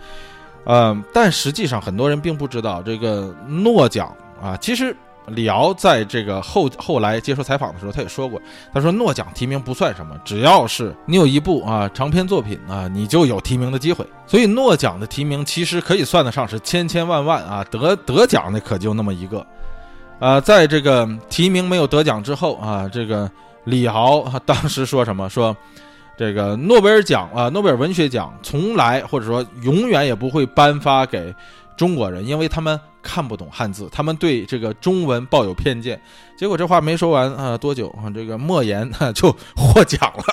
[0.69, 4.57] 嗯，但实际上很多人并不知道这个诺奖啊。
[4.57, 4.93] 其实
[5.27, 8.41] 李敖在这个后后来接受采访的时候，他也说过，
[8.73, 14.05] 他说诺奖提名不算什么，只要是你有一部啊长篇作品啊，你就有提名的机会。
[14.25, 19.45] 所以诺奖的提名其实可以算得上是千千万万啊，得得奖的可就那么一个。
[20.19, 23.31] 呃，在这个提名没有得奖之后啊，这个
[23.63, 25.55] 李敖当时说什么说。
[26.17, 31.33] 这个诺贝尔奖啊，诺贝尔文学奖从来或者说永远也不会颁发给
[31.77, 36.01] 中国人，因为他们看不懂汉字，他们对这个中文抱有偏见。
[36.35, 40.23] 结果这话没说完啊，多久啊，这个莫言就 获奖了。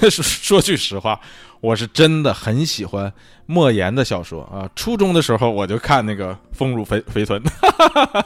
[0.00, 1.20] 说 说句实话，
[1.62, 3.10] 我是真的很喜欢
[3.46, 4.68] 莫言的小说啊。
[4.74, 7.40] 初中的时候我就看那个《丰乳肥肥臀》，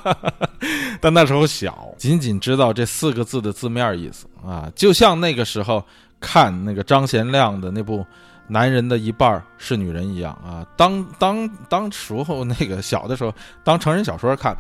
[1.03, 4.73] 但那时候小，仅仅知道这四个字的字面意思啊。
[4.75, 5.85] 就像那个时候
[6.19, 7.99] 看那个张贤亮的那部
[8.49, 10.67] 《男人的一半是女人》一样啊。
[10.75, 13.31] 当当当时候那个小的时候
[13.63, 14.57] 当成人小说看，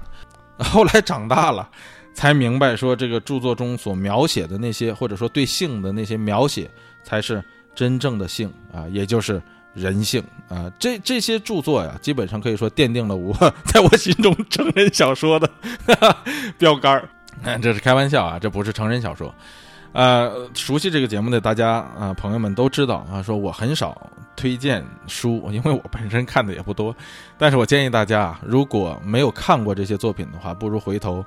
[0.58, 1.66] 后来长大了
[2.12, 6.70] 才明白说这个著作中所描写的那些，或者说对性的那些描写。
[7.08, 7.40] 才是
[7.76, 9.40] 真正的性啊，也就是
[9.74, 10.72] 人性啊。
[10.78, 13.32] 这这些著作呀，基本上可以说奠定了我
[13.66, 15.48] 在我心中成人小说的
[16.58, 17.08] 标杆儿。
[17.60, 19.32] 这是开玩笑啊，这不是成人小说。
[19.92, 26.96] 呃，熟悉这个节目的大家啊，朋友们都知道啊，说我很少推荐书，因为我本身看的也不多。
[27.36, 31.24] 但是我建议大家啊，如果没有看过这些作品的话，不如回头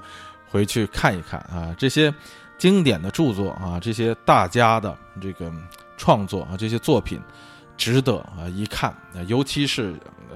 [0.50, 2.14] 回去看一看啊，这些。
[2.60, 5.50] 经典的著作啊，这些大家的这个
[6.00, 7.20] 创作啊，这些作品
[7.78, 8.96] 值得啊一看，
[9.28, 9.94] 尤其是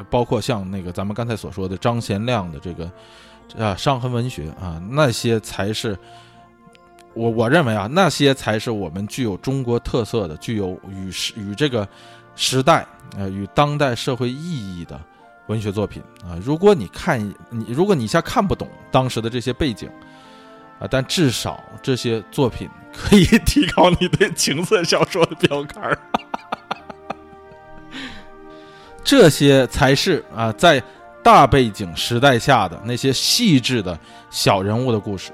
[0.09, 2.91] 包括像那个咱们刚才所说的张贤亮的这个
[3.57, 5.97] 啊伤痕文学啊，那些才是
[7.13, 11.87] 我我认为啊，那些才是我们具有中国特色的、具有与时与这个
[12.35, 12.85] 时代
[13.17, 14.99] 呃与当代社会意义的
[15.47, 16.37] 文学作品啊。
[16.43, 17.19] 如果你看
[17.49, 19.89] 你，如果你一下看不懂当时的这些背景。
[20.79, 25.97] 啊，但至少这些作品可以提高你对情色小说的标杆儿，
[29.03, 30.81] 这些才是啊，在
[31.23, 33.97] 大背景时代下的那些细致的
[34.29, 35.31] 小人物的故事。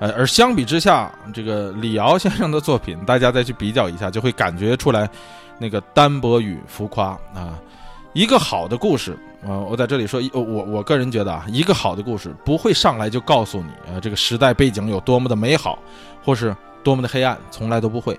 [0.00, 5.08] 呃，而相比之下，这个李敖先生的作品，大家再去比较一下，就会感觉出来
[5.58, 7.58] 那个单薄与浮夸啊。
[8.12, 9.18] 一个好的故事。
[9.46, 15.78] 呃，我在这里说，我我个人觉得啊，一个好的故事不会上来就告诉你，呃，这个时代背景有多么的美好，
[16.24, 18.16] 或是多么的黑暗，从来都不会。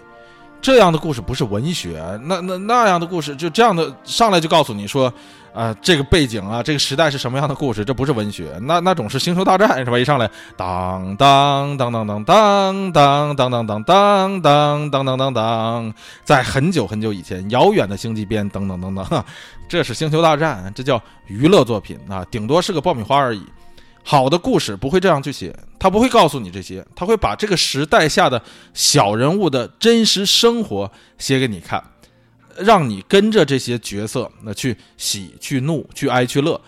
[0.61, 5.13] 这样的故事不是文学，那那那样的故事就这样的上来就告诉你说。
[5.55, 7.85] 啊，这个背景啊，这个时代是什么样的故事？
[7.85, 9.97] 这不是文学，那那种是星球大战是吧？
[9.97, 15.93] 一上来，当当当当当当当当当当当当当当当，
[16.25, 19.23] 在很久很久以前，遥远的星际边，等等等等，
[19.69, 23.41] 这是星球大战，这叫娱乐作品啊，顶多是个爆米花而已。
[24.07, 28.39] 好的故事不会这样去写，他不会告诉你这些，他会把这个时代下的
[28.75, 31.83] 小人物的真实生活写给你看。
[32.59, 36.61] 让你跟着这些角色，那去喜、去怒、去哀、去乐，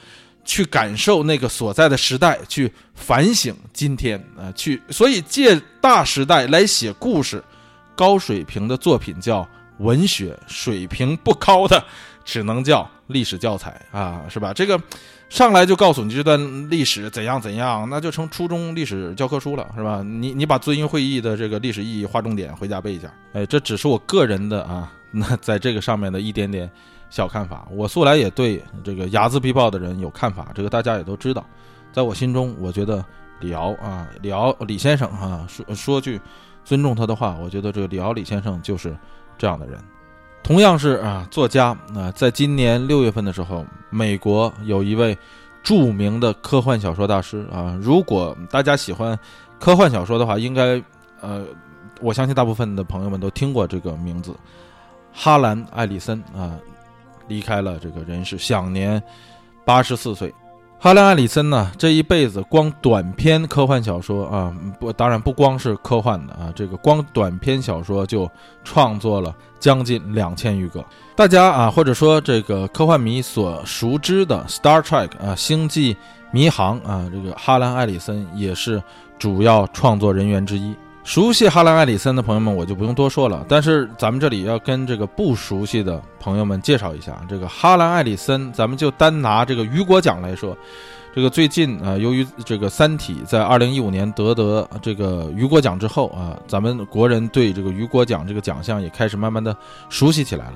[0.44, 7.42] 去感受那个所在的时代，去反省今天啊，去所以借大时代来写故事，
[7.96, 9.48] 高水平的作品叫
[9.78, 11.82] 文学，水平不高的
[12.26, 14.52] 只能叫历史教材啊，是吧？
[14.54, 14.78] 这个
[15.30, 16.40] 上来就告诉你这段
[16.70, 20.02] 历史怎样怎样，那就成初中历史教科书了，是吧？
[20.02, 23.14] 你你把遵义会议的这个历史意义划重点回家背一下。
[23.34, 26.70] 哎，这只是我个人的啊， 那在这个上面的一点点
[27.10, 27.68] 小看法。
[27.72, 31.46] 我素来也对这个睚眦必报的人有看法，这个大家也都知道。
[31.92, 33.04] 在我心中，我觉得
[33.42, 36.20] 李敖啊，李敖李先生啊，说说句
[36.64, 38.96] 尊重他的话，我觉得这个李敖李先生就是
[39.38, 39.78] 这样的人。
[40.48, 45.16] 同样是啊，作家啊，在今年六月份的时候，美国有一位
[45.62, 47.78] 著名的科幻小说大师啊。
[47.82, 49.20] 如果大家喜欢
[49.60, 50.82] 科幻小说的话，应该
[51.20, 51.44] 呃，
[52.00, 54.34] 我相信大部分的朋友们都听过这个名字——
[55.12, 56.56] 哈兰·艾里森啊，
[57.28, 59.04] 离开了这个人世，享年
[59.66, 60.34] 八十四岁。
[60.80, 68.32] 哈兰·艾里森呢，这一辈子光短篇科幻小说啊，不，当然不光是科幻的啊，这个光短篇小说就
[68.64, 70.84] 创作了将近两千余个。
[71.16, 75.96] 大家啊，或者说这个科幻迷所熟知的《Star Trek》啊，《星际
[76.32, 78.82] 迷航》啊，这个哈兰·艾里森也是
[79.18, 80.76] 主要创作人员之一。
[81.04, 83.46] 熟悉哈兰·艾里森的朋友们，我就不用多说了。
[83.48, 90.56] 但是咱们这里要跟这个不熟悉的朋友们介绍一下，这个哈兰·艾里森，咱们就单拿这个雨果奖来说，
[91.18, 99.58] 这个最近啊，由于这个《三体》在二零一五年得得这个雨果奖之后啊，咱们国人对这个雨果奖这个奖项也开始慢慢的
[99.90, 100.54] 熟悉起来了。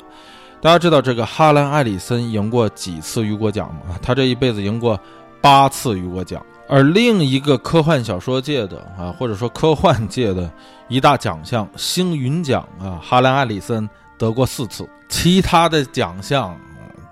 [0.61, 3.97] 大家知道这个哈兰·艾里森赢过几次雨果奖吗？
[4.03, 4.99] 他这一辈子赢过
[5.41, 6.39] 八次雨果奖。
[6.69, 10.47] 而另一个科幻小说界的啊，或者说科幻界的
[10.89, 14.87] 一大奖项——星云奖啊，哈兰·艾里森得过四次。
[15.09, 16.55] 其他的奖项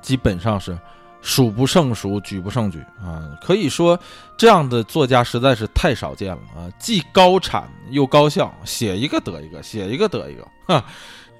[0.03, 0.77] 基本上是
[1.21, 3.37] 数不胜数、举不胜举啊。
[3.41, 3.99] 可以说，
[4.37, 6.69] 这样的作家实在是太少见了啊！
[6.79, 10.83] 既高产又高效，写一个得一个，写一个得一个，哈。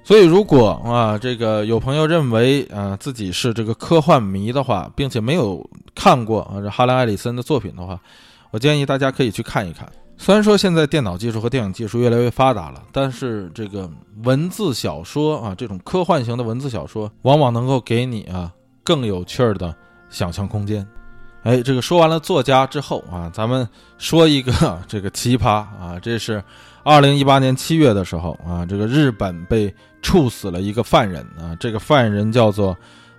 [0.02, 8.00] 所以，如果啊，这个有朋友认为啊自己是这个科幻迷的话，并且没有看过啊这哈兰·艾里森的作品的话，
[8.50, 9.86] 我建议大家可以去看一看。
[10.16, 13.88] 虽然说现在电脑技术和电影技术越来越发达了，但是这个
[14.24, 18.52] 文字小说啊，这种科幻型的文字小说，往往能够给你啊
[18.82, 19.74] 更有趣儿的
[20.08, 20.86] 想象空间。
[21.42, 23.66] 哎，这个说完了作家之后啊，咱们
[23.98, 24.52] 说一个
[24.86, 26.42] 这个奇葩啊，这是
[26.82, 29.74] 二零一八年七月的时候啊，这个日本被。
[30.02, 31.54] 处死了一个犯人啊！
[31.60, 32.74] 这个犯人叫做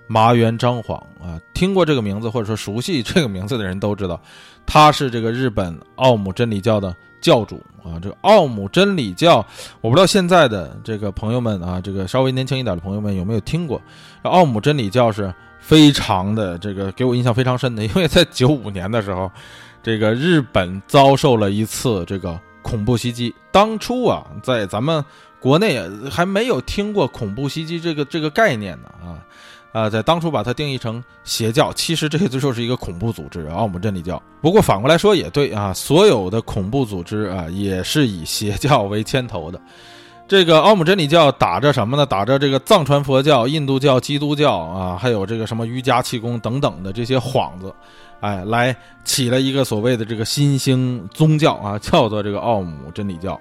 [0.08, 1.40] 麻原彰晃啊。
[1.54, 4.20] 听过这个名字或者说熟悉这个名字的人都知道，
[4.66, 8.02] 他是这个日本奥姆真理教的教主啊。
[8.02, 9.46] 这个奥姆真理教，
[9.80, 13.80] 我不知道现在的这个朋友们啊，这个稍微年轻一点的朋友们有没有听过？
[14.24, 15.32] 奥姆真理教是
[15.62, 19.32] 非常的这个给我印象非常深的， 因为在九五年的时候，
[19.82, 23.34] 这个日本遭受了一次这个恐怖袭击。
[23.52, 25.04] 当初啊，在咱们。
[25.42, 29.18] 国内还没有听过恐怖袭击这个这个概念呢啊
[29.72, 34.22] 啊，在当初把它定义成邪教，其实这个就是一个恐怖组织——奥姆真理教。
[34.40, 39.60] 不过反过来说也对啊，所有的恐怖组织啊也是以邪教为牵头的。
[40.32, 42.06] 这个奥姆真理教打着什么呢？
[42.06, 47.76] 打着这个藏传佛教、印度教、基督教啊，还有这个什么瑜伽气功等等的这些幌子，
[48.22, 53.38] 哎，来起了一个所谓的这个新兴宗教啊，叫做这个奥姆真理教。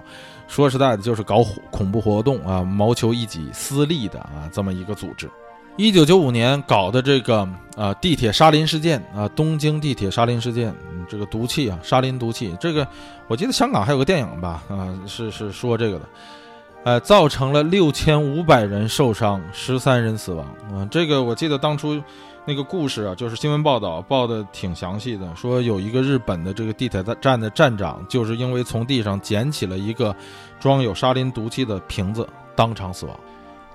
[0.49, 5.31] 说实在的，就是搞恐怖活动啊，谋求一己私利的啊，这么一个组织。
[5.77, 7.47] 一九九五年搞的这个
[7.77, 10.75] 啊地铁沙林事件啊，东京地铁沙林事件，
[11.07, 12.85] 这个毒气啊，沙林毒气，这个
[13.29, 16.01] 我记得香港还有个电影吧，啊，是是说这个的，
[16.83, 22.01] 呃，造成了六千五百人受伤，十三人死亡啊，这个我记得当初。
[22.43, 30.13] 那个故事啊，就是新闻报道报的挺详细的，说有一个日本的这个地铁站的站长，就是因为从地上捡起了一个
[30.59, 33.15] 装有沙林毒气的瓶子，当场死亡。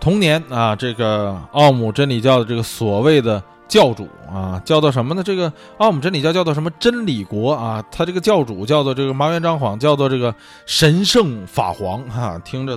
[0.00, 5.22] 同年啊，这个奥姆真理教的这个所谓的教主啊，叫做什么呢？
[5.22, 7.82] 这个奥姆真理教叫做什么真理国啊？
[7.88, 10.34] 他这个教主叫做这个麻原彰晃，叫做这个
[10.66, 12.76] 神圣法皇哈，听着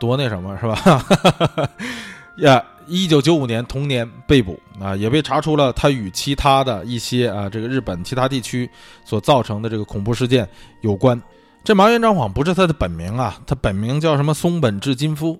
[0.00, 1.68] 多那什么是吧？
[2.38, 2.64] 呀。
[2.92, 8.68] 一九九五年同年被捕啊，也被查出了他与其他的一些啊这个日本其他地区
[9.04, 10.48] 所造成的这个恐怖事件
[10.80, 11.22] 有关。
[11.62, 15.38] 这麻原彰晃不是他的本名啊，他本名叫什么松本智金夫。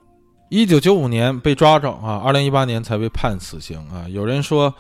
[0.48, 4.06] 一九九五年被抓着啊，二零一八年才被判死刑啊。
[4.08, 4.72] 有人说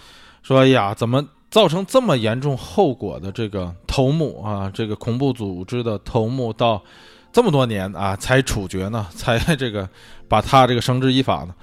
[0.44, 6.80] 说呀，怎么造成这么严重后果的这个头目啊，这个恐怖组织的头目到
[7.32, 9.06] 这么多年啊才处决呢？
[9.14, 9.88] 才这个
[10.28, 11.54] 把他这个绳之以法呢？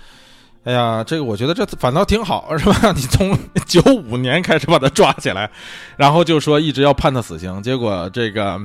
[0.63, 2.91] 哎呀，这个我觉得这反倒挺好，是吧？
[2.93, 5.49] 你从九五年开始把他抓起来，
[5.95, 8.59] 然后就说一直要判他死刑，结果这个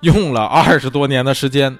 [0.00, 1.78] 用了二十多年的时间，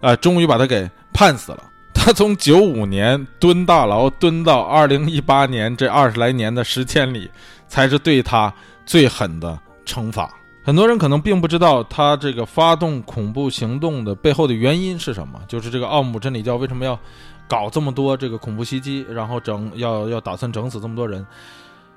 [0.00, 1.64] 啊，终于把他给判死了。
[1.92, 7.30] 他从九五年蹲大牢蹲到二零一八年，这二十来年的时间里，
[7.68, 8.50] 才是对他
[8.86, 10.30] 最狠的惩罚。
[10.62, 16.98] 很多人可能并不知道他这个发动恐怖行动的背后的原因是什么，就是这个奥姆真理教为什么要
[17.48, 21.26] 搞这么多这个恐怖袭击，然后整要要打算整死这么多人。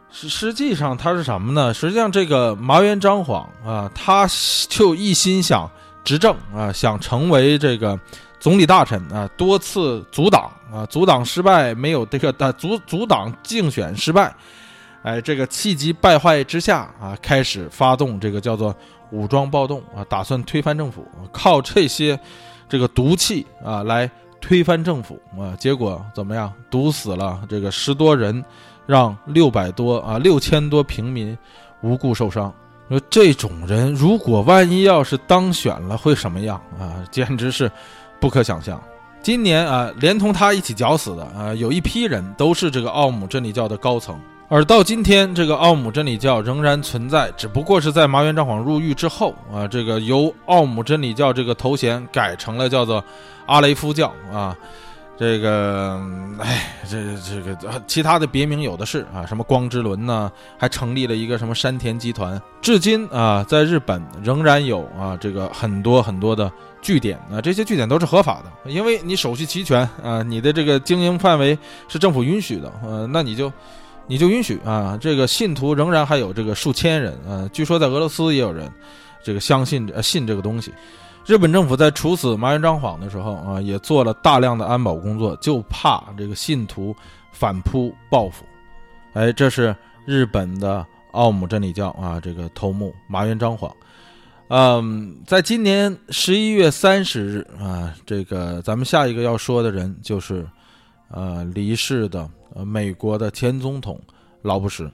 [0.10, 1.74] 实实际上他是什么呢？
[1.74, 4.28] 实际上这个麻原彰晃啊，他
[4.70, 5.70] 就一心想
[6.04, 8.00] 执政啊，想成为这个
[8.40, 14.34] 总理大臣啊，多次阻挡啊，阻挡失败，没有这个阻阻挡竞选失败。
[15.04, 18.74] 哎，这个气急败坏之下啊，开始发动这个叫做
[19.12, 22.18] 武装暴动啊，打算推翻政府，靠这些
[22.70, 24.10] 这个毒气啊来
[24.40, 25.54] 推翻政府啊。
[25.60, 26.52] 结果怎么样？
[26.70, 28.44] 毒死了这个十多人，
[28.86, 31.38] 让六百多啊六千多平民
[31.82, 32.52] 无故受伤。
[32.90, 37.04] 说这种人，如果万一要是当选了，会什么样啊？
[37.12, 37.70] 简直是
[38.22, 38.82] 不可想象。
[39.22, 44.18] 今年啊，连同他一起绞死的啊，有一批人都是这个奥姆真理教的高层。
[44.50, 53.04] 而到今天，这个奥姆真理教仍然存在，只不过是在麻原彰晃入狱之后啊，这个由奥姆真理教这个头衔改成了叫做
[53.48, 54.56] 阿雷夫教啊，
[55.18, 56.00] 这个，
[56.40, 60.32] 哎，这这个其他的别名有的是啊，什么光之轮呢？
[60.56, 71.58] 还成立了一个什么山田集团，至今啊，在日本仍然有啊，这个很多很多的据点啊，这些据点都是合法的，因为你手续齐全啊，你的这个经营范围
[71.88, 73.52] 是政府允许的，呃，那你就。
[74.06, 78.70] 你就允许啊，这个信徒仍然还有这个数千人啊，据说在俄罗斯也有人，
[79.24, 80.74] 这个相信呃信这个东西。
[81.26, 86.94] 日本政府在处死麻原彰晃的时候啊，也做了大量的安保工作，就怕这个信徒
[87.32, 88.44] 反扑报复。
[89.14, 89.74] 哎，这是
[90.06, 93.74] 日本的奥姆真理教啊，这个头目麻原彰晃。
[94.50, 100.46] 嗯，在今年十一月三十日啊，这个咱们下一个要说的人就是
[101.10, 102.30] 呃离世的。
[102.56, 104.00] 呃，美国的前总统
[104.42, 104.92] 老布什，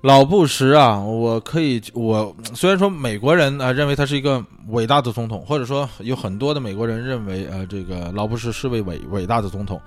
[0.00, 9.80] 老布什啊，我可以，我虽然说美国人啊认为他是一个伟大的总统，或者说有很多的美国人认为呃这个老布什是位伟伟大的总统，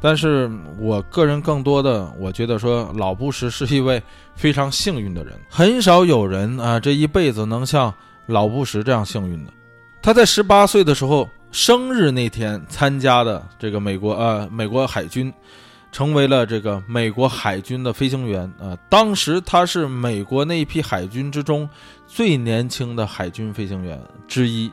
[0.00, 4.02] 但是我个人更多的我觉得说老布什是一位
[4.34, 7.92] 非常幸运的人，很少有人啊这一辈子能像
[8.26, 9.52] 老布什这样幸运的，
[10.00, 15.32] 他在十八岁的时候生日那天参加的这个美国呃美国海军。
[15.96, 18.76] 成为了这个美国海军的飞行员啊！
[18.90, 21.66] 当时他是美国那一批海军之中
[22.06, 23.98] 最年轻的海军飞行员
[24.28, 24.70] 之一。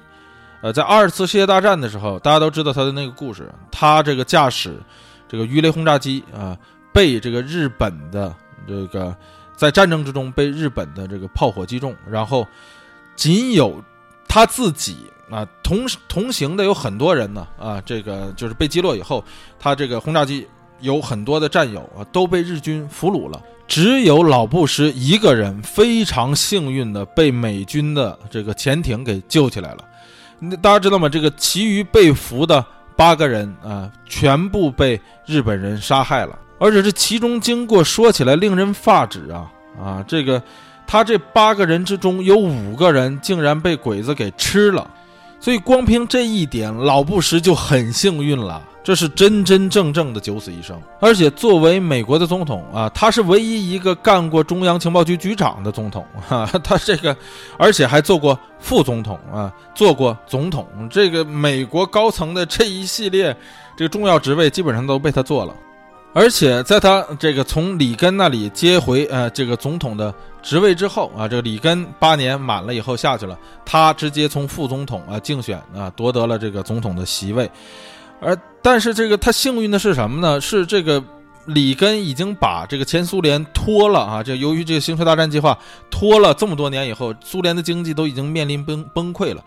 [0.60, 3.50] 呃，在二次世界大战的时候，大家都知道他的那个故事。
[3.72, 4.78] 他这个驾驶
[5.26, 6.58] 这个鱼雷轰炸机啊，
[6.92, 8.36] 被这个日本的
[8.68, 9.16] 这个
[9.56, 12.46] 在战争之中被日本的这个炮火击中，然后
[13.16, 13.82] 仅有
[14.28, 19.24] 他自己啊同同行的有很多人呢啊，这个就是被击落以后，
[19.58, 20.46] 他这个轰炸机。
[20.84, 29.78] 有很多的战友啊都被日军俘虏了，只有老布什一个人非常幸运的被美军的这个潜艇给救起来了。
[30.62, 31.08] 大家知道吗？
[31.08, 32.64] 这个其余被俘的
[32.98, 39.50] 八个人啊，全部被日本人杀害了，而且这其中经过说起来令人发指啊
[39.82, 40.06] 啊！
[40.06, 40.44] 这个
[40.86, 44.86] 他这八个人之中有五个人竟然被鬼子给吃了，
[45.44, 48.64] 所以光凭这一点，老布什就很幸运了。
[48.82, 57.14] 这是真真正正的九死一生，而且作为美国的总统啊，他是唯一一个干过中央情报局局长的总统 啊，他这个，
[57.58, 63.36] 而且还做过副总统啊，做过总统，这个美国高层的这一系列
[63.76, 65.54] 这个重要职位基本上都被他做了，
[66.14, 70.14] 而且在他这个从里根那里接回呃这个总统的
[70.44, 77.50] 职位之后啊，这个里根八年满了以后下去了，他直接从副总统啊竞选啊夺得了这个总统的席位。
[78.20, 80.40] 而但是这个他幸运的是什么呢？
[80.40, 81.04] 是这个
[81.46, 84.24] 里根已经把这个前苏联拖了啊！
[84.24, 85.58] 这由于这个星球大战计划
[85.90, 89.44] 拖了这么多年以后，苏联的经济都已经面临崩崩溃了。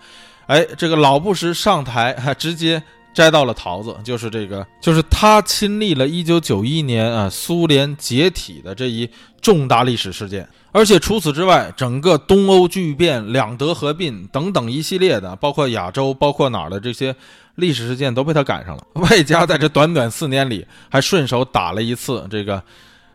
[0.47, 2.83] 哎，这个老布什上台，还直接
[3.15, 9.09] 摘到了桃子，就是这个，就是他亲历了1991年啊苏联解体的这一
[9.41, 10.47] 重大历史事件。
[10.77, 17.17] 而且除此之外，整个东欧巨变、两德合并等等一系列的，包括亚洲、包括哪儿的这些。
[17.57, 22.63] 历史事件都被他赶上了， 外加在这短短四年里，还顺手打了一次这个，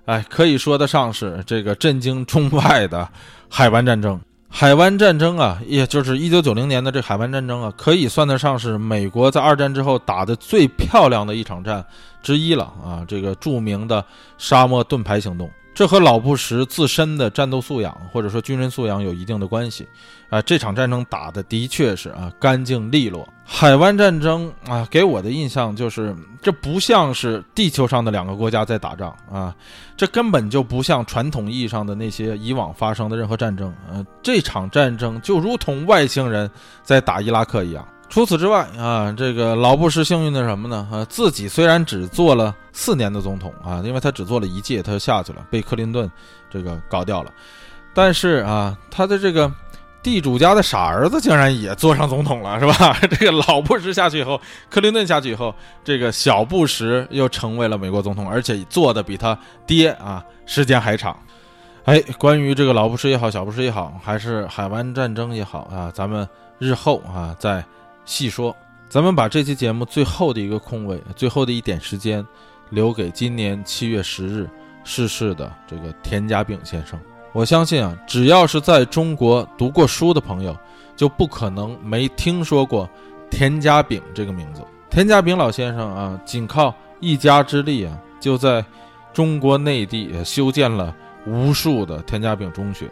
[0.05, 3.07] 哎，可以说得上是这个震惊中外的
[3.47, 4.19] 海湾战争。
[4.49, 11.85] 海湾战争啊，也就是一九九零年的这海湾战争啊，可以算得上是美国在二战之后打的最漂亮的一场战
[12.23, 13.05] 之一了啊。
[13.07, 14.03] 这个著名的
[14.39, 15.47] 沙漠盾牌行动。
[15.81, 19.87] 这和老布什自身的战斗素养或者说军人素养有一定的关系
[20.29, 20.39] 啊。
[20.43, 23.27] 这场战争打的的确是啊干净利落。
[23.43, 29.55] 海湾战争啊，给我的印象就是这不像是地球上的两个国家在打仗啊，
[29.97, 33.73] 这根本就不像传统意义上的那些以往发生的任何战争。
[33.89, 36.47] 呃，这场战争就如同外星人
[36.83, 37.83] 在打伊拉克一样。
[38.11, 40.85] 除此之外啊，这个老布什幸运的什么呢？
[40.91, 46.11] 啊，自己虽然只做了四年的总统啊，因为他只做了一届，他就下去了，被克林顿
[46.49, 47.31] 这个搞掉了。
[47.93, 49.49] 但是啊，他的这个
[50.03, 52.97] 地主家的傻儿子竟然也做上总统了，是吧？
[53.17, 54.39] 这个老布什下去以后，
[54.69, 61.17] 克林顿下去以后，这个小布什又成为了美国总统，而且做的比他爹啊时间还长。
[61.85, 66.27] 哎，关于这个老布什也好，小布什也好，还是海湾战争也好啊，咱们
[66.59, 67.63] 日后啊再。
[68.05, 68.55] 细说，
[68.89, 72.25] 咱们把这期节目最后的一个空位，最后的一点时间，
[72.69, 74.49] 留给今年七月十日
[74.83, 76.99] 逝世的这个田家炳先生。
[77.31, 80.57] 我相信啊，只要是在中国读过书的朋友，
[80.95, 82.89] 就不可能没听说过
[83.29, 84.61] 田家炳这个名字。
[84.89, 88.65] 田家炳老先生啊，仅靠一家之力啊，就在
[89.13, 90.93] 中国内地修建了
[91.25, 92.91] 无数的田家炳中学，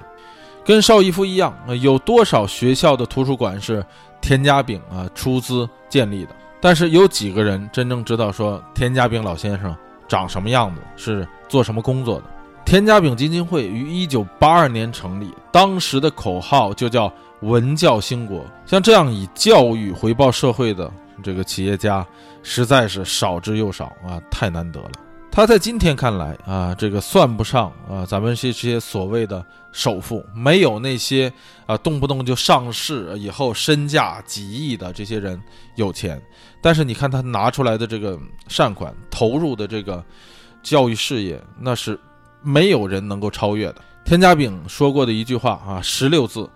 [0.63, 3.85] 跟邵逸夫一样，有多少学校的图书馆是？
[4.21, 9.75] 田家炳啊，出资建立的，但是有几个人真正知道说田家炳老先生
[10.07, 12.23] 长什么样子，是做什么工作的？
[12.65, 18.45] 田家炳基金会于一九八二年成立，当时的口号就叫“文教兴国”。
[18.67, 20.91] 像这样以教育回报社会的
[21.23, 22.05] 这个企业家，
[22.43, 24.91] 实在是少之又少啊，太难得了。
[25.39, 29.41] 他在今天看来啊，这个算不上啊，咱们这些所谓的
[29.71, 31.31] 首富，没有那些
[31.65, 35.41] 啊动不动就上市以后身价几亿的这些人
[35.77, 36.21] 有钱。
[36.61, 40.03] 但是你看他拿出来的这个善款，投入的这个
[40.61, 41.97] 教育事业，那是
[42.41, 43.75] 没有人能够超越的。
[44.03, 46.49] 田家炳说过的一句话啊，十六字：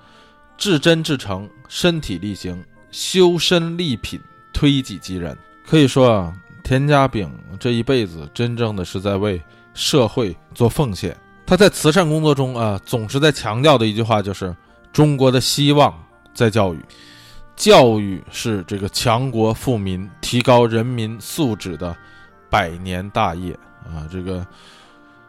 [0.57, 2.61] 至真至诚，身体力行，
[2.91, 4.19] 修身立品，
[4.51, 5.37] 推己及人。
[5.65, 6.35] 可以说啊。
[6.63, 7.29] 田家炳
[7.59, 9.41] 这一辈子真正的是在为
[9.73, 11.15] 社会做奉献。
[11.45, 14.55] 他在慈善工作中啊，总是在强调的一句话就是
[14.93, 15.93] ：“中国的希望
[16.33, 16.79] 在教育，
[17.55, 21.95] 教育是这个强国富民、提高人民素质的
[22.49, 23.53] 百年大业
[23.85, 24.47] 啊！”这个，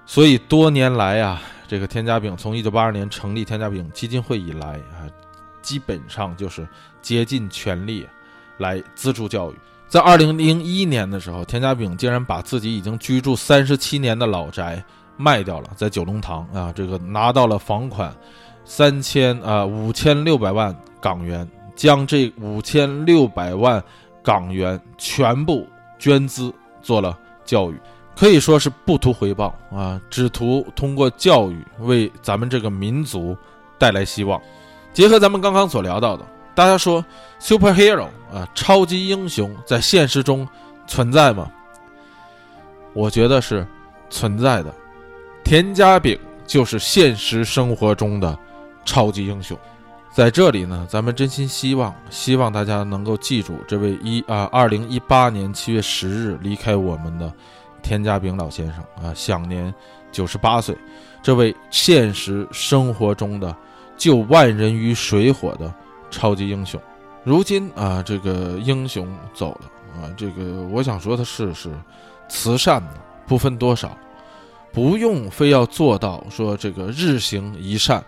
[0.06, 5.10] 所以多年来啊，这个田家炳从一九八二年成立田家炳基金会以来啊，
[5.62, 6.66] 基本上就是
[7.02, 8.06] 竭尽全力
[8.58, 9.56] 来资助教育。
[9.94, 14.82] 在二零零一年的时候，田家炳竟然把自己已经居住三十七年的老宅
[15.16, 18.12] 卖掉了，在九龙塘啊，这个拿到了房款
[18.64, 23.80] 三千啊五千六百万港元，将这五千六百万
[24.20, 25.64] 港元全部
[25.96, 26.52] 捐资
[26.82, 27.80] 做了教育，
[28.16, 33.36] 可以说是不图回报啊，只图通过教育为咱们这个民族
[33.78, 34.42] 带来希望。
[34.92, 36.26] 结合咱们刚刚所聊到的。
[36.54, 37.04] 大家说
[37.40, 40.46] ，superhero 啊，超级英雄在现实中
[40.86, 41.50] 存在吗？
[42.92, 43.66] 我觉得是
[44.08, 44.72] 存在的。
[45.42, 48.38] 田家炳就是现实生活中的
[48.84, 49.58] 超级英雄。
[50.12, 57.32] 在这里呢，咱们真心希望，希望大家能够记住这位一啊，二零一八年七月十日离开我们的
[57.82, 59.74] 田家炳老先生啊，享年
[60.12, 60.76] 九十八岁。
[61.20, 63.54] 这位现实生活中的
[63.96, 65.74] 救万人于水火的。
[66.14, 66.80] 超级英雄，
[67.24, 71.70] 如今啊，这个英雄走了啊，这个我想说的是，是
[72.28, 72.82] 慈善
[73.26, 73.96] 不分多少，
[74.72, 78.02] 不用非要做到说这个日行一善，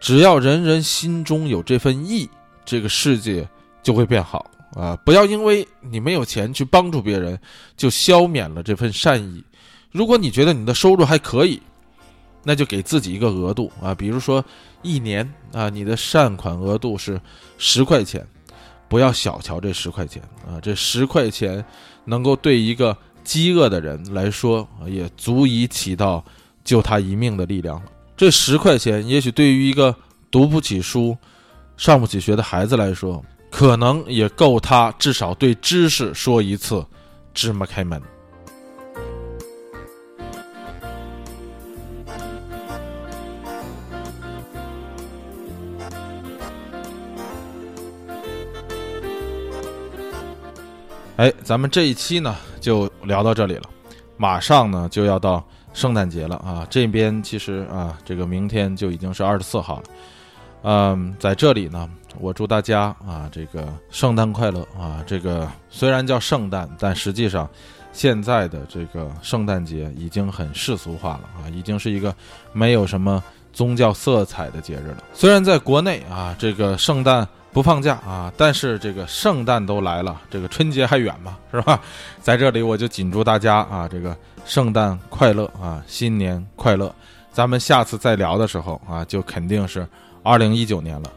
[0.00, 2.28] 只要人人心中有这份义，
[2.64, 3.46] 这个世界
[3.82, 4.96] 就会变好啊！
[5.04, 7.38] 不要因为你没有钱去帮助别人，
[7.76, 9.44] 就消免了这份善意。
[9.92, 11.60] 如果你觉得你的收入还可以，
[12.44, 14.44] 那就给自己一个额度啊，比如说。
[14.86, 17.18] 一年啊，你的善款额度是
[17.56, 18.22] 十块钱，
[18.86, 20.60] 不要小瞧这十块钱啊！
[20.60, 21.64] 这十块钱
[22.04, 22.94] 能够对一个
[23.24, 26.22] 饥饿的人来说，也足以起到
[26.62, 27.90] 救他一命的力量了。
[28.14, 29.96] 这十块钱，也许对于一个
[30.30, 31.16] 读不起书、
[31.78, 36.84] 上不起学的孩子来说，可能也够他至少对知识说一次
[37.32, 37.98] “芝麻开门”。
[51.16, 53.62] 哎，咱们这一期呢就聊到这里了，
[54.16, 56.66] 马上呢就要到圣诞节了啊！
[56.68, 59.84] 这边其实啊，这个明天就已经是二十四号了。
[60.62, 61.88] 嗯，在这里呢，
[62.18, 65.04] 我祝大家啊，这个圣诞快乐啊！
[65.06, 67.48] 这个虽然叫圣诞，但实际上
[67.92, 72.12] 现在的这个圣诞节已经很世俗化了啊，已经是一个
[72.52, 73.22] 没有什么
[73.52, 75.04] 宗教色彩的节日了。
[75.12, 81.80] 虽然在国内啊，这个圣诞不放假啊，但是这个圣诞都来了，这个春节还远嘛，是吧？
[82.20, 84.14] 在这里我就谨祝大家啊，这个
[84.44, 86.92] 圣诞快乐啊，新年快乐！
[87.30, 89.86] 咱们下次再聊的时候啊，就肯定是
[90.24, 91.08] 二零一九年了。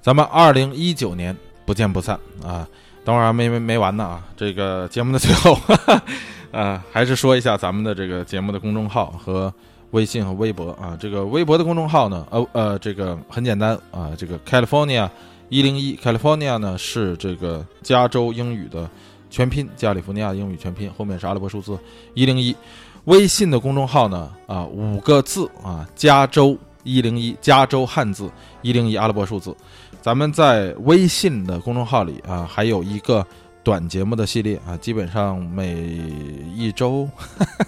[0.00, 1.36] 咱们二零一九年
[1.66, 2.64] 不见不散啊！
[3.04, 4.22] 等会儿没没没完呢啊！
[4.36, 5.58] 这个节目的最后，
[6.52, 9.52] 啊，还是说一下咱们的这个节目的公众号和
[9.90, 10.96] 微信和微博啊。
[11.00, 15.08] 这个微博的公众号呢，呃呃，这个很简单啊，这个 California
[15.50, 18.88] 一零一 California 呢是这个加州英语的
[19.28, 21.78] 全拼，加利福尼亚英语全拼，后面是阿拉伯数字
[22.14, 22.56] 一零一。
[23.04, 28.30] 微信的公众号呢啊，五个字啊，加州一零一，加州汉字
[28.62, 29.54] 一零一阿拉伯数字。
[30.00, 33.26] 咱们在微信的公众号里啊，还有一个
[33.64, 35.74] 短节目的系列啊，基本上每
[36.54, 37.08] 一周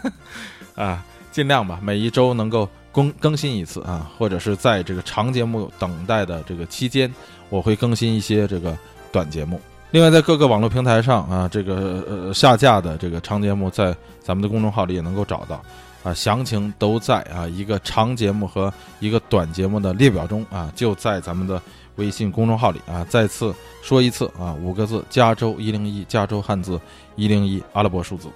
[0.77, 7.13] 啊，尽量吧，每一周能够更更新一次啊，或者是在这个长节目等待的这个期间，
[7.53, 8.77] 我会更新一些这个
[9.13, 9.61] 短节目。
[9.91, 15.63] 另外，在各个网络平台上啊，这个呃下架的这个长节目，在咱们的公众号里也能够找到
[16.03, 21.61] 啊，详情都在啊一个长节目和一个短节目的列表中啊，就在咱们的。
[21.97, 26.81] 微信公众号里啊，再次说一次啊，五个字：加州一零一，加州汉字
[27.17, 28.29] 一零一，阿拉伯数字。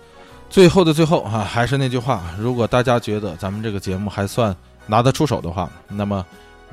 [0.51, 4.55] 最后的最后啊，还是那句话，如果大家觉得咱们这个节目还算
[4.87, 6.23] 拿得出手的话，那么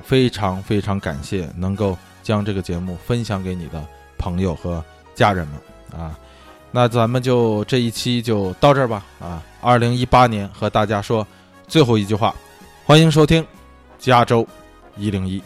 [0.03, 3.85] 非常非常感谢能够将这个节目分享给你的
[4.17, 4.83] 朋友和
[5.13, 6.17] 家人们啊。
[6.71, 9.43] 那咱们就这一期就到这儿吧啊。
[9.61, 11.25] 二零一八年和大家说
[11.67, 12.33] 最后一句话，
[12.83, 13.45] 欢迎收听
[13.99, 14.47] 加州
[14.97, 15.39] 一零一。